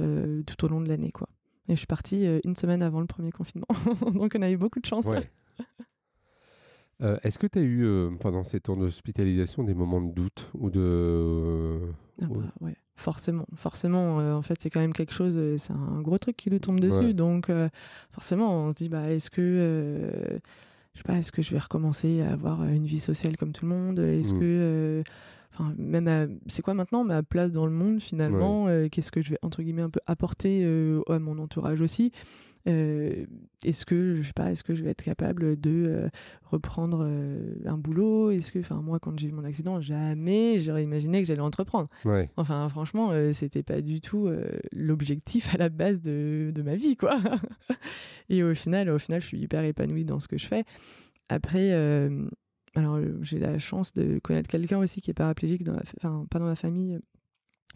tout 0.47 0.65
au 0.65 0.69
long 0.69 0.81
de 0.81 0.89
l'année, 0.89 1.11
quoi. 1.11 1.29
Et 1.69 1.73
je 1.73 1.79
suis 1.79 1.87
partie 1.87 2.27
une 2.45 2.57
semaine 2.57 2.83
avant 2.83 3.01
le 3.01 3.07
premier 3.07 3.33
confinement. 3.33 3.67
Donc 4.15 4.35
on 4.39 4.43
a 4.43 4.51
eu 4.51 4.57
beaucoup 4.57 4.81
de 4.81 4.87
chance. 4.87 5.07
Est-ce 7.23 7.39
que 7.39 7.47
tu 7.47 7.59
as 7.59 7.63
eu, 7.63 7.87
pendant 8.21 8.45
ces 8.45 8.61
temps 8.61 8.77
d'hospitalisation, 8.77 9.65
des 9.65 9.75
moments 9.75 10.01
de 10.01 10.13
doute 10.13 10.51
ou 10.55 10.71
de... 10.71 11.81
Ah 12.23 12.27
bah, 12.27 12.53
ouais. 12.61 12.77
Forcément, 12.97 13.47
forcément, 13.57 14.21
euh, 14.21 14.35
en 14.35 14.43
fait, 14.43 14.55
c'est 14.61 14.71
quand 14.71 14.81
même 14.81 14.93
quelque 14.93 15.13
chose, 15.13 15.35
euh, 15.37 15.59
c'est 15.59 15.73
un 15.73 16.01
gros 16.01 16.17
truc 16.17 16.37
qui 16.37 16.49
lui 16.49 16.61
tombe 16.61 16.79
dessus. 16.79 17.13
Donc, 17.13 17.51
euh, 17.51 17.69
forcément, 18.13 18.67
on 18.67 18.71
se 18.71 18.77
dit, 18.77 18.89
bah, 18.89 19.11
est-ce 19.11 19.31
que, 19.31 19.43
je 20.95 20.99
sais 20.99 21.05
pas, 21.05 21.15
est-ce 21.15 21.33
que 21.33 21.43
je 21.43 21.51
vais 21.51 21.59
recommencer 21.59 22.23
à 22.23 22.33
avoir 22.33 22.65
une 22.65 22.87
vie 22.87 23.01
sociale 23.01 23.37
comme 23.37 23.53
tout 23.53 23.65
le 23.65 23.71
monde? 23.73 23.99
Est-ce 23.99 24.33
mmh. 24.33 24.39
que, 24.39 25.03
enfin, 25.53 25.75
même, 25.77 26.39
c'est 26.47 26.63
quoi 26.63 26.75
maintenant 26.75 27.03
ma 27.03 27.25
place 27.25 27.51
dans 27.51 27.67
le 27.67 27.73
monde 27.73 28.01
finalement? 28.01 28.69
Qu'est-ce 28.91 29.11
que 29.11 29.23
je 29.23 29.31
vais 29.31 29.39
entre 29.43 29.63
guillemets 29.63 29.83
un 29.83 29.91
peu 29.91 30.01
apporter 30.07 30.65
à 31.09 31.19
mon 31.19 31.39
entourage 31.41 31.81
aussi? 31.81 32.13
Euh, 32.67 33.27
est-ce 33.63 33.85
que 33.85 34.17
je 34.17 34.27
sais 34.27 34.33
pas, 34.33 34.51
est-ce 34.51 34.65
que 34.65 34.75
je 34.75 34.83
vais 34.83 34.91
être 34.91 35.03
capable 35.03 35.61
de 35.61 35.85
euh, 35.87 36.09
reprendre 36.45 37.05
euh, 37.07 37.57
un 37.67 37.77
boulot? 37.77 38.31
Est-ce 38.31 38.53
que, 38.53 38.59
enfin 38.59 38.77
moi, 38.77 38.99
quand 38.99 39.19
j'ai 39.19 39.29
eu 39.29 39.33
mon 39.33 39.45
accident, 39.45 39.81
jamais 39.81 40.59
j'aurais 40.59 40.85
imaginé 40.85 41.21
que 41.21 41.27
j'allais 41.27 41.41
entreprendre. 41.41 41.89
Enfin, 42.37 42.69
franchement, 42.69 43.13
c'était 43.33 43.63
pas 43.63 43.81
du 43.81 44.01
tout 44.01 44.31
l'objectif 44.73 45.55
à 45.55 45.59
la 45.59 45.69
base 45.69 46.01
de, 46.01 46.53
de, 46.55 46.63
ma 46.63 46.77
vie, 46.77 46.97
quoi. 46.97 47.19
Et 48.31 48.43
au 48.43 48.55
final, 48.55 48.89
au 48.89 48.99
final, 48.99 49.21
je 49.21 49.27
suis 49.27 49.39
hyper 49.39 49.63
épanouie 49.65 50.05
dans 50.05 50.19
ce 50.19 50.29
que 50.29 50.39
je 50.39 50.47
fais. 50.47 50.65
Après. 51.29 51.73
alors, 52.75 52.99
j'ai 53.23 53.39
la 53.39 53.59
chance 53.59 53.93
de 53.93 54.19
connaître 54.21 54.49
quelqu'un 54.49 54.79
aussi 54.79 55.01
qui 55.03 55.11
est 55.11 55.15
paraplégique, 55.15 55.65
dans 55.65 55.77
enfin, 55.99 56.27
pas 56.31 56.39
dans 56.39 56.47
ma 56.47 56.57
famille, 56.57 56.99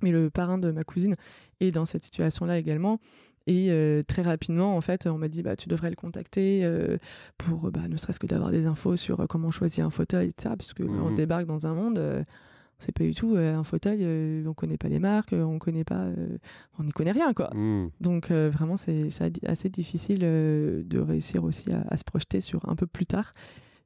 mais 0.03 0.12
le 0.12 0.31
parrain 0.31 0.59
de 0.59 0.70
ma 0.70 0.85
cousine 0.85 1.16
est 1.61 1.72
dans 1.72 1.85
cette 1.85 2.05
situation-là 2.05 2.59
également. 2.59 3.01
Et 3.46 3.68
euh, 3.70 4.03
très 4.03 4.22
rapidement, 4.22 4.77
en 4.77 4.81
fait, 4.81 5.07
on 5.07 5.18
m'a 5.18 5.29
dit 5.29 5.42
bah, 5.42 5.57
tu 5.57 5.68
devrais 5.68 5.90
le 5.90 5.96
contacter 5.96 6.64
euh, 6.64 6.98
pour 7.38 7.70
bah, 7.70 7.88
ne 7.88 7.96
serait-ce 7.96 8.18
que 8.18 8.27
d'avoir 8.27 8.51
des 8.51 8.66
infos 8.66 8.96
sur 8.96 9.20
euh, 9.20 9.27
comment 9.27 9.51
choisir 9.51 9.87
un 9.87 9.90
fauteuil, 9.90 10.29
etc. 10.29 10.55
Parce 10.57 10.74
qu'on 10.74 10.88
on 10.88 11.11
mmh 11.11 11.14
débarque 11.14 11.46
dans 11.46 11.66
un 11.66 11.72
monde, 11.72 12.27
c'est 12.79 12.92
pas 12.92 13.05
du 13.05 13.14
tout 13.14 13.37
un 13.37 13.64
fauteuil, 13.64 14.07
on 14.46 14.55
connaît 14.55 14.77
pas 14.77 14.88
les 14.88 14.98
marques, 14.98 15.33
on 15.33 15.59
connaît 15.59 15.85
pas, 15.85 16.09
on 16.79 16.85
n'y 16.85 16.92
connaît 16.92 17.12
rien, 17.12 17.33
quoi. 17.33 17.51
Mmh. 17.55 17.90
Donc 18.01 18.31
vraiment, 18.31 18.77
c'est 18.77 19.09
assez 19.46 19.68
difficile 19.70 20.20
de 20.20 20.98
réussir 20.98 21.42
aussi 21.44 21.72
à, 21.72 21.96
se 21.96 22.05
projeter 22.05 22.40
sur 22.40 22.68
un 22.68 22.77
peu 22.77 22.87
plus 22.87 23.07
tard. 23.07 23.33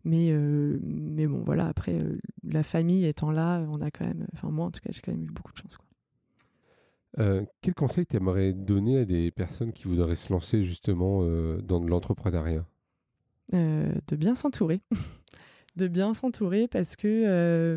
Mais, 0.05 0.37
mais 0.83 1.29
bon, 1.29 1.43
voilà, 1.45 1.69
après, 1.69 1.99
la 2.43 2.65
famille 2.65 3.07
étant 3.07 3.31
là, 3.31 3.65
on 3.71 3.81
a 3.81 3.91
quand 3.91 4.05
même, 4.05 4.27
enfin 4.35 4.51
moi 4.51 4.67
en 4.67 4.71
tout 4.73 4.81
cas, 4.81 4.91
j'ai 4.93 5.01
quand 5.01 5.12
même 5.12 5.25
eu 5.25 5.31
beaucoup 5.31 5.53
de 5.53 5.59
chance. 5.59 5.77
Quoi. 5.77 5.87
Euh, 7.18 7.44
quel 7.61 7.75
conseil 7.75 8.07
tu 8.07 8.16
aimerais 8.16 8.53
donner 8.53 8.98
à 8.98 9.05
des 9.05 9.31
personnes 9.31 9.72
qui 9.72 9.85
voudraient 9.85 10.16
se 10.16 10.33
lancer 10.33 10.62
justement 10.62 11.20
euh, 11.22 11.59
dans 11.59 11.81
de 11.81 11.88
l'entrepreneuriat? 11.88 12.64
Euh, 13.55 13.92
De 14.09 14.16
bien 14.16 14.35
s'entourer. 14.35 14.81
de 15.77 15.88
bien 15.88 16.14
s'entourer 16.14 16.68
parce 16.68 16.96
que, 16.96 17.77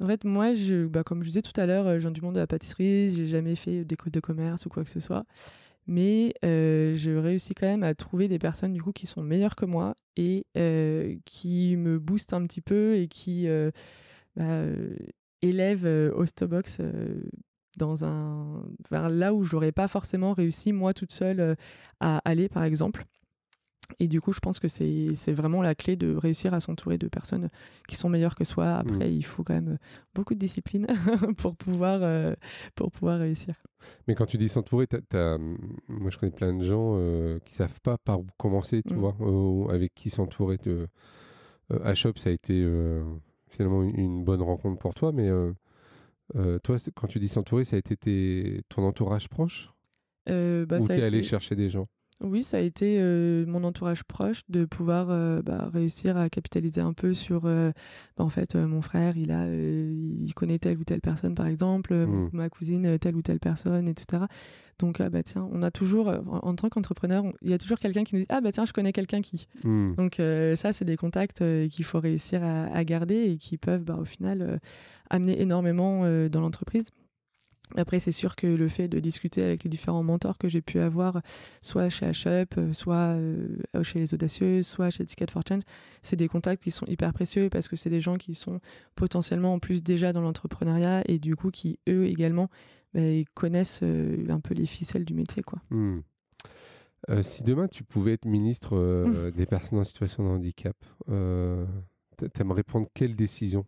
en 0.00 0.06
fait, 0.06 0.24
moi, 0.24 0.52
bah, 0.90 1.04
comme 1.04 1.22
je 1.22 1.28
disais 1.28 1.42
tout 1.42 1.58
à 1.58 1.66
l'heure, 1.66 1.94
je 1.94 1.98
viens 1.98 2.10
du 2.10 2.20
monde 2.20 2.34
de 2.34 2.40
la 2.40 2.46
pâtisserie, 2.46 3.10
j'ai 3.10 3.26
jamais 3.26 3.54
fait 3.54 3.84
d'école 3.84 4.12
de 4.12 4.20
commerce 4.20 4.66
ou 4.66 4.68
quoi 4.68 4.84
que 4.84 4.90
ce 4.90 5.00
soit. 5.00 5.24
Mais 5.86 6.34
je 6.42 7.16
réussis 7.16 7.54
quand 7.54 7.66
même 7.66 7.82
à 7.82 7.94
trouver 7.94 8.28
des 8.28 8.38
personnes 8.38 8.72
du 8.72 8.82
coup 8.82 8.92
qui 8.92 9.06
sont 9.06 9.22
meilleures 9.22 9.56
que 9.56 9.66
moi 9.66 9.94
et 10.16 10.46
qui 11.24 11.76
me 11.76 11.98
boostent 11.98 12.32
un 12.32 12.46
petit 12.46 12.60
peu 12.62 12.96
et 12.96 13.08
qui 13.08 13.46
bah, 14.36 14.64
élèvent 15.42 16.12
Ostobox 16.14 16.80
dans 17.76 18.04
un 18.04 18.62
vers 18.90 19.08
là 19.08 19.34
où 19.34 19.42
j'aurais 19.42 19.72
pas 19.72 19.88
forcément 19.88 20.32
réussi 20.32 20.72
moi 20.72 20.92
toute 20.92 21.12
seule 21.12 21.40
euh, 21.40 21.54
à 22.00 22.20
aller 22.24 22.48
par 22.48 22.64
exemple 22.64 23.04
et 24.00 24.08
du 24.08 24.20
coup 24.20 24.32
je 24.32 24.40
pense 24.40 24.58
que 24.58 24.66
c'est 24.66 25.32
vraiment 25.32 25.62
la 25.62 25.74
clé 25.76 25.94
de 25.94 26.14
réussir 26.16 26.54
à 26.54 26.60
s'entourer 26.60 26.98
de 26.98 27.06
personnes 27.06 27.50
qui 27.86 27.94
sont 27.94 28.08
meilleures 28.08 28.34
que 28.34 28.44
soi 28.44 28.74
après 28.74 29.08
mmh. 29.08 29.12
il 29.12 29.24
faut 29.24 29.44
quand 29.44 29.54
même 29.54 29.78
beaucoup 30.14 30.34
de 30.34 30.40
discipline 30.40 30.86
pour 31.38 31.54
pouvoir 31.54 32.00
euh, 32.02 32.34
pour 32.74 32.90
pouvoir 32.90 33.20
réussir 33.20 33.54
mais 34.08 34.14
quand 34.16 34.26
tu 34.26 34.38
dis 34.38 34.48
s'entourer 34.48 34.88
moi 35.12 36.10
je 36.10 36.18
connais 36.18 36.32
plein 36.32 36.52
de 36.52 36.62
gens 36.62 36.94
euh, 36.96 37.38
qui 37.44 37.54
savent 37.54 37.80
pas 37.80 37.96
par 37.98 38.20
où 38.20 38.26
commencer 38.38 38.82
tu 38.82 38.94
mmh. 38.94 38.98
vois 38.98 39.72
avec 39.72 39.94
qui 39.94 40.10
s'entourer 40.10 40.58
de 40.58 40.88
Shop 41.94 42.12
ça 42.16 42.30
a 42.30 42.32
été 42.32 42.66
finalement 43.48 43.82
une, 43.82 44.24
bonne 44.24 44.42
rencontre 44.42 44.78
pour 44.78 44.94
toi 44.94 45.12
mais 45.12 45.30
euh, 46.34 46.58
toi, 46.58 46.76
quand 46.94 47.06
tu 47.06 47.18
dis 47.18 47.28
s'entourer, 47.28 47.64
ça 47.64 47.76
a 47.76 47.78
été 47.78 48.62
ton 48.68 48.82
entourage 48.82 49.28
proche? 49.28 49.72
Euh, 50.28 50.66
bah, 50.66 50.78
Ou 50.78 50.88
tu 50.88 50.94
es 50.94 51.02
allé 51.02 51.22
chercher 51.22 51.54
des 51.54 51.68
gens? 51.68 51.86
Oui, 52.22 52.42
ça 52.44 52.56
a 52.56 52.60
été 52.60 52.96
euh, 52.98 53.44
mon 53.46 53.62
entourage 53.62 54.02
proche 54.02 54.40
de 54.48 54.64
pouvoir 54.64 55.08
euh, 55.10 55.42
bah, 55.42 55.68
réussir 55.70 56.16
à 56.16 56.30
capitaliser 56.30 56.80
un 56.80 56.94
peu 56.94 57.12
sur. 57.12 57.42
euh, 57.44 57.72
bah, 58.16 58.24
en 58.24 58.30
fait, 58.30 58.54
mon 58.54 58.80
frère, 58.80 59.18
il 59.18 59.30
a, 59.32 59.46
il 59.46 60.32
connaît 60.34 60.58
telle 60.58 60.78
ou 60.78 60.84
telle 60.84 61.02
personne, 61.02 61.34
par 61.34 61.46
exemple, 61.46 61.92
euh, 61.92 62.06
Mm. 62.06 62.30
ma 62.32 62.48
cousine, 62.48 62.98
telle 62.98 63.16
ou 63.16 63.22
telle 63.22 63.38
personne, 63.38 63.86
etc. 63.86 64.24
Donc, 64.78 65.00
ah 65.00 65.10
bah 65.10 65.22
tiens, 65.22 65.46
on 65.52 65.62
a 65.62 65.70
toujours, 65.70 66.08
en, 66.08 66.38
en 66.42 66.54
tant 66.54 66.70
qu'entrepreneur, 66.70 67.24
il 67.42 67.50
y 67.50 67.52
a 67.54 67.58
toujours 67.58 67.78
quelqu'un 67.78 68.04
qui 68.04 68.14
nous 68.14 68.22
dit 68.22 68.26
Ah 68.30 68.40
bah 68.40 68.50
tiens, 68.52 68.64
je 68.64 68.72
connais 68.72 68.92
quelqu'un 68.92 69.20
qui. 69.20 69.46
Hmm. 69.62 69.94
Donc, 69.96 70.16
ça, 70.56 70.72
c'est 70.72 70.84
des 70.86 70.96
contacts 70.96 71.44
qu'il 71.68 71.84
faut 71.84 72.00
réussir 72.00 72.42
à, 72.42 72.64
à 72.64 72.82
garder 72.84 73.14
et 73.32 73.36
qui 73.36 73.58
peuvent, 73.58 73.84
bah, 73.84 73.96
au 74.00 74.04
final, 74.06 74.58
amener 75.10 75.40
énormément 75.40 76.00
dans 76.28 76.40
l'entreprise. 76.40 76.88
Après, 77.74 77.98
c'est 77.98 78.12
sûr 78.12 78.36
que 78.36 78.46
le 78.46 78.68
fait 78.68 78.86
de 78.86 79.00
discuter 79.00 79.42
avec 79.42 79.64
les 79.64 79.70
différents 79.70 80.02
mentors 80.04 80.38
que 80.38 80.48
j'ai 80.48 80.62
pu 80.62 80.78
avoir, 80.78 81.20
soit 81.62 81.88
chez 81.88 82.06
HUP, 82.06 82.58
euh, 82.58 82.72
soit 82.72 83.16
euh, 83.16 83.58
chez 83.82 83.98
les 83.98 84.14
Audacieuses, 84.14 84.66
soit 84.66 84.90
chez 84.90 85.04
Ticket 85.04 85.26
for 85.30 85.42
Change, 85.46 85.62
c'est 86.02 86.16
des 86.16 86.28
contacts 86.28 86.62
qui 86.62 86.70
sont 86.70 86.86
hyper 86.86 87.12
précieux 87.12 87.48
parce 87.50 87.66
que 87.68 87.74
c'est 87.76 87.90
des 87.90 88.00
gens 88.00 88.16
qui 88.16 88.34
sont 88.34 88.60
potentiellement 88.94 89.54
en 89.54 89.58
plus 89.58 89.82
déjà 89.82 90.12
dans 90.12 90.20
l'entrepreneuriat 90.20 91.02
et 91.06 91.18
du 91.18 91.34
coup 91.34 91.50
qui, 91.50 91.80
eux 91.88 92.06
également, 92.06 92.48
bah, 92.94 93.00
connaissent 93.34 93.80
euh, 93.82 94.24
un 94.28 94.40
peu 94.40 94.54
les 94.54 94.66
ficelles 94.66 95.04
du 95.04 95.14
métier. 95.14 95.42
Quoi. 95.42 95.58
Hmm. 95.70 96.00
Euh, 97.10 97.22
si 97.22 97.42
demain 97.42 97.68
tu 97.68 97.84
pouvais 97.84 98.14
être 98.14 98.24
ministre 98.24 98.76
euh, 98.76 99.30
des 99.36 99.46
personnes 99.46 99.78
en 99.78 99.84
situation 99.84 100.24
de 100.24 100.28
handicap, 100.28 100.76
euh, 101.08 101.66
t- 102.16 102.28
t'aimerais 102.28 102.62
prendre 102.62 102.86
quelle 102.94 103.16
décision? 103.16 103.66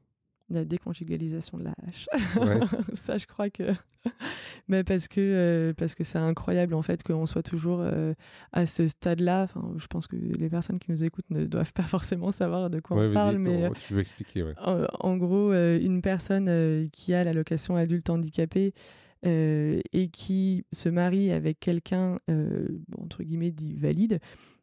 La 0.50 0.64
déconjugalisation 0.64 1.58
de 1.58 1.64
la 1.64 1.74
hache. 1.86 2.06
Ouais. 2.36 2.58
ça, 2.94 3.18
je 3.18 3.26
crois 3.26 3.50
que. 3.50 3.64
Mais 4.68 4.82
parce 4.82 5.06
que 5.08 5.20
euh, 5.20 5.72
parce 5.74 5.94
que 5.94 6.04
c'est 6.04 6.18
incroyable 6.18 6.74
en 6.74 6.82
fait 6.82 7.02
qu'on 7.02 7.26
soit 7.26 7.42
toujours 7.42 7.80
euh, 7.82 8.14
à 8.52 8.64
ce 8.64 8.86
stade-là. 8.88 9.42
Enfin, 9.44 9.74
je 9.76 9.86
pense 9.86 10.06
que 10.06 10.16
les 10.16 10.48
personnes 10.48 10.78
qui 10.78 10.90
nous 10.90 11.04
écoutent 11.04 11.28
ne 11.30 11.44
doivent 11.44 11.72
pas 11.74 11.82
forcément 11.82 12.30
savoir 12.30 12.70
de 12.70 12.80
quoi 12.80 12.96
Ouais, 12.96 13.08
on 13.08 13.14
parle, 13.14 13.38
mais 13.38 13.70
tu 13.86 13.94
veux 13.94 14.00
expliquer 14.00 14.42
ouais. 14.42 14.54
euh, 14.66 14.86
en, 15.00 15.10
en 15.10 15.16
gros, 15.16 15.52
euh, 15.52 15.78
une 15.80 16.00
personne 16.00 16.88
qui 16.92 17.12
a 17.12 17.24
l'allocation 17.24 17.76
adulte 17.76 18.08
handicapé 18.08 18.72
et 19.24 20.08
qui 20.12 20.64
se 20.72 20.88
marie 20.88 21.32
avec 21.32 21.58
quelqu'un 21.60 22.18
bon, 22.28 23.02
entre 23.02 23.22
guillemets 23.22 23.50
dit 23.50 23.74
valide. 23.74 24.20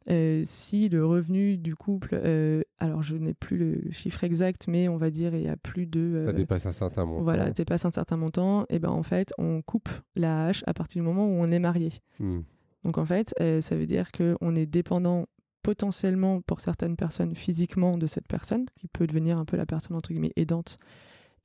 Euh, 0.10 0.42
si 0.46 0.88
le 0.90 1.06
revenu 1.06 1.58
du 1.58 1.76
couple, 1.76 2.20
euh, 2.24 2.62
alors 2.80 3.02
je 3.02 3.16
n'ai 3.16 3.34
plus 3.34 3.58
le, 3.58 3.76
le 3.76 3.92
chiffre 3.92 4.24
exact, 4.24 4.68
mais 4.68 4.88
on 4.88 4.98
va 4.98 5.10
dire 5.10 5.34
il 5.34 5.42
y 5.42 5.48
a 5.48 5.58
plus 5.58 5.88
de 5.88 6.22
Ça 6.24 6.30
euh, 6.30 6.34
dépasse 6.34 6.66
un 6.68 6.72
certain 6.72 7.06
montant. 7.06 7.24
voilà, 7.24 7.50
dépasse 7.50 7.86
un 7.86 7.92
certain 7.92 8.18
montant, 8.18 8.66
et 8.70 8.78
ben 8.78 8.90
en 8.90 9.04
fait, 9.04 9.34
on 9.38 9.62
coupe 9.62 9.90
la 10.16 10.48
hache 10.48 10.64
à 10.68 10.74
partir 10.74 11.02
du 11.02 11.08
moment 11.08 11.26
où 11.26 11.42
on 11.42 11.52
est 11.52 11.60
marié. 11.60 11.92
Hmm. 12.20 12.42
Donc 12.84 13.00
en 13.00 13.06
fait, 13.06 13.34
ça 13.62 13.76
veut 13.76 13.88
dire 13.88 14.12
qu'on 14.12 14.56
est 14.56 14.68
dépendant 14.68 15.26
potentiellement 15.64 16.42
pour 16.42 16.60
certaines 16.60 16.96
personnes 16.96 17.34
physiquement 17.34 17.98
de 17.98 18.06
cette 18.06 18.28
personne, 18.28 18.66
qui 18.76 18.88
peut 18.88 19.08
devenir 19.08 19.40
un 19.40 19.46
peu 19.46 19.58
la 19.58 19.66
personne 19.66 19.98
entre 19.98 20.10
guillemets 20.10 20.34
aidante. 20.36 20.78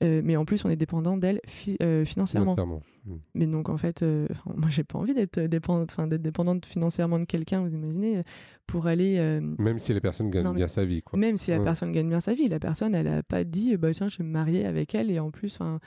Euh, 0.03 0.22
mais 0.24 0.36
en 0.36 0.44
plus, 0.46 0.64
on 0.64 0.70
est 0.70 0.76
dépendant 0.76 1.16
d'elle 1.18 1.40
fi- 1.46 1.76
euh, 1.82 2.05
financièrement. 2.07 2.55
Financièrement. 2.55 2.82
Hmm. 3.07 3.16
Mais 3.34 3.46
donc 3.46 3.68
en 3.68 3.76
fait, 3.76 4.03
euh, 4.03 4.26
moi 4.57 4.70
j'ai 4.70 4.84
pas 4.84 4.98
envie 4.98 5.12
d'être 5.14 5.38
dépendante, 5.40 5.94
d'être 6.09 6.22
dépendante 6.22 6.64
financièrement 6.66 7.18
de 7.18 7.24
quelqu'un. 7.26 7.61
Vous 7.62 7.74
imaginez, 7.74 8.18
euh, 8.18 8.22
pour 8.66 8.86
aller 8.86 9.18
Même 9.59 9.78
si 9.78 9.92
gagnent 10.30 10.44
Non, 10.44 10.51
mais- 10.53 10.57
bien 10.57 10.68
sa 10.68 10.84
vie. 10.84 11.03
Quoi. 11.03 11.18
même 11.18 11.36
si 11.36 11.51
la 11.51 11.59
Ouais. 11.59 11.64
personne 11.64 11.92
gagne 11.92 12.09
bien 12.09 12.20
sa 12.20 12.32
vie, 12.34 12.48
la 12.48 12.59
personne, 12.61 12.94
elle 12.94 13.09
a 13.09 13.22
pas 13.22 13.44
dit, 13.44 13.76
bah 13.76 13.90
tiens, 13.92 14.09
je 14.09 14.18
vais 14.18 14.24
me 14.24 14.30
marier 14.30 14.64
avec 14.64 14.94
elle 14.94 15.11
et 15.11 15.18
en 15.18 15.30
plus, 15.30 15.55
enfin, 15.61 15.80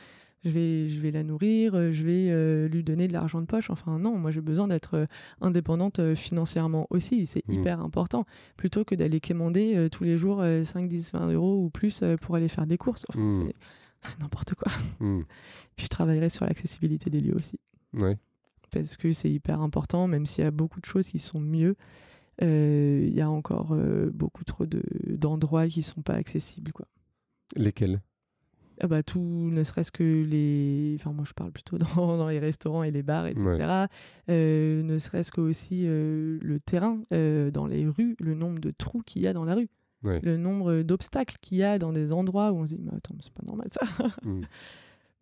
je 0.44 0.50
vais, 0.50 0.88
je 0.88 1.00
vais 1.00 1.12
la 1.12 1.24
nourrir, 1.24 1.92
je 1.92 2.04
vais 2.06 2.68
lui 2.68 2.84
donner 2.84 3.08
de 3.08 3.14
l'argent 3.14 3.40
de 3.42 3.46
poche. 3.46 3.70
Enfin, 3.70 3.98
non, 3.98 4.18
moi 4.18 4.30
j'ai 4.30 4.42
besoin 4.42 4.68
d'être 4.68 5.08
indépendante 5.42 6.14
financièrement 6.16 6.86
aussi. 6.90 7.26
C'est 7.26 7.48
Mhm. 7.48 7.54
hyper 7.62 7.80
important. 7.82 8.26
Plutôt 8.58 8.84
que 8.84 8.94
d'aller 8.96 9.20
quémander 9.22 9.88
tous 9.92 10.04
les 10.04 10.18
jours 10.18 10.42
euh, 10.42 10.64
5, 10.64 10.88
10, 10.88 11.14
20 11.14 11.32
euros 11.32 11.64
ou 11.64 11.70
plus 11.70 12.04
pour 12.22 12.36
aller 12.36 12.48
faire 12.50 12.66
des 12.68 12.78
courses. 12.78 13.06
Enfin, 13.10 13.22
Mhm. 13.22 13.52
C'est- 14.04 14.20
n'importe 14.20 14.54
quoi. 14.56 14.72
Hmm. 15.00 15.22
Puis 15.76 15.86
je 15.86 15.90
travaillerai 15.90 16.30
sur 16.30 16.46
l'accessibilité 16.46 17.10
des 17.10 17.20
lieux 17.20 17.36
aussi. 17.36 17.60
Ouais. 17.94 18.18
Parce 18.72 18.98
que 18.98 19.12
c'est 19.12 19.30
hyper 19.32 19.62
important, 19.62 20.08
même 20.08 20.26
s'il 20.26 20.44
y 20.44 20.48
a 20.48 20.52
beaucoup 20.52 20.80
de 20.80 20.86
choses 20.86 21.08
qui 21.08 21.20
sont 21.20 21.40
mieux. 21.40 21.76
euh, 22.42 23.02
Il 23.08 23.14
y 23.14 23.22
a 23.22 23.30
encore 23.30 23.74
euh, 23.74 24.10
beaucoup 24.14 24.44
trop 24.44 24.66
de- 24.66 24.82
d'endroits 25.08 25.68
qui 25.68 25.82
sont 25.84 26.02
pas 26.02 26.14
accessibles. 26.16 26.72
Quoi. 26.72 26.88
Lesquels? 27.56 28.02
Ah 28.82 28.88
bah, 28.88 29.04
tout, 29.04 29.20
ne 29.52 29.62
serait-ce 29.62 29.92
que 29.92 30.04
les. 30.24 30.96
Enfin, 31.00 31.12
moi, 31.14 31.24
je 31.28 31.34
parle 31.34 31.52
plutôt 31.52 31.78
dans, 31.96 32.18
dans 32.18 32.28
les 32.30 32.40
restaurants 32.40 32.82
et 32.82 32.90
les 32.90 33.04
bars, 33.04 33.28
etc. 33.28 33.86
Euh, 34.30 34.82
ne 34.82 34.98
serait-ce 34.98 35.32
que 35.32 35.42
aussi 35.42 35.84
le 35.86 36.58
terrain 36.66 37.00
dans 37.12 37.68
les 37.68 37.88
rues, 37.88 38.16
le 38.20 38.34
nombre 38.34 38.60
de 38.60 38.72
trous 38.72 39.02
qu'il 39.06 39.22
y 39.22 39.28
a 39.28 39.34
dans 39.34 39.46
la 39.46 39.54
rue, 39.54 39.70
Ouais. 40.04 40.20
le 40.22 40.38
nombre 40.38 40.82
d'obstacles 40.82 41.38
qu'il 41.42 41.58
y 41.58 41.64
a 41.64 41.80
dans 41.80 41.94
des 41.94 42.12
endroits 42.12 42.52
où 42.52 42.58
on 42.58 42.68
se 42.68 42.76
dit, 42.76 42.82
mais 42.84 42.92
attends, 42.96 43.16
c'est 43.22 43.34
pas 43.34 43.46
normal 43.46 43.68
ça. 43.72 43.86
Hmm. 44.24 44.42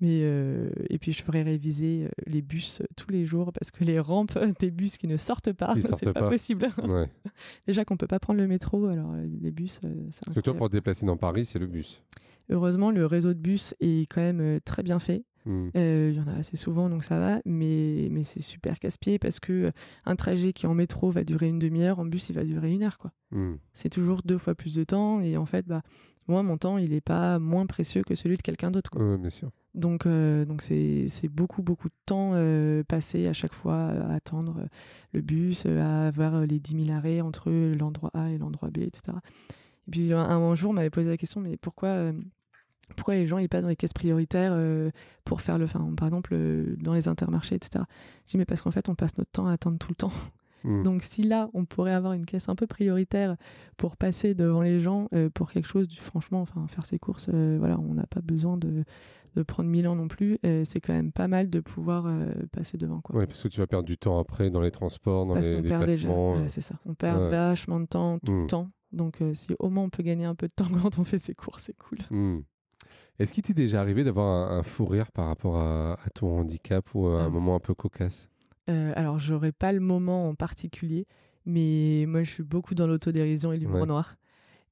Mais 0.01 0.21
euh, 0.23 0.71
et 0.89 0.97
puis 0.97 1.13
je 1.13 1.21
ferai 1.21 1.43
réviser 1.43 2.05
euh, 2.05 2.09
les 2.25 2.41
bus 2.41 2.81
euh, 2.81 2.85
tous 2.97 3.11
les 3.11 3.23
jours 3.23 3.53
parce 3.53 3.69
que 3.69 3.83
les 3.83 3.99
rampes 3.99 4.35
des 4.59 4.71
bus 4.71 4.97
qui 4.97 5.07
ne 5.07 5.15
sortent 5.15 5.53
pas, 5.53 5.75
c'est 5.79 6.05
pas, 6.05 6.21
pas. 6.21 6.29
possible. 6.29 6.67
Ouais. 6.83 7.07
Déjà 7.67 7.85
qu'on 7.85 7.97
peut 7.97 8.07
pas 8.07 8.19
prendre 8.19 8.39
le 8.39 8.47
métro, 8.47 8.87
alors 8.87 9.13
les 9.13 9.51
bus, 9.51 9.79
c'est 10.09 10.27
incroyable. 10.27 10.57
pour 10.57 10.69
te 10.69 10.75
déplacer 10.75 11.05
dans 11.05 11.17
Paris, 11.17 11.45
c'est 11.45 11.59
le 11.59 11.67
bus. 11.67 12.03
Heureusement, 12.49 12.89
le 12.89 13.05
réseau 13.05 13.33
de 13.33 13.39
bus 13.39 13.75
est 13.79 14.11
quand 14.11 14.21
même 14.21 14.59
très 14.65 14.81
bien 14.81 14.97
fait. 14.97 15.23
Hmm. 15.45 15.69
Euh, 15.75 16.11
Il 16.13 16.17
y 16.17 16.21
en 16.21 16.27
a 16.27 16.37
assez 16.37 16.57
souvent, 16.57 16.89
donc 16.89 17.03
ça 17.03 17.19
va, 17.19 17.41
mais, 17.45 18.07
mais 18.11 18.23
c'est 18.23 18.41
super 18.41 18.79
casse-pied 18.79 19.17
parce 19.19 19.39
que 19.39 19.53
euh, 19.53 19.71
un 20.05 20.15
trajet 20.15 20.53
qui 20.53 20.67
en 20.67 20.73
métro 20.73 21.09
va 21.09 21.23
durer 21.23 21.47
une 21.47 21.59
demi-heure, 21.59 21.99
en 21.99 22.05
bus 22.05 22.29
il 22.29 22.35
va 22.35 22.43
durer 22.43 22.71
une 22.71 22.83
heure. 22.83 22.97
quoi. 22.97 23.11
Hmm. 23.31 23.55
C'est 23.73 23.89
toujours 23.89 24.21
deux 24.23 24.37
fois 24.37 24.55
plus 24.55 24.75
de 24.75 24.83
temps, 24.83 25.21
et 25.21 25.37
en 25.37 25.45
fait, 25.45 25.65
bah, 25.65 25.81
moi, 26.27 26.43
mon 26.43 26.57
temps, 26.57 26.77
il 26.77 26.91
n'est 26.91 27.01
pas 27.01 27.39
moins 27.39 27.65
précieux 27.65 28.03
que 28.03 28.13
celui 28.15 28.37
de 28.37 28.41
quelqu'un 28.41 28.71
d'autre. 28.71 28.91
quoi. 28.91 29.01
Ouais, 29.03 29.17
bien 29.17 29.29
sûr. 29.31 29.49
Donc, 29.73 30.05
euh, 30.05 30.43
donc 30.45 30.61
c'est 30.61 31.07
c'est 31.07 31.29
beaucoup, 31.29 31.63
beaucoup 31.63 31.87
de 31.87 31.95
temps 32.05 32.33
passé 32.87 33.27
à 33.27 33.33
chaque 33.33 33.53
fois 33.53 33.85
à 33.87 34.13
attendre 34.13 34.67
le 35.13 35.21
bus, 35.21 35.65
à 35.65 36.07
avoir 36.07 36.41
les 36.45 36.59
10 36.59 36.85
000 36.85 36.95
arrêts 36.97 37.21
entre 37.21 37.49
l'endroit 37.51 38.11
A 38.13 38.29
et 38.29 38.37
l'endroit 38.37 38.69
B, 38.69 38.79
etc. 38.79 39.17
Et 39.87 39.91
puis 39.91 40.13
un, 40.13 40.19
un 40.19 40.55
jour, 40.55 40.71
on 40.71 40.73
m'avait 40.73 40.89
posé 40.89 41.09
la 41.09 41.17
question, 41.17 41.39
mais 41.41 41.57
pourquoi, 41.57 42.11
pourquoi 42.95 43.15
les 43.15 43.27
gens 43.27 43.37
ils 43.37 43.49
passent 43.49 43.63
dans 43.63 43.67
les 43.69 43.75
caisses 43.75 43.93
prioritaires 43.93 44.51
euh, 44.55 44.91
pour 45.25 45.41
faire 45.41 45.57
le, 45.57 45.65
enfin, 45.65 45.93
par 45.97 46.07
exemple, 46.07 46.31
euh, 46.33 46.75
dans 46.79 46.93
les 46.93 47.07
intermarchés, 47.07 47.55
etc. 47.55 47.83
Je 48.25 48.31
dis, 48.31 48.37
mais 48.37 48.45
parce 48.45 48.61
qu'en 48.61 48.71
fait, 48.71 48.89
on 48.89 48.95
passe 48.95 49.17
notre 49.17 49.31
temps 49.31 49.47
à 49.47 49.53
attendre 49.53 49.77
tout 49.77 49.89
le 49.89 49.95
temps. 49.95 50.11
Hmm. 50.63 50.83
Donc 50.83 51.03
si 51.03 51.23
là, 51.23 51.49
on 51.55 51.65
pourrait 51.65 51.93
avoir 51.93 52.13
une 52.13 52.25
caisse 52.25 52.47
un 52.47 52.55
peu 52.55 52.67
prioritaire 52.67 53.35
pour 53.77 53.97
passer 53.97 54.35
devant 54.35 54.61
les 54.61 54.79
gens 54.79 55.07
euh, 55.13 55.27
pour 55.33 55.51
quelque 55.51 55.67
chose, 55.67 55.87
du- 55.87 55.99
franchement, 55.99 56.39
enfin 56.41 56.67
faire 56.67 56.85
ses 56.85 56.99
courses, 56.99 57.29
voilà, 57.29 57.79
on 57.79 57.95
n'a 57.95 58.05
pas 58.05 58.21
besoin 58.21 58.57
de, 58.57 58.83
de 59.35 59.41
prendre 59.43 59.69
mille 59.69 59.87
ans 59.87 59.95
non 59.95 60.07
plus. 60.07 60.37
C'est 60.65 60.79
quand 60.79 60.93
même 60.93 61.11
pas 61.11 61.27
mal 61.27 61.49
de 61.49 61.59
pouvoir 61.61 62.05
passer 62.51 62.77
devant. 62.77 63.01
Quoi. 63.01 63.15
Ouais, 63.15 63.25
parce 63.25 63.41
que 63.41 63.47
tu 63.47 63.59
vas 63.59 63.65
perdre 63.65 63.87
du 63.87 63.97
temps 63.97 64.19
après 64.19 64.51
dans 64.51 64.61
les 64.61 64.69
transports, 64.69 65.25
dans 65.25 65.33
Parce 65.33 65.47
les 65.47 65.63
déplacements. 65.63 66.47
c'est 66.47 66.61
ça. 66.61 66.75
On 66.85 66.93
perd 66.93 67.19
ouais. 67.19 67.29
vachement 67.31 67.79
de 67.79 67.87
temps 67.87 68.19
tout 68.19 68.41
le 68.41 68.45
temps. 68.47 68.69
Donc 68.91 69.19
si 69.33 69.55
au 69.57 69.69
moins 69.69 69.85
on 69.85 69.89
peut 69.89 70.03
gagner 70.03 70.25
un 70.25 70.35
peu 70.35 70.47
de 70.47 70.53
temps 70.53 70.67
quand 70.83 70.99
on 70.99 71.03
fait 71.03 71.17
ses 71.17 71.33
courses, 71.33 71.63
c'est 71.63 71.77
cool. 71.77 71.99
Hmm. 72.11 72.41
Est-ce 73.19 73.33
qu'il 73.33 73.43
t'est 73.43 73.53
déjà 73.53 73.81
arrivé 73.81 74.03
d'avoir 74.03 74.25
un, 74.51 74.57
un 74.59 74.63
fou 74.63 74.85
rire 74.85 75.11
par 75.11 75.27
rapport 75.27 75.57
à, 75.57 75.93
à 75.93 76.09
ton 76.13 76.39
handicap 76.39 76.85
ou 76.95 77.07
à 77.07 77.21
un 77.21 77.25
Ah. 77.27 77.29
moment 77.29 77.55
un 77.55 77.59
peu 77.59 77.73
cocasse? 77.73 78.27
Euh, 78.69 78.93
alors 78.95 79.19
j'aurais 79.19 79.51
pas 79.51 79.71
le 79.71 79.79
moment 79.79 80.27
en 80.29 80.35
particulier, 80.35 81.05
mais 81.45 82.05
moi 82.07 82.23
je 82.23 82.31
suis 82.31 82.43
beaucoup 82.43 82.75
dans 82.75 82.87
l'autodérision 82.87 83.51
et 83.51 83.57
l'humour 83.57 83.81
Ouais. 83.81 83.85
noir. 83.87 84.15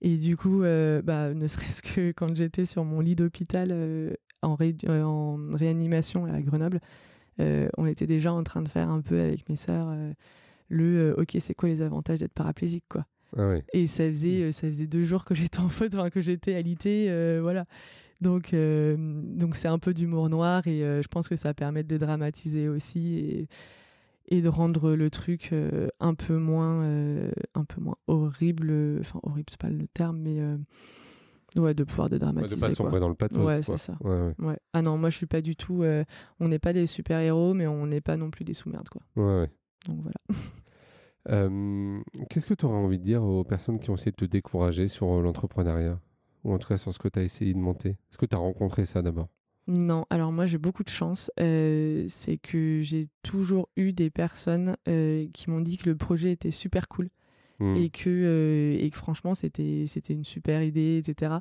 Et 0.01 0.15
du 0.15 0.37
coup, 0.37 0.63
euh, 0.63 1.01
bah, 1.01 1.33
ne 1.33 1.47
serait-ce 1.47 1.81
que 1.81 2.11
quand 2.15 2.35
j'étais 2.35 2.65
sur 2.65 2.85
mon 2.85 3.01
lit 3.01 3.15
d'hôpital 3.15 3.69
euh, 3.71 4.13
en, 4.41 4.55
ré- 4.55 4.75
euh, 4.87 5.03
en 5.03 5.37
réanimation 5.53 6.25
à 6.25 6.39
Grenoble, 6.41 6.79
on 7.77 7.85
était 7.85 8.05
déjà 8.07 8.33
en 8.33 8.43
train 8.43 8.61
de 8.61 8.67
faire 8.67 8.89
un 8.89 8.99
peu 9.01 9.19
avec 9.21 9.47
mes 9.47 9.55
sœurs 9.55 9.95
le 10.69 11.15
OK, 11.17 11.37
c'est 11.39 11.53
quoi 11.53 11.69
les 11.69 11.81
avantages 11.81 12.19
d'être 12.19 12.33
paraplégique 12.33 12.83
quoi? 12.89 13.05
Ah. 13.37 13.55
Et 13.73 13.87
ça 13.87 14.03
Mmh. 14.05 14.09
faisait, 14.11 14.41
euh, 14.43 14.51
ça 14.51 14.67
faisait 14.67 14.87
deux 14.87 15.03
jours 15.05 15.23
que 15.25 15.35
j'étais 15.35 15.59
en 15.59 15.69
faute, 15.69 15.93
enfin, 15.95 16.09
que 16.09 16.19
j'étais 16.21 16.55
alité, 16.55 17.07
euh, 17.09 17.39
voilà. 17.41 17.65
Donc, 18.21 18.53
euh, 18.53 18.95
donc 18.97 19.55
c'est 19.55 19.69
un 19.69 19.79
peu 19.79 19.93
d'humour 19.93 20.29
noir 20.29 20.67
et 20.67 20.83
euh, 20.83 21.01
je 21.01 21.07
pense 21.07 21.29
que 21.29 21.37
ça 21.37 21.53
permet 21.53 21.83
de 21.83 21.87
dédramatiser 21.87 22.67
aussi 22.67 23.15
et, 23.17 23.47
et 24.27 24.41
de 24.41 24.47
rendre 24.49 24.93
le 24.93 25.09
truc 25.09 25.49
euh, 25.53 25.87
un 26.01 26.13
peu 26.15 26.37
moins, 26.37 26.83
un 27.55 27.63
peu 27.65 27.79
moins 27.81 27.95
horrible. 28.07 28.97
Enfin, 28.99 29.19
horrible, 29.23 29.47
c'est 29.49 29.59
pas 29.59 29.69
le 29.69 29.87
terme, 29.87 30.19
mais 30.19 30.41
ouais, 31.61 31.73
de 31.73 31.83
pouvoir 31.85 32.07
Ouais, 32.07 32.11
dédramatiser. 32.11 32.55
de 32.55 32.59
pas 32.61 32.71
sombrer 32.75 32.99
dans 32.99 33.09
le 33.09 33.15
pathos. 33.15 33.45
Ouais, 33.45 33.61
c'est 33.61 33.77
ça. 33.77 33.97
Ouais, 34.01 34.21
ouais. 34.21 34.35
Ouais. 34.45 34.57
Ah 34.73 34.81
non, 34.81 34.97
moi 34.97 35.09
je 35.09 35.15
suis 35.17 35.25
pas 35.25 35.41
du 35.41 35.55
tout. 35.55 35.83
on 36.41 36.47
n'est 36.47 36.59
pas 36.59 36.73
des 36.73 36.87
super 36.87 37.19
héros, 37.19 37.53
mais 37.53 37.67
on 37.67 37.87
n'est 37.87 38.01
pas 38.01 38.17
non 38.17 38.29
plus 38.31 38.43
des 38.43 38.53
sous-merdes, 38.53 38.89
quoi. 38.89 39.01
Ouais, 39.15 39.41
ouais. 39.41 39.49
Donc 39.87 39.99
voilà. 40.01 40.19
Qu'est-ce 42.29 42.45
que 42.45 42.53
tu 42.53 42.65
aurais 42.65 42.77
envie 42.77 42.99
de 42.99 43.03
dire 43.03 43.23
aux 43.23 43.43
personnes 43.43 43.79
qui 43.79 43.89
ont 43.89 43.95
essayé 43.95 44.11
de 44.11 44.15
te 44.17 44.25
décourager 44.25 44.87
sur 44.87 45.21
l'entrepreneuriat? 45.21 45.99
Ou 46.43 46.53
en 46.53 46.57
tout 46.57 46.67
cas 46.67 46.77
sur 46.77 46.93
ce 46.93 46.99
que 46.99 47.07
tu 47.07 47.19
as 47.19 47.23
essayé 47.23 47.53
de 47.53 47.59
monter? 47.59 47.89
Est-ce 47.89 48.17
que 48.17 48.25
tu 48.25 48.35
as 48.35 48.39
rencontré 48.39 48.85
ça 48.85 49.01
d'abord? 49.01 49.27
Non, 49.67 50.05
alors 50.09 50.31
moi 50.31 50.47
j'ai 50.47 50.57
beaucoup 50.57 50.83
de 50.83 50.89
chance. 50.89 51.31
c'est 51.37 52.39
que 52.41 52.79
j'ai 52.81 53.07
toujours 53.21 53.69
eu 53.75 53.93
des 53.93 54.09
personnes 54.09 54.75
qui 54.85 55.49
m'ont 55.49 55.61
dit 55.61 55.77
que 55.77 55.89
le 55.89 55.95
projet 55.95 56.31
était 56.31 56.51
super 56.51 56.87
cool 56.87 57.09
mmh. 57.59 57.75
et, 57.75 57.89
que, 57.89 58.77
et 58.79 58.89
que 58.89 58.97
franchement 58.97 59.33
c'était 59.33 59.85
une 60.09 60.23
super 60.23 60.63
idée, 60.63 60.97
etc. 60.97 61.35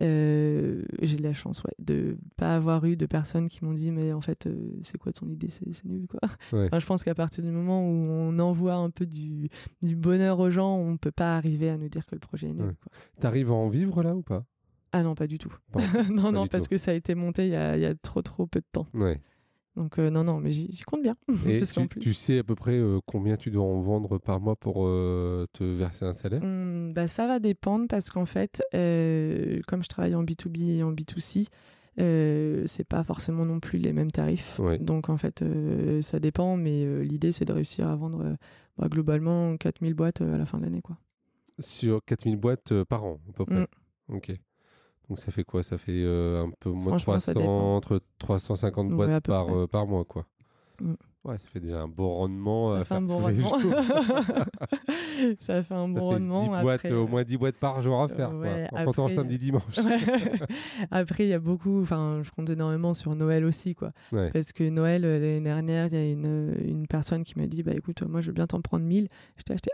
j'ai 0.00 0.06
de 0.06 1.22
la 1.22 1.32
chance 1.32 1.62
ouais, 1.64 1.74
de 1.78 2.16
pas 2.36 2.54
avoir 2.54 2.84
eu 2.84 2.96
de 2.96 3.06
personnes 3.06 3.48
qui 3.48 3.64
m'ont 3.64 3.74
dit 3.74 3.90
mais 3.90 4.12
en 4.12 4.20
fait 4.20 4.48
c'est 4.82 4.98
quoi 4.98 5.12
ton 5.12 5.28
idée, 5.28 5.48
c'est 5.48 5.84
nul 5.84 6.06
quoi. 6.06 6.20
je 6.52 6.86
pense 6.86 7.04
qu'à 7.04 7.14
partir 7.14 7.44
du 7.44 7.50
moment 7.50 7.86
où 7.86 7.92
on 7.92 8.38
envoie 8.38 8.74
un 8.74 8.90
peu 8.90 9.06
du, 9.06 9.48
du 9.82 9.96
bonheur 9.96 10.38
aux 10.38 10.50
gens, 10.50 10.76
on 10.76 10.96
peut 10.96 11.12
pas 11.12 11.36
arriver 11.36 11.70
à 11.70 11.76
nous 11.76 11.88
dire 11.88 12.06
que 12.06 12.14
le 12.14 12.20
projet 12.20 12.48
est 12.48 12.54
nul. 12.54 12.74
T'arrives 13.20 13.50
à 13.50 13.54
en 13.54 13.68
vivre 13.68 14.02
là 14.02 14.14
ou 14.14 14.22
pas? 14.22 14.44
Ah 14.92 15.02
non, 15.02 15.14
pas 15.14 15.26
du 15.26 15.38
tout. 15.38 15.54
non, 16.10 16.32
non, 16.32 16.46
parce 16.46 16.68
que 16.68 16.76
ça 16.76 16.90
a 16.90 16.94
été 16.94 17.14
monté 17.14 17.46
il 17.46 17.52
y 17.52 17.56
a, 17.56 17.94
trop, 17.94 18.20
trop 18.20 18.46
peu 18.46 18.60
de 18.60 18.66
temps. 18.70 18.86
Ouais. 18.92 19.18
Donc 19.76 19.98
euh, 19.98 20.10
non, 20.10 20.22
non, 20.22 20.38
mais 20.38 20.52
j'y 20.52 20.82
compte 20.82 21.02
bien. 21.02 21.16
Et 21.46 21.62
tu, 21.98 22.12
sais 22.12 22.38
à 22.38 22.44
peu 22.44 22.54
près 22.54 22.76
euh, 22.76 23.00
combien 23.06 23.36
tu 23.36 23.50
dois 23.50 23.64
en 23.64 23.80
vendre 23.80 24.18
par 24.18 24.40
mois 24.40 24.56
pour 24.56 24.86
euh, 24.86 25.46
te 25.52 25.64
verser 25.64 26.04
un 26.04 26.12
salaire? 26.12 26.42
Mmh, 26.44 26.92
bah, 26.92 27.08
Ça 27.08 27.26
va 27.26 27.38
dépendre 27.38 27.86
parce 27.88 28.10
qu'en 28.10 28.26
fait, 28.26 28.62
comme 28.72 29.82
je 29.82 29.88
travaille 29.88 30.14
en 30.14 30.24
B2B 30.24 30.76
et 30.76 30.82
en 30.82 30.92
B2C, 30.92 31.46
c'est 31.96 32.86
pas 32.86 33.02
forcément 33.02 33.46
non 33.46 33.60
plus 33.60 33.78
les 33.78 33.92
mêmes 33.92 34.10
tarifs. 34.10 34.60
Donc 34.80 35.08
en 35.08 35.16
fait, 35.16 35.42
ça 36.02 36.18
dépend, 36.18 36.56
mais 36.56 37.02
l'idée 37.02 37.32
c'est 37.32 37.46
de 37.46 37.52
réussir 37.52 37.88
à 37.88 37.96
vendre 37.96 38.36
bah, 38.76 38.88
globalement 38.88 39.56
4000 39.56 39.94
boîtes 39.94 40.20
à 40.20 40.38
la 40.38 40.44
fin 40.44 40.58
de 40.58 40.64
l'année. 40.64 40.82
quoi. 40.82 40.98
Sur 41.58 42.04
4000 42.04 42.36
boîtes 42.36 42.82
par 42.84 43.04
an, 43.04 43.20
à 43.28 43.32
peu 43.32 43.46
près. 43.46 43.60
Mmh. 43.60 43.66
Ok. 44.08 44.32
Donc 45.12 45.18
ça 45.18 45.30
fait 45.30 45.44
quoi? 45.44 45.62
Ça 45.62 45.76
fait 45.76 45.92
euh, 45.92 46.46
un 46.46 46.50
peu 46.58 46.70
moins 46.70 46.96
de 46.96 47.02
300, 47.02 47.76
entre 47.76 48.00
350 48.18 48.92
boîtes 48.92 49.26
par, 49.26 49.54
euh, 49.54 49.66
par 49.66 49.86
mois, 49.86 50.06
quoi. 50.06 50.24
Mm. 50.80 50.94
Ouais, 51.24 51.36
ça 51.36 51.46
fait 51.48 51.60
déjà 51.60 51.82
un 51.82 51.86
bon 51.86 52.14
rendement. 52.14 52.72
Ça 52.76 52.80
à 52.80 52.84
fait 52.84 52.94
un 52.94 53.02
bon 53.02 53.18
rendement. 53.18 53.58
ça 55.40 55.62
fait 55.62 55.74
un 55.74 55.88
bon 55.88 56.00
rendement. 56.00 56.62
Boîtes, 56.62 56.90
Au 56.90 57.06
moins 57.06 57.24
10 57.24 57.36
boîtes 57.36 57.56
par 57.56 57.82
jour 57.82 58.00
à 58.00 58.08
faire, 58.08 58.30
quoi, 58.30 58.48
en 58.72 58.84
comptant 58.86 59.08
samedi, 59.08 59.36
dimanche. 59.36 59.80
après, 60.90 61.24
il 61.24 61.28
y 61.28 61.34
a 61.34 61.38
beaucoup, 61.38 61.82
enfin, 61.82 62.22
je 62.22 62.30
compte 62.30 62.48
énormément 62.48 62.94
sur 62.94 63.14
Noël 63.14 63.44
aussi, 63.44 63.74
quoi. 63.74 63.92
Parce 64.32 64.52
que 64.54 64.66
Noël, 64.66 65.04
euh, 65.04 65.18
l'année 65.18 65.42
dernière, 65.42 65.88
il 65.88 65.94
y 65.94 65.98
a 65.98 66.10
une, 66.10 66.56
une 66.64 66.86
personne 66.86 67.22
qui 67.22 67.38
m'a 67.38 67.46
dit, 67.46 67.62
bah 67.62 67.72
écoute, 67.76 68.00
moi, 68.00 68.22
je 68.22 68.28
veux 68.28 68.32
bien 68.32 68.46
t'en 68.46 68.62
prendre 68.62 68.86
1000. 68.86 69.10
Je 69.36 69.42
t'ai 69.42 69.52
acheté 69.52 69.70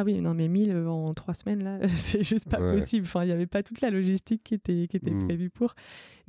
ah 0.00 0.02
oui, 0.04 0.18
non, 0.22 0.32
mais 0.32 0.48
1000 0.48 0.70
euh, 0.70 0.88
en 0.88 1.12
trois 1.12 1.34
semaines, 1.34 1.62
là, 1.62 1.78
c'est 1.88 2.22
juste 2.22 2.48
pas 2.48 2.56
possible. 2.56 3.04
Enfin, 3.06 3.22
il 3.22 3.26
n'y 3.26 3.32
avait 3.32 3.46
pas 3.46 3.62
toute 3.62 3.82
la 3.82 3.90
logistique 3.90 4.42
qui 4.42 4.54
était, 4.54 4.86
qui 4.88 4.96
était 4.96 5.10
mmh. 5.10 5.26
prévue 5.26 5.50
pour. 5.50 5.74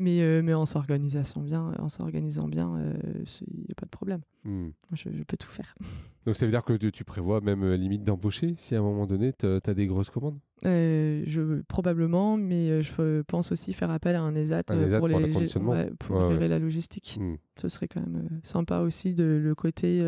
Mais, 0.02 0.22
euh, 0.22 0.42
mais 0.44 0.56
en 0.56 0.66
s'organisant 0.66 1.42
bien, 1.42 1.74
en 1.78 1.88
s'organisant 1.88 2.48
bien, 2.48 2.74
il 2.76 2.86
euh, 2.86 3.24
n'y 3.56 3.72
a 3.72 3.76
pas 3.76 3.86
de 3.86 3.92
problème. 3.92 4.22
Mmh. 4.46 4.70
Je, 4.94 5.10
peux 5.28 5.38
tout 5.38 5.52
faire. 5.52 5.76
Donc 6.26 6.36
ça 6.36 6.46
veut 6.46 6.52
dire 6.52 6.64
que 6.64 6.74
tu 6.74 7.04
prévois 7.04 7.42
même 7.42 7.74
limite 7.74 8.04
d'embaucher 8.04 8.56
si 8.58 8.76
à 8.76 8.80
un 8.80 8.82
moment 8.82 9.06
donné 9.06 9.34
tu 9.34 9.46
as 9.46 9.74
des 9.74 9.86
grosses 9.86 10.10
commandes? 10.10 10.40
Je, 10.64 11.62
Probablement, 11.64 12.38
mais 12.38 12.82
je 12.82 13.22
pense 13.22 13.52
aussi 13.52 13.74
faire 13.74 13.90
appel 13.90 14.16
à 14.16 14.22
un 14.22 14.36
ESAT, 14.36 14.64
pour, 14.64 15.08
les, 15.08 15.90
pour 16.00 16.30
gérer 16.30 16.48
la 16.48 16.60
logistique. 16.60 17.18
Mmh. 17.20 17.36
Ce 17.60 17.70
serait 17.70 17.88
quand 17.88 18.02
même 18.02 18.28
sympa 18.44 18.80
aussi 18.80 19.14
de 19.14 19.24
le 19.24 19.56
côté 19.56 20.02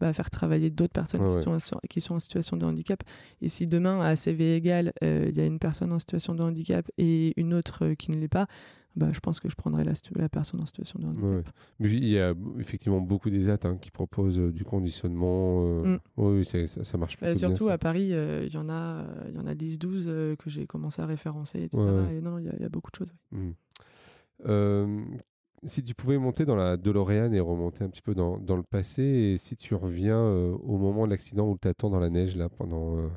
bah, 0.00 0.12
faire 0.12 0.30
travailler 0.30 0.70
d'autres 0.70 0.92
personnes 0.92 1.28
qui, 1.28 1.42
sont, 1.42 1.80
qui, 1.88 2.00
sont, 2.00 2.14
en 2.14 2.18
situation 2.20 2.56
de 2.56 2.64
handicap. 2.64 3.02
Et 3.40 3.48
si 3.48 3.66
demain, 3.66 4.00
à 4.00 4.14
CV 4.16 4.56
égal, 4.56 4.92
il 5.02 5.36
y 5.36 5.40
a 5.40 5.46
une 5.46 5.60
personne 5.60 5.92
en 5.92 5.98
situation 6.00 6.34
de 6.34 6.42
handicap 6.42 6.88
et 6.98 7.40
une 7.40 7.54
autre 7.54 7.94
qui 7.94 8.10
ne 8.10 8.16
l'est 8.16 8.28
pas, 8.28 8.46
bah, 8.94 9.08
je 9.12 9.20
pense 9.20 9.40
que 9.40 9.48
je 9.48 9.54
prendrais 9.54 9.84
la, 9.84 9.92
la 10.16 10.28
personne 10.28 10.60
en 10.60 10.66
situation 10.66 10.98
de 10.98 11.06
handicap. 11.06 11.48
Mais 11.80 11.90
il 11.90 12.04
y 12.04 12.18
a 12.18 12.34
effectivement 12.58 13.00
beaucoup 13.00 13.30
d'ESAT 13.30 13.60
hein, 13.64 13.76
qui 13.78 13.90
proposent 13.90 14.38
euh, 14.38 14.52
du 14.52 14.64
conditionnement. 14.64 15.64
Euh, 15.64 15.96
mm. 15.96 15.98
Oui, 16.18 16.44
ça, 16.44 16.66
ça, 16.66 16.98
marche 16.98 17.16
pas. 17.16 17.34
surtout 17.34 17.68
à 17.70 17.78
Paris, 17.78 18.12
euh, 18.12 18.44
il 18.46 18.52
y 18.52 18.58
en 18.58 18.68
a, 18.68 19.04
il 19.28 19.34
y 19.34 19.38
en 19.38 19.46
a 19.46 19.54
10-12 19.54 20.36
que 20.36 20.50
j'ai 20.50 20.66
commencé 20.66 21.00
à 21.00 21.06
référencer, 21.06 21.62
etc. 21.62 21.82
Et 22.12 22.20
non, 22.20 22.38
il 22.38 22.44
y, 22.44 22.64
a 22.64 22.68
beaucoup 22.68 22.90
de 22.90 22.96
choses. 22.96 23.14
Mm. 23.30 25.16
si 25.64 25.82
tu 25.82 25.94
pouvais 25.94 26.18
monter 26.18 26.44
dans 26.44 26.56
la 26.56 26.76
DeLorean 26.76 27.32
et 27.32 27.40
remonter 27.40 27.84
un 27.84 27.88
petit 27.88 28.02
peu 28.02 28.14
dans, 28.14 28.36
dans 28.36 28.56
le 28.56 28.62
passé, 28.62 29.02
et 29.02 29.36
si 29.38 29.56
tu 29.56 29.74
reviens 29.74 30.22
au 30.22 30.76
moment 30.76 31.06
de 31.06 31.12
l'accident 31.12 31.48
où 31.48 31.56
tu 31.56 31.66
attends 31.66 31.88
dans 31.88 32.00
la 32.00 32.10
neige 32.10 32.36
là 32.36 32.50
pendant 32.50 33.10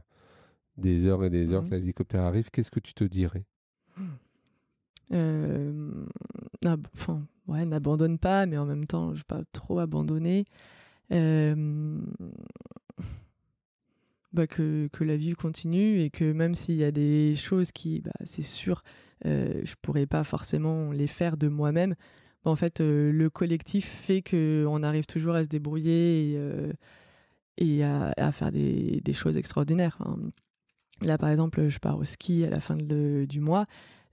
des 0.78 1.06
heures 1.06 1.26
et 1.26 1.30
des 1.30 1.52
heures 1.52 1.64
mm. 1.64 1.70
que 1.70 1.76
l'hélicoptère 1.76 2.22
arrive, 2.22 2.50
qu'est-ce 2.50 2.72
que 2.72 2.80
tu 2.80 2.94
te 2.94 3.04
dirais? 3.04 3.46
Enfin, 5.12 7.26
ouais, 7.48 7.66
n'abandonne 7.66 8.18
pas, 8.18 8.46
mais 8.46 8.58
en 8.58 8.66
même 8.66 8.86
temps, 8.86 9.10
je 9.10 9.12
ne 9.12 9.18
vais 9.18 9.24
pas 9.28 9.42
trop 9.52 9.80
abandonner. 9.80 10.46
Euh, 11.12 12.00
bah, 14.34 14.48
que, 14.48 14.90
que, 14.92 15.04
la 15.04 15.16
vie 15.16 15.34
continue 15.34 16.02
et 16.02 16.10
que 16.10 16.32
même 16.32 16.56
s'il 16.56 16.76
y 16.76 16.84
a 16.84 16.92
des 16.92 17.36
choses 17.36 17.72
qui, 17.72 18.02
bah, 18.02 18.12
c'est 18.26 18.42
sûr, 18.42 18.82
euh, 19.26 19.62
je 19.64 19.76
pourrais 19.82 20.08
pas 20.08 20.24
forcément 20.24 20.92
les 20.92 21.08
faire 21.08 21.38
de 21.38 21.48
moi-même, 21.48 21.96
bah, 22.44 22.52
en 22.52 22.56
fait, 22.56 22.82
euh, 22.82 23.12
le 23.12 23.30
collectif 23.30 23.86
fait 23.86 24.22
qu'on 24.22 24.84
arrive 24.84 25.06
toujours 25.06 25.36
à 25.36 25.44
se 25.44 25.50
débrouiller 25.50 26.34
et, 26.34 26.40
et 27.58 27.84
à, 27.84 28.32
faire 28.32 28.52
des, 28.52 29.02
des 29.02 29.14
choses 29.14 29.38
extraordinaires. 29.38 29.98
Hein. 30.02 30.18
Là, 31.02 31.18
par 31.18 31.30
exemple, 31.30 31.68
je 31.68 31.80
pars 31.80 31.98
au 31.98 32.04
ski 32.04 32.46
à 32.46 32.50
la 32.50 32.60
fin 32.60 32.76
du 32.76 33.40
mois. 33.40 33.66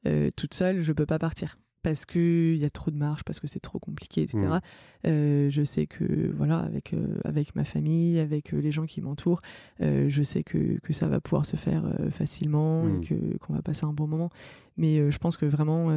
Euh, 0.07 0.31
toute 0.37 0.55
seule, 0.55 0.81
je 0.81 0.93
peux 0.93 1.07
pas 1.07 1.19
partir 1.19 1.59
parce 1.83 2.07
qu'il 2.07 2.57
y 2.57 2.65
a 2.65 2.71
trop 2.71 2.93
de 2.93 2.97
marches, 2.97 3.25
parce 3.25 3.41
que 3.41 3.49
c'est 3.49 3.59
trop 3.59 3.81
compliqué, 3.81 4.23
etc. 4.23 4.39
Mmh. 4.39 4.61
Euh, 5.09 5.51
je 5.51 5.65
sais 5.65 5.89
que, 5.89 6.31
voilà, 6.37 6.59
avec, 6.59 6.95
euh, 6.95 7.19
avec 7.25 7.57
ma 7.57 7.65
famille, 7.65 8.21
avec 8.21 8.53
les 8.53 8.71
gens 8.71 8.87
qui 8.87 9.01
m'entourent, 9.01 9.43
je 9.81 10.23
sais 10.23 10.45
que, 10.45 10.79
que, 10.79 10.93
ça 10.93 11.09
va 11.09 11.21
pouvoir 11.21 11.45
se 11.45 11.57
faire 11.57 11.83
facilement 12.13 12.87
et 12.87 12.93
mmh. 13.13 13.39
qu'on 13.41 13.55
va 13.55 13.63
passer 13.63 13.85
un 13.85 13.93
bon 13.93 14.07
moment. 14.07 14.31
Mais 14.77 15.11
je 15.11 15.19
pense 15.19 15.37
que 15.37 15.45
vraiment, 15.45 15.91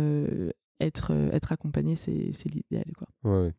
être, 0.79 1.11
être 1.31 1.51
accompagné, 1.51 1.93
c'est 1.93 2.49
l'idéal. 2.49 2.91
Quoi. 2.97 3.07
Ouais. 3.31 3.53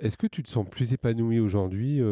Est-ce 0.00 0.18
que 0.18 0.26
tu 0.26 0.42
te 0.42 0.50
sens 0.50 0.68
plus 0.68 0.92
épanoui 0.92 1.38
aujourd'hui 1.40 2.02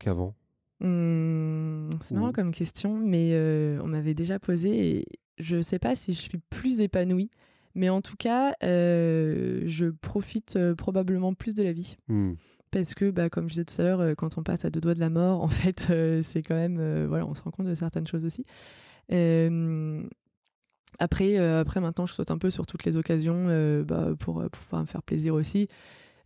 qu'avant? 0.00 0.34
Mmh, 0.80 1.90
C'est 2.00 2.16
marrant 2.16 2.32
comme 2.32 2.50
question, 2.50 2.98
mais 2.98 3.36
on 3.80 3.86
m'avait 3.86 4.14
déjà 4.14 4.40
posé 4.40 4.98
et 4.98 5.06
je 5.38 5.56
ne 5.56 5.62
sais 5.62 5.78
pas 5.78 5.94
si 5.94 6.12
je 6.12 6.20
suis 6.20 6.38
plus 6.50 6.80
épanouie, 6.80 7.30
mais 7.74 7.88
en 7.88 8.02
tout 8.02 8.16
cas, 8.16 8.54
euh, 8.62 9.62
je 9.66 9.86
profite 9.86 10.56
euh, 10.56 10.74
probablement 10.74 11.34
plus 11.34 11.54
de 11.54 11.62
la 11.62 11.72
vie. 11.72 11.96
Hmm. 12.08 12.32
Parce 12.70 12.94
que, 12.94 13.10
bah, 13.10 13.28
comme 13.28 13.48
je 13.48 13.54
disais 13.54 13.64
tout 13.64 13.80
à 13.80 13.84
l'heure, 13.84 14.00
euh, 14.00 14.14
quand 14.14 14.38
on 14.38 14.42
passe 14.42 14.64
à 14.64 14.70
deux 14.70 14.80
doigts 14.80 14.94
de 14.94 15.00
la 15.00 15.10
mort, 15.10 15.42
en 15.42 15.48
fait, 15.48 15.92
c'est 16.22 16.42
quand 16.42 16.54
même. 16.54 17.06
voilà, 17.06 17.26
on 17.26 17.34
se 17.34 17.42
rend 17.42 17.50
compte 17.50 17.66
de 17.66 17.74
certaines 17.74 18.06
choses 18.06 18.24
aussi. 18.24 18.44
après, 20.98 21.36
après, 21.38 21.80
maintenant, 21.80 22.06
je 22.06 22.14
saute 22.14 22.30
un 22.30 22.38
peu 22.38 22.50
sur 22.50 22.66
toutes 22.66 22.84
les 22.84 22.96
occasions 22.96 23.46
bah, 23.84 24.14
pour, 24.18 24.42
pour, 24.42 24.50
pouvoir 24.50 24.82
me 24.82 24.86
faire 24.86 25.02
plaisir 25.02 25.34
aussi. 25.34 25.68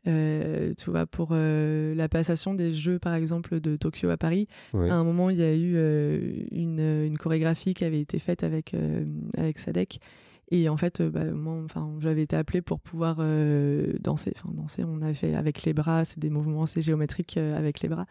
Euh, 0.06 0.72
tu 0.76 0.90
vois, 0.90 1.06
pour 1.06 1.30
euh, 1.32 1.94
la 1.94 2.08
passation 2.08 2.54
des 2.54 2.72
Jeux, 2.72 2.98
par 2.98 3.14
exemple, 3.14 3.60
de 3.60 3.76
Tokyo 3.76 4.08
à 4.10 4.16
Paris, 4.16 4.46
à 4.74 4.94
un 4.94 5.04
moment, 5.04 5.30
il 5.30 5.38
y 5.38 5.42
a 5.42 5.52
eu 5.52 5.74
euh, 5.76 6.44
une, 6.52 6.80
une, 6.80 7.18
chorégraphie 7.18 7.74
qui 7.74 7.84
avait 7.84 8.00
été 8.00 8.18
faite 8.18 8.44
avec, 8.44 8.74
avec 9.36 9.58
Sadek. 9.58 10.00
Et 10.52 10.68
en 10.68 10.76
fait, 10.76 11.02
bah, 11.02 11.24
moi, 11.24 11.60
enfin, 11.64 11.92
j'avais 11.98 12.22
été 12.22 12.36
appelée 12.36 12.62
pour 12.62 12.78
pouvoir 12.78 13.16
danser. 14.00 14.32
Enfin, 14.36 14.50
danser, 14.52 14.84
on 14.86 15.02
a 15.02 15.12
fait 15.12 15.34
avec 15.34 15.64
les 15.64 15.74
bras, 15.74 16.04
c'est 16.04 16.20
des 16.20 16.30
mouvements 16.30 16.62
assez 16.62 16.82
géométriques 16.82 17.36
avec 17.36 17.80
les 17.80 17.88
bras. 17.88 18.06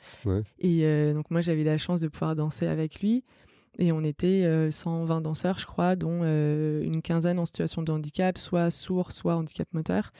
Et 0.59 1.13
donc, 1.13 1.31
moi, 1.31 1.39
j'avais 1.39 1.63
la 1.63 1.77
chance 1.77 2.01
de 2.01 2.09
pouvoir 2.09 2.35
danser 2.35 2.67
avec 2.67 2.99
lui. 2.99 3.23
Et 3.77 3.91
on 3.91 4.03
était 4.03 4.69
120 4.69 5.21
danseurs, 5.21 5.57
je 5.59 5.65
crois, 5.65 5.95
dont 5.95 6.23
une 6.23 7.01
quinzaine 7.01 7.39
en 7.39 7.45
situation 7.45 7.83
de 7.83 7.91
handicap, 7.93 8.37
soit 8.37 8.69
sourd, 8.69 9.13
soit 9.13 9.35
handicap 9.35 9.69
moteur. 9.71 10.11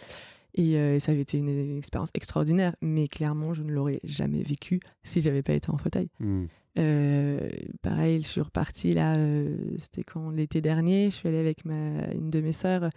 Euh, 0.60 0.96
et, 0.96 1.00
ça 1.00 1.12
avait 1.12 1.22
été 1.22 1.38
une, 1.38 1.78
expérience 1.78 2.10
extraordinaire, 2.14 2.76
mais 2.82 3.08
clairement, 3.08 3.54
je 3.54 3.64
ne 3.64 3.72
l'aurais 3.72 4.00
jamais 4.04 4.44
vécu 4.44 4.80
si 5.04 5.22
j'avais 5.22 5.42
pas 5.42 5.54
été 5.54 5.70
en 5.70 5.78
fauteuil. 5.78 6.10
Hmm. 6.20 6.46
Euh, 6.78 7.50
pareil, 7.82 8.22
je 8.22 8.28
suis 8.28 8.42
repartie 8.42 8.94
là, 8.94 9.16
euh, 9.16 9.56
c'était 9.78 10.04
quand 10.04 10.30
l'été 10.30 10.62
dernier, 10.62 11.10
je 11.10 11.16
suis 11.16 11.28
allée 11.28 11.40
avec 11.40 11.64
ma, 11.64 12.12
une 12.14 12.30
de 12.30 12.42
mes 12.42 12.52
sœurs, 12.52 12.90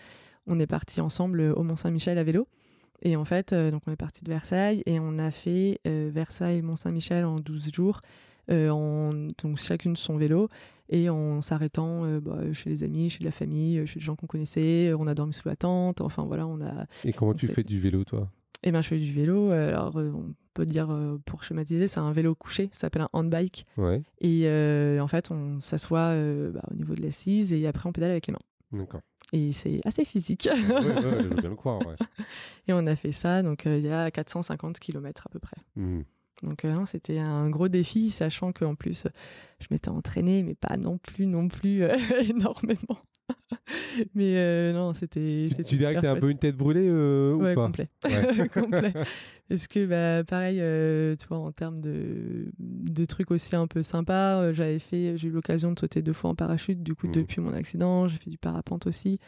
on 0.47 0.59
est 0.59 0.67
parti 0.67 1.01
ensemble 1.01 1.41
au 1.41 1.63
Mont-Saint-Michel 1.63 2.19
à 2.19 2.25
vélo. 2.25 2.49
Et 3.03 3.15
en 3.15 3.25
fait, 3.25 3.55
donc 3.55 3.83
on 3.87 3.93
est 3.93 3.97
parti 3.97 4.25
de 4.25 4.31
Versailles 4.31 4.83
et 4.87 4.99
on 4.99 5.19
a 5.19 5.31
fait 5.31 5.79
Versailles-Mont-Saint-Michel 5.85 7.25
en 7.25 7.37
12 7.37 7.73
jours, 7.73 8.01
en, 8.51 9.13
donc 9.43 9.59
chacune 9.59 9.97
son 9.97 10.17
vélo 10.17 10.49
et 10.91 11.09
en 11.09 11.43
s'arrêtant 11.43 12.05
euh, 12.05 12.21
bah, 12.21 12.53
chez 12.53 12.71
les 12.71 12.85
amis, 12.85 13.11
chez 13.11 13.23
la 13.23 13.31
famille, 13.31 13.87
chez 13.87 13.99
les 13.99 14.05
gens 14.05 14.17
qu'on 14.17 14.27
connaissait. 14.27 14.93
On 14.99 15.07
a 15.07 15.15
dormi 15.15 15.33
sous 15.33 15.49
la 15.49 15.57
tente. 15.57 16.01
Enfin 16.01 16.25
voilà, 16.25 16.47
on 16.47 16.61
a. 16.61 16.87
Et 17.05 17.13
comment 17.13 17.35
tu 17.35 17.49
fais 17.49 17.63
du 17.63 17.79
vélo, 17.79 18.05
toi? 18.05 18.31
Eh 18.63 18.71
bien, 18.71 18.81
je 18.81 18.89
fais 18.89 18.99
du 18.99 19.13
vélo. 19.13 19.51
Alors, 19.51 19.99
euh, 19.99 20.11
on 20.13 20.35
peut 20.55 20.67
dire, 20.67 20.91
euh, 20.91 21.19
pour 21.25 21.45
schématiser, 21.45 21.87
c'est 21.87 22.01
un 22.01 22.13
vélo 22.13 22.35
couché. 22.35 22.71
Ça 22.73 22.81
s'appelle 22.81 23.03
un 23.03 23.11
handbike. 23.13 23.67
Ouais. 23.77 24.03
Et 24.21 24.49
en 25.01 25.09
fait, 25.09 25.31
on 25.31 25.61
s'assoit 25.61 26.15
bah, 26.51 26.63
au 26.71 26.75
niveau 26.75 26.95
de 26.95 27.03
l'assise 27.03 27.53
et 27.53 27.67
après, 27.67 27.89
on 27.89 27.93
pédale 27.93 28.11
avec 28.11 28.27
les 28.27 28.33
mains. 28.33 28.39
D'accord. 28.73 29.01
Et 29.33 29.53
c'est 29.53 29.81
assez 29.85 30.05
physique. 30.05 30.49
Oui, 30.51 30.61
ouais, 30.61 31.23
je 31.23 31.29
veux 31.29 31.37
bien 31.37 31.51
le 31.51 31.55
croire. 31.57 31.81
Ouais. 31.87 31.97
Et 32.67 32.73
on 32.73 32.87
a 32.87 32.97
fait 32.97 33.13
ça, 33.13 33.43
donc 33.43 33.67
il 33.67 33.81
y 33.81 33.91
a 33.91 34.11
450 34.11 34.79
km 34.79 35.27
à 35.27 35.31
peu 35.31 35.39
près. 35.39 35.59
Hmm. 35.77 36.01
Donc 36.43 36.64
euh, 36.64 36.84
c'était 36.86 37.18
un 37.18 37.51
gros 37.51 37.68
défi, 37.68 38.11
sachant 38.11 38.53
qu'en 38.53 38.74
plus, 38.74 39.07
je 39.61 39.66
m'étais 39.70 39.89
entraînée, 39.89 40.43
mais 40.43 40.55
pas 40.55 40.76
non 40.76 40.99
plus, 40.99 41.26
non 41.26 41.49
plus 41.49 41.82
euh, 41.82 41.97
énormément. 42.28 42.99
mais 44.14 44.32
euh, 44.36 44.72
non, 44.72 44.93
c'était. 44.93 45.49
Tu, 45.57 45.64
tu 45.64 45.76
dirais 45.76 45.95
que 45.97 46.01
t'as 46.01 46.12
un 46.12 46.20
peu 46.20 46.30
une 46.30 46.39
tête 46.39 46.57
brûlée 46.57 46.89
euh, 46.89 47.34
ou 47.34 47.41
pas 47.41 47.55
complet. 47.55 47.89
Ouais. 48.05 48.49
complet. 48.55 48.93
Parce 49.49 49.66
que, 49.66 49.86
bah, 49.86 50.24
pareil, 50.24 50.59
tu 51.18 51.26
vois, 51.26 51.39
en 51.39 51.53
termes 51.53 51.80
de, 51.80 52.53
de 52.59 53.05
trucs 53.07 53.30
aussi 53.30 53.57
un 53.57 53.66
peu 53.66 53.80
sympas, 53.82 54.53
j'avais 54.53 54.78
fait, 54.78 55.16
j'ai 55.16 55.28
eu 55.28 55.30
l'occasion 55.30 55.72
de 55.72 55.78
sauter 55.78 56.03
deux 56.03 56.12
fois 56.12 56.30
en 56.30 56.34
parachute. 56.34 56.82
Du 56.82 56.95
coup, 56.95 57.07
Mhm. 57.07 57.12
depuis 57.14 57.41
mon 57.41 57.53
accident, 57.55 58.07
j'ai 58.09 58.18
fait 58.18 58.30
du 58.30 58.39
parapente 58.39 58.86
aussi. 58.86 59.18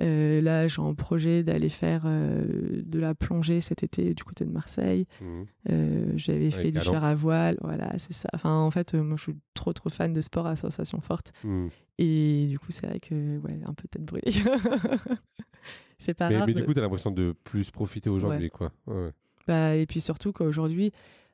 Euh, 0.00 0.40
là, 0.40 0.68
j'ai 0.68 0.80
en 0.80 0.94
projet 0.94 1.42
d'aller 1.42 1.68
faire 1.68 2.02
euh, 2.04 2.82
de 2.84 2.98
la 2.98 3.14
plongée 3.14 3.60
cet 3.60 3.82
été 3.82 4.14
du 4.14 4.24
côté 4.24 4.44
de 4.44 4.50
Marseille. 4.50 5.06
Hmm. 5.20 5.42
Euh, 5.70 6.12
j'avais 6.16 6.50
fait 6.50 6.70
du 6.70 6.80
char 6.80 7.02
à 7.04 7.14
voile. 7.14 7.56
Voilà, 7.62 7.90
c'est 7.98 8.12
ça. 8.12 8.28
Enfin, 8.34 8.54
en 8.54 8.70
fait, 8.70 8.94
moi, 8.94 9.16
je 9.16 9.22
suis 9.22 9.36
trop, 9.54 9.72
trop 9.72 9.88
fan 9.88 10.12
de 10.12 10.20
sport 10.20 10.46
à 10.46 10.56
sensation 10.56 11.00
forte. 11.00 11.32
Hmm. 11.44 11.68
Et 11.98 12.46
du 12.48 12.58
coup, 12.58 12.72
c'est 12.72 12.86
vrai 12.86 13.00
que, 13.00 13.38
ouais, 13.38 13.58
un 13.64 13.72
peu 13.72 13.88
tête 13.88 14.04
brûlée. 14.04 14.30
c'est 15.98 16.14
pas 16.14 16.28
Mais, 16.28 16.36
grave. 16.36 16.46
mais 16.46 16.54
du 16.54 16.64
coup, 16.64 16.74
t'as 16.74 16.82
l'impression 16.82 17.10
de 17.10 17.34
plus 17.44 17.70
profiter 17.70 18.10
aujourd'hui, 18.10 18.50
quoi. 18.50 18.72
Ouais. 18.86 19.10
Bah, 19.46 19.76
et 19.76 19.86
puis 19.86 20.00
surtout 20.00 20.32
qu'aujourd'hui, 20.32 20.92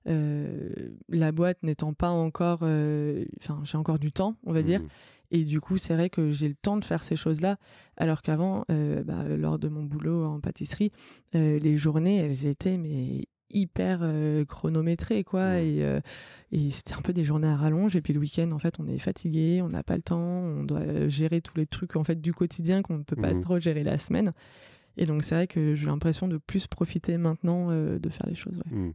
euh, 0.08 0.68
la 1.08 1.32
boîte 1.32 1.62
n'étant 1.62 1.94
pas 1.94 2.10
encore. 2.10 2.60
euh, 2.62 3.24
Enfin, 3.40 3.60
j'ai 3.64 3.78
encore 3.78 3.98
du 3.98 4.12
temps, 4.12 4.36
on 4.44 4.52
va 4.52 4.62
dire. 4.62 4.80
Et 5.32 5.44
du 5.44 5.60
coup, 5.60 5.78
c'est 5.78 5.94
vrai 5.94 6.10
que 6.10 6.30
j'ai 6.30 6.46
le 6.46 6.54
temps 6.54 6.76
de 6.76 6.84
faire 6.84 7.02
ces 7.02 7.16
choses-là. 7.16 7.56
Alors 7.96 8.22
qu'avant, 8.22 8.64
euh, 8.70 9.02
bah, 9.02 9.24
lors 9.28 9.58
de 9.58 9.68
mon 9.68 9.82
boulot 9.82 10.24
en 10.24 10.40
pâtisserie, 10.40 10.92
euh, 11.34 11.58
les 11.58 11.76
journées, 11.76 12.18
elles 12.18 12.46
étaient 12.46 12.76
mais 12.76 13.24
hyper 13.50 14.00
euh, 14.02 14.44
chronométrées, 14.44 15.24
quoi. 15.24 15.40
Ouais. 15.40 15.66
Et, 15.66 16.00
et 16.52 16.70
c'était 16.70 16.94
un 16.94 17.02
peu 17.02 17.12
des 17.12 17.24
journées 17.24 17.48
à 17.48 17.56
rallonge. 17.56 17.96
Et 17.96 18.02
puis 18.02 18.12
le 18.12 18.20
week-end, 18.20 18.50
en 18.52 18.58
fait, 18.58 18.78
on 18.78 18.86
est 18.86 18.98
fatigué, 18.98 19.60
on 19.62 19.70
n'a 19.70 19.82
pas 19.82 19.96
le 19.96 20.02
temps, 20.02 20.18
on 20.20 20.64
doit 20.64 21.08
gérer 21.08 21.40
tous 21.40 21.56
les 21.56 21.66
trucs 21.66 21.96
en 21.96 22.04
fait 22.04 22.20
du 22.20 22.32
quotidien 22.32 22.82
qu'on 22.82 22.98
ne 22.98 23.02
peut 23.02 23.16
pas 23.16 23.32
Mhm. 23.32 23.40
trop 23.40 23.58
gérer 23.58 23.82
la 23.82 23.98
semaine. 23.98 24.32
Et 24.98 25.06
donc, 25.06 25.24
c'est 25.24 25.34
vrai 25.34 25.46
que 25.46 25.74
j'ai 25.74 25.86
l'impression 25.86 26.28
de 26.28 26.36
plus 26.36 26.66
profiter 26.66 27.16
maintenant 27.16 27.68
euh, 27.70 27.98
de 27.98 28.08
faire 28.10 28.26
les 28.26 28.34
choses. 28.34 28.58
ouais. 28.58 28.76
Hmm. 28.76 28.92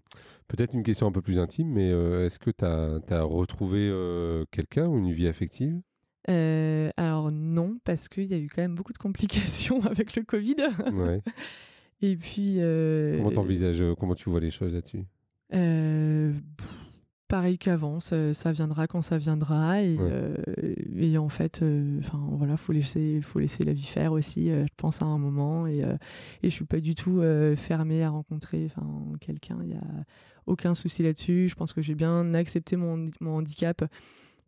Peut-être 0.48 0.74
une 0.74 0.84
question 0.84 1.08
un 1.08 1.12
peu 1.12 1.22
plus 1.22 1.40
intime, 1.40 1.70
mais 1.70 1.90
euh, 1.92 2.26
est-ce 2.26 2.40
que 2.40 2.52
tu 2.52 2.64
as, 2.64 3.24
retrouvé 3.24 3.90
euh, 3.92 4.46
quelqu'un 4.52 4.88
ou 4.88 4.98
une 5.00 5.12
vie 5.12 5.28
affective? 5.28 5.82
Euh, 6.30 6.90
alors 6.98 7.32
non, 7.32 7.78
parce 7.84 8.10
qu'il 8.10 8.26
y 8.26 8.34
a 8.34 8.38
eu 8.38 8.50
quand 8.54 8.62
même 8.62 8.76
beaucoup 8.76 8.94
de 8.94 8.98
complications 8.98 9.82
avec 9.86 10.16
le 10.16 10.24
Covid. 10.24 10.56
ouais. 10.94 11.22
Et 12.02 12.16
puis... 12.16 12.56
euh, 12.60 13.18
Comment 13.18 13.32
t'envisages, 13.32 13.82
euh, 13.82 13.96
comment 13.96 14.14
tu 14.16 14.30
vois 14.30 14.40
les 14.40 14.52
choses 14.52 14.74
là-dessus? 14.74 15.04
Euh, 15.54 16.34
pff, 16.58 16.76
pareil 17.28 17.58
qu'avant, 17.58 18.00
ça, 18.00 18.34
ça 18.34 18.52
viendra 18.52 18.88
quand 18.88 19.02
ça 19.02 19.18
viendra. 19.18 19.82
Et, 19.82 19.96
Ouais. 19.98 20.76
et 20.98 21.18
en 21.18 21.30
fait, 21.30 21.64
enfin 22.00 22.20
voilà, 22.34 22.58
faut 22.58 22.74
laisser, 22.74 23.20
faut 23.22 23.40
laisser 23.40 23.64
la 23.64 23.74
vie 23.74 23.86
faire 23.86 24.12
aussi, 24.12 24.50
je 24.50 24.66
pense, 24.76 25.02
à 25.02 25.06
un 25.06 25.18
moment. 25.18 25.66
Et, 25.66 25.78
et 25.80 26.50
je 26.50 26.50
suis 26.50 26.66
pas 26.66 26.80
du 26.82 26.94
tout 26.94 27.22
fermée 27.56 28.04
à 28.04 28.10
rencontrer 28.10 28.66
enfin, 28.66 28.86
quelqu'un. 29.22 29.58
Il 29.64 29.70
y 29.70 29.76
a 29.76 29.82
aucun 30.46 30.76
souci 30.76 31.02
là-dessus. 31.04 31.48
Je 31.50 31.56
pense 31.56 31.74
que 31.74 31.82
j'ai 31.82 31.96
bien 31.96 32.34
accepté 32.34 32.76
mon, 32.76 33.10
mon 33.22 33.38
handicap 33.38 33.84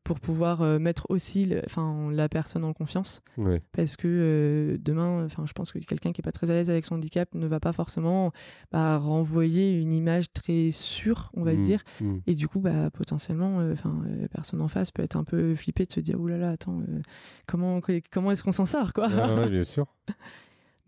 pour 0.04 0.20
pouvoir 0.20 0.62
euh, 0.62 0.80
mettre 0.80 1.06
aussi 1.10 1.54
enfin, 1.66 2.10
la 2.12 2.28
personne 2.30 2.64
en 2.64 2.74
confiance 2.74 3.22
Ouais. 3.38 3.62
parce 3.72 3.96
que 3.96 4.08
euh, 4.08 4.78
demain, 4.80 5.26
enfin, 5.26 5.46
je 5.46 5.54
pense 5.54 5.72
que 5.72 5.80
quelqu'un 5.80 6.12
qui 6.12 6.22
est 6.22 6.24
pas 6.24 6.32
très 6.32 6.50
à 6.50 6.54
l'aise 6.54 6.70
avec 6.70 6.86
son 6.86 6.96
handicap 6.96 7.34
ne 7.36 7.48
va 7.48 7.60
pas 7.60 7.74
forcément 7.74 8.32
bah, 8.72 8.98
renvoyer 8.98 9.72
une 9.80 9.94
image 9.94 10.32
très 10.34 10.72
sûre, 10.72 11.32
on 11.36 11.44
va 11.44 11.54
Hmm. 11.54 11.62
dire. 11.62 11.84
Hmm. 12.02 12.18
Et 12.28 12.36
du 12.36 12.48
coup, 12.48 12.60
bah, 12.60 12.90
potentiellement, 12.92 13.60
euh, 13.60 13.74
enfin, 13.74 13.96
euh, 14.08 14.22
la 14.24 14.28
personne 14.28 14.62
en 14.62 14.68
face 14.68 14.92
peut 14.92 15.04
être 15.04 15.16
un 15.16 15.24
peu 15.24 15.56
flippée 15.56 15.86
de 15.86 15.92
se 15.92 16.00
dire, 16.00 16.16
oh 16.20 16.28
là 16.28 16.38
là, 16.38 16.50
attends, 16.52 16.82
comment, 17.46 17.80
comment 18.12 18.32
est-ce 18.32 18.44
qu'on 18.44 18.52
s'en 18.52 18.66
sort, 18.66 18.94
quoi? 18.94 19.10
Ah 19.12 19.36
ouais, 19.36 19.50
bien 19.50 19.64
sûr. 19.64 19.86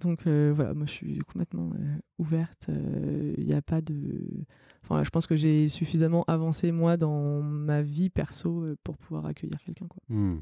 Donc 0.02 0.28
euh, 0.28 0.52
voilà, 0.56 0.74
moi 0.74 0.86
je 0.86 0.92
suis 0.92 1.20
complètement 1.20 1.70
euh, 1.76 1.96
ouverte. 2.18 2.68
Il 3.38 3.46
n'y 3.46 3.54
a 3.54 3.62
pas 3.62 3.82
de. 3.82 4.26
Enfin, 4.84 5.04
je 5.04 5.10
pense 5.10 5.28
que 5.28 5.36
j'ai 5.36 5.68
suffisamment 5.68 6.24
avancé 6.28 6.72
moi 6.72 6.98
dans 6.98 7.42
ma 7.42 7.82
vie 7.82 8.10
perso 8.10 8.64
euh, 8.64 8.78
pour 8.84 8.98
pouvoir 8.98 9.26
accueillir 9.26 9.60
quelqu'un. 9.64 9.88
Quoi. 9.88 10.02
Hmm. 10.10 10.40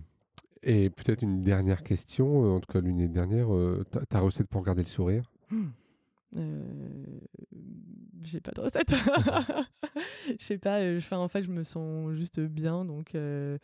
Et 0.63 0.89
peut-être 0.89 1.21
une 1.21 1.41
dernière 1.41 1.83
question, 1.83 2.45
euh, 2.45 2.57
en 2.57 2.59
tout 2.59 2.71
cas 2.71 2.81
l'une 2.81 2.97
des 2.97 3.07
dernières, 3.07 3.53
euh, 3.53 3.85
ta, 3.91 4.05
ta 4.05 4.19
recette 4.19 4.47
pour 4.47 4.63
garder 4.63 4.81
le 4.81 4.87
sourire? 4.87 5.31
Euh, 6.35 6.63
j'ai 8.23 8.41
pas 8.41 8.51
de 8.51 8.61
recette. 8.61 8.93
Je 10.39 10.45
sais 10.45 10.57
pas. 10.57 10.79
euh, 10.79 10.99
en 11.11 11.27
fait, 11.27 11.43
je 11.43 11.51
me 11.51 11.63
sens 11.63 12.13
juste 12.13 12.39
bien, 12.39 12.85
donc. 12.85 13.15
euh, 13.15 13.57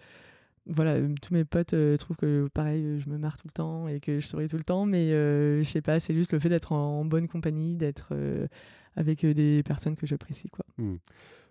voilà, 0.68 0.94
euh, 0.94 1.14
tous 1.22 1.34
mes 1.34 1.46
potes 1.46 1.74
euh, 1.74 1.96
trouvent 1.98 2.18
que 2.18 2.48
pareil, 2.54 2.84
euh, 2.84 3.00
je 3.00 3.10
me 3.10 3.18
marre 3.18 3.38
tout 3.38 3.48
le 3.48 3.52
temps 3.52 3.88
et 3.88 4.00
que 4.00 4.20
je 4.20 4.26
souris 4.26 4.48
tout 4.48 4.58
le 4.58 4.64
temps, 4.64 4.86
mais 4.86 5.12
euh, 5.12 5.62
je 5.62 5.70
sais 5.70 5.82
pas, 5.82 6.00
c'est 6.00 6.14
juste 6.14 6.32
le 6.34 6.40
fait 6.40 6.50
d'être 6.50 6.72
en, 6.72 7.02
en 7.02 7.06
bonne 7.06 7.28
compagnie, 7.28 7.76
d'être 7.76 8.10
euh, 8.12 8.48
avec 8.96 9.26
des 9.26 9.62
personnes 9.64 9.96
que 9.96 10.08
j'apprécie, 10.08 10.50
quoi. 10.50 10.66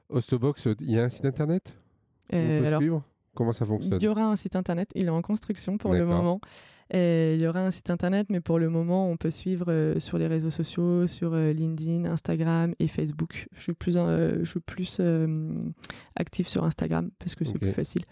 Ostobox, 0.08 0.68
il 0.80 0.90
y 0.90 0.98
a 0.98 1.04
un 1.04 1.08
site 1.08 1.24
internet? 1.24 1.74
On 2.32 2.36
peut 2.36 2.66
alors, 2.66 2.80
suivre? 2.80 3.02
Comment 3.34 3.52
ça 3.52 3.66
fonctionne? 3.66 3.98
il 4.00 4.04
y 4.04 4.08
aura 4.08 4.24
un 4.24 4.36
site 4.36 4.56
internet, 4.56 4.90
il 4.94 5.06
est 5.06 5.10
en 5.10 5.22
construction 5.22 5.76
pour 5.78 5.92
le 5.92 6.04
moment. 6.04 6.40
Et 6.90 7.34
il 7.34 7.42
y 7.42 7.46
aura 7.46 7.60
un 7.60 7.70
site 7.70 7.90
internet, 7.90 8.26
mais 8.30 8.40
pour 8.40 8.58
le 8.58 8.68
moment, 8.68 9.08
on 9.10 9.16
peut 9.16 9.30
suivre 9.30 9.66
euh, 9.68 9.98
sur 9.98 10.18
les 10.18 10.26
réseaux 10.26 10.50
sociaux, 10.50 11.06
sur 11.06 11.32
euh, 11.34 11.52
LinkedIn, 11.52 12.04
Instagram 12.04 12.74
et 12.78 12.88
Facebook. 12.88 13.46
Je 13.52 13.62
suis 13.62 13.72
plus, 13.72 13.96
euh, 13.96 14.38
je 14.40 14.50
suis 14.50 14.60
plus 14.60 14.98
euh, 15.00 15.26
active 16.16 16.46
sur 16.46 16.64
Instagram 16.64 17.10
parce 17.18 17.34
que 17.34 17.44
c'est 17.44 17.58
plus 17.58 17.72
facile. 17.72 18.02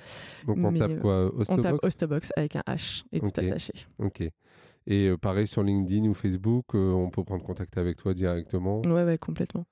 Donc 0.47 0.59
on 0.59 0.71
mais, 0.71 0.79
tape 0.79 0.91
euh, 0.93 1.01
quoi 1.01 1.33
On 1.37 1.41
Ostobox 1.41 1.63
tape 1.63 1.85
Ostobox 1.85 2.33
avec 2.37 2.57
un 2.57 2.63
H 2.67 3.05
et 3.13 3.21
tout 3.21 3.27
attaché. 3.27 3.73
Ok. 3.99 4.23
Et 4.87 5.09
euh, 5.09 5.17
pareil 5.17 5.47
sur 5.47 5.63
LinkedIn 5.63 6.09
ou 6.09 6.15
Facebook, 6.15 6.75
euh, 6.75 6.93
on 6.93 7.11
peut 7.11 7.25
prendre 7.25 7.45
contact 7.45 7.77
avec 7.79 7.99
toi 7.99 8.15
directement? 8.15 8.81
Ouais, 8.83 9.05
ouais, 9.05 9.19
complètement. 9.19 9.67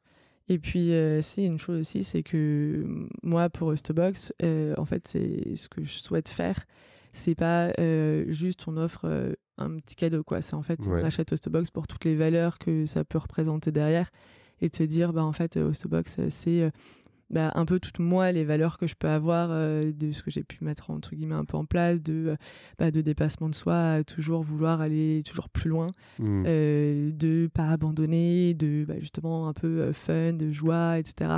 Et 0.48 0.58
puis, 0.58 0.92
euh, 0.92 1.22
c'est 1.22 1.44
une 1.44 1.58
chose 1.58 1.78
aussi, 1.78 2.02
c'est 2.02 2.22
que 2.22 2.36
euh, 2.84 3.08
moi, 3.22 3.48
pour 3.48 3.68
Ostobox, 3.68 4.32
euh, 4.42 4.74
en 4.78 4.84
fait, 4.84 5.06
c'est 5.06 5.54
ce 5.54 5.68
que 5.68 5.84
je 5.84 5.92
souhaite 5.92 6.28
faire. 6.28 6.64
C'est 7.12 7.34
pas 7.34 7.72
euh, 7.78 8.24
juste 8.28 8.66
on 8.68 8.76
offre 8.76 9.02
euh, 9.04 9.32
un 9.58 9.76
petit 9.78 9.96
cadeau, 9.96 10.22
quoi. 10.22 10.42
C'est 10.42 10.54
en 10.54 10.62
fait, 10.62 10.80
Ouais. 10.86 11.00
on 11.02 11.04
achète 11.04 11.32
Ostobox 11.32 11.70
pour 11.70 11.86
toutes 11.86 12.04
les 12.04 12.14
valeurs 12.16 12.58
que 12.58 12.86
ça 12.86 13.04
peut 13.04 13.18
représenter 13.18 13.72
derrière 13.72 14.10
et 14.60 14.70
se 14.74 14.82
dire, 14.82 15.12
bah, 15.12 15.24
en 15.24 15.32
fait, 15.32 15.56
euh, 15.56 15.70
Ostobox, 15.70 16.16
euh, 16.18 16.26
c'est 16.30 16.70
bah, 17.30 17.52
un 17.54 17.64
peu 17.64 17.78
toutes 17.78 18.00
moi, 18.00 18.32
les 18.32 18.42
valeurs 18.44 18.76
que 18.76 18.88
je 18.88 18.94
peux 18.96 19.08
avoir 19.08 19.50
euh, 19.52 19.92
de 19.92 20.10
ce 20.10 20.20
que 20.22 20.30
j'ai 20.32 20.42
pu 20.42 20.64
mettre, 20.64 20.90
entre 20.90 21.14
guillemets, 21.14 21.36
un 21.36 21.44
peu 21.44 21.56
en 21.56 21.64
place, 21.64 22.02
de, 22.02 22.30
euh, 22.30 22.36
bah, 22.78 22.90
de 22.90 23.00
dépassement 23.02 23.48
de 23.48 23.54
soi, 23.54 23.92
à 23.92 24.02
toujours 24.04 24.42
vouloir 24.42 24.80
aller 24.80 25.22
toujours 25.24 25.48
plus 25.48 25.70
loin 25.70 25.86
Hmm. 26.18 26.42
euh, 26.46 27.10
de 27.12 27.48
pas 27.54 27.68
abandonner, 27.68 28.54
de 28.54 28.84
bah, 28.86 28.94
justement 28.98 29.46
un 29.48 29.52
peu 29.52 29.92
fun, 29.92 30.32
de 30.32 30.50
joie, 30.50 30.98
etc. 30.98 31.30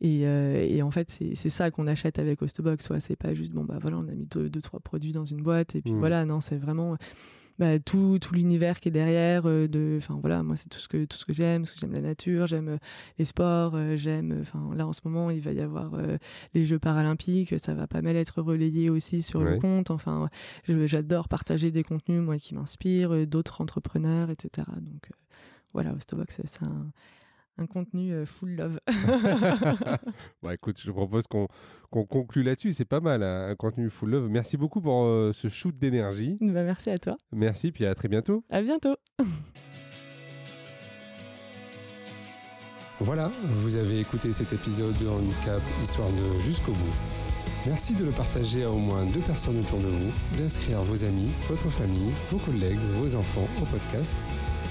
Et, 0.00 0.26
euh, 0.26 0.66
et 0.68 0.82
en 0.82 0.90
fait, 0.90 1.08
c'est 1.10 1.48
ça 1.48 1.70
qu'on 1.70 1.86
achète 1.86 2.18
avec 2.18 2.42
Ostobox. 2.42 2.90
Ouais. 2.90 3.00
C'est 3.00 3.16
pas 3.16 3.32
juste, 3.32 3.52
bon, 3.52 3.64
bah 3.64 3.78
voilà, 3.80 3.98
on 3.98 4.08
a 4.08 4.12
mis 4.12 4.26
deux, 4.26 4.50
deux 4.50 4.60
trois 4.60 4.80
produits 4.80 5.12
dans 5.12 5.24
une 5.24 5.40
boîte 5.42 5.76
et 5.76 5.82
puis 5.82 5.92
Mm. 5.92 5.98
voilà, 5.98 6.24
non, 6.24 6.40
c'est 6.40 6.56
vraiment 6.56 6.96
bah, 7.60 7.78
tout, 7.78 8.18
tout 8.20 8.34
l'univers 8.34 8.80
qui 8.80 8.88
est 8.88 8.92
derrière. 8.92 9.46
euh, 9.46 9.68
de, 9.68 9.94
enfin 9.98 10.18
voilà, 10.20 10.42
moi, 10.42 10.56
c'est 10.56 10.68
tout 10.68 10.80
ce 10.80 10.88
que, 10.88 11.04
tout 11.04 11.16
ce 11.16 11.24
que 11.24 11.32
j'aime, 11.32 11.62
parce 11.62 11.72
que 11.74 11.78
j'aime 11.78 11.92
la 11.92 12.00
nature, 12.00 12.48
j'aime 12.48 12.68
euh, 12.68 12.78
les 13.18 13.24
sports, 13.24 13.76
euh, 13.76 13.94
j'aime. 13.94 14.36
Enfin 14.40 14.70
là, 14.74 14.84
en 14.88 14.92
ce 14.92 15.00
moment, 15.04 15.30
il 15.30 15.40
va 15.40 15.52
y 15.52 15.60
avoir 15.60 15.92
les 16.54 16.64
Jeux 16.64 16.80
paralympiques, 16.80 17.54
ça 17.60 17.72
va 17.74 17.86
pas 17.86 18.02
mal 18.02 18.16
être 18.16 18.42
relayé 18.42 18.90
aussi 18.90 19.22
sur 19.22 19.40
Ouais. 19.40 19.52
le 19.52 19.58
compte. 19.60 19.92
Enfin, 19.92 20.28
j'adore 20.66 21.28
partager 21.28 21.70
des 21.70 21.84
contenus, 21.84 22.20
moi, 22.20 22.36
qui 22.38 22.56
m'inspirent, 22.56 23.26
d'autres 23.28 23.60
entrepreneurs, 23.60 24.30
etc. 24.30 24.66
Donc 24.80 25.08
voilà, 25.72 25.92
Ostobox, 25.94 26.40
c'est 26.44 26.62
un, 26.64 26.90
un 27.58 27.66
contenu 27.66 28.12
euh, 28.12 28.26
full 28.26 28.56
love. 28.56 28.78
Bon, 30.42 30.50
écoute, 30.50 30.80
je 30.80 30.90
propose 30.90 31.26
qu'on 31.26 31.48
qu'on 31.90 32.04
conclue 32.04 32.42
là-dessus. 32.42 32.72
C'est 32.72 32.84
pas 32.84 33.00
mal, 33.00 33.22
hein, 33.22 33.48
un 33.50 33.54
contenu 33.54 33.90
full 33.90 34.10
love. 34.10 34.28
Merci 34.28 34.56
beaucoup 34.56 34.80
pour 34.80 35.04
euh, 35.04 35.32
ce 35.32 35.48
shoot 35.48 35.76
d'énergie. 35.76 36.36
Bah, 36.40 36.64
merci 36.64 36.90
à 36.90 36.98
toi. 36.98 37.16
Merci, 37.32 37.72
puis 37.72 37.86
à 37.86 37.94
très 37.94 38.08
bientôt. 38.08 38.44
À 38.50 38.62
bientôt. 38.62 38.96
Voilà, 43.00 43.30
vous 43.44 43.76
avez 43.76 44.00
écouté 44.00 44.32
cet 44.32 44.52
épisode 44.52 44.96
de 44.98 45.08
Handicap 45.08 45.60
Histoire 45.82 46.08
de 46.08 46.40
jusqu'au 46.40 46.72
bout. 46.72 46.94
Merci 47.66 47.94
de 47.94 48.04
le 48.04 48.12
partager 48.12 48.64
à 48.64 48.70
au 48.70 48.76
moins 48.76 49.04
deux 49.06 49.20
personnes 49.20 49.58
autour 49.58 49.80
de 49.80 49.86
vous, 49.86 50.12
d'inscrire 50.38 50.80
vos 50.82 51.04
amis, 51.04 51.30
votre 51.48 51.70
famille, 51.70 52.12
vos 52.30 52.38
collègues, 52.38 52.78
vos 52.98 53.16
enfants 53.16 53.48
au 53.60 53.64
podcast 53.64 54.16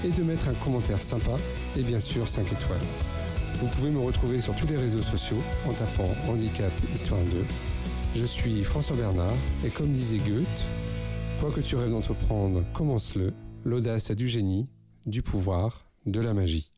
et 0.04 0.10
de 0.10 0.22
mettre 0.22 0.48
un 0.48 0.54
commentaire 0.54 1.02
sympa 1.02 1.32
et 1.76 1.82
bien 1.82 2.00
sûr 2.00 2.28
5 2.28 2.42
étoiles. 2.52 2.78
Vous 3.60 3.66
pouvez 3.68 3.90
me 3.90 4.00
retrouver 4.00 4.40
sur 4.40 4.54
tous 4.54 4.66
les 4.66 4.76
réseaux 4.76 5.02
sociaux 5.02 5.42
en 5.66 5.72
tapant 5.72 6.08
Handicap 6.28 6.72
Histoire 6.94 7.22
2. 7.22 7.44
Je 8.14 8.24
suis 8.24 8.62
François 8.64 8.96
Bernard 8.96 9.34
et 9.64 9.70
comme 9.70 9.92
disait 9.92 10.18
Goethe, 10.18 10.66
quoi 11.40 11.50
que 11.50 11.60
tu 11.60 11.76
rêves 11.76 11.90
d'entreprendre, 11.90 12.64
commence-le. 12.72 13.32
L'audace 13.64 14.10
a 14.10 14.14
du 14.14 14.28
génie, 14.28 14.68
du 15.06 15.22
pouvoir, 15.22 15.86
de 16.04 16.20
la 16.20 16.34
magie. 16.34 16.70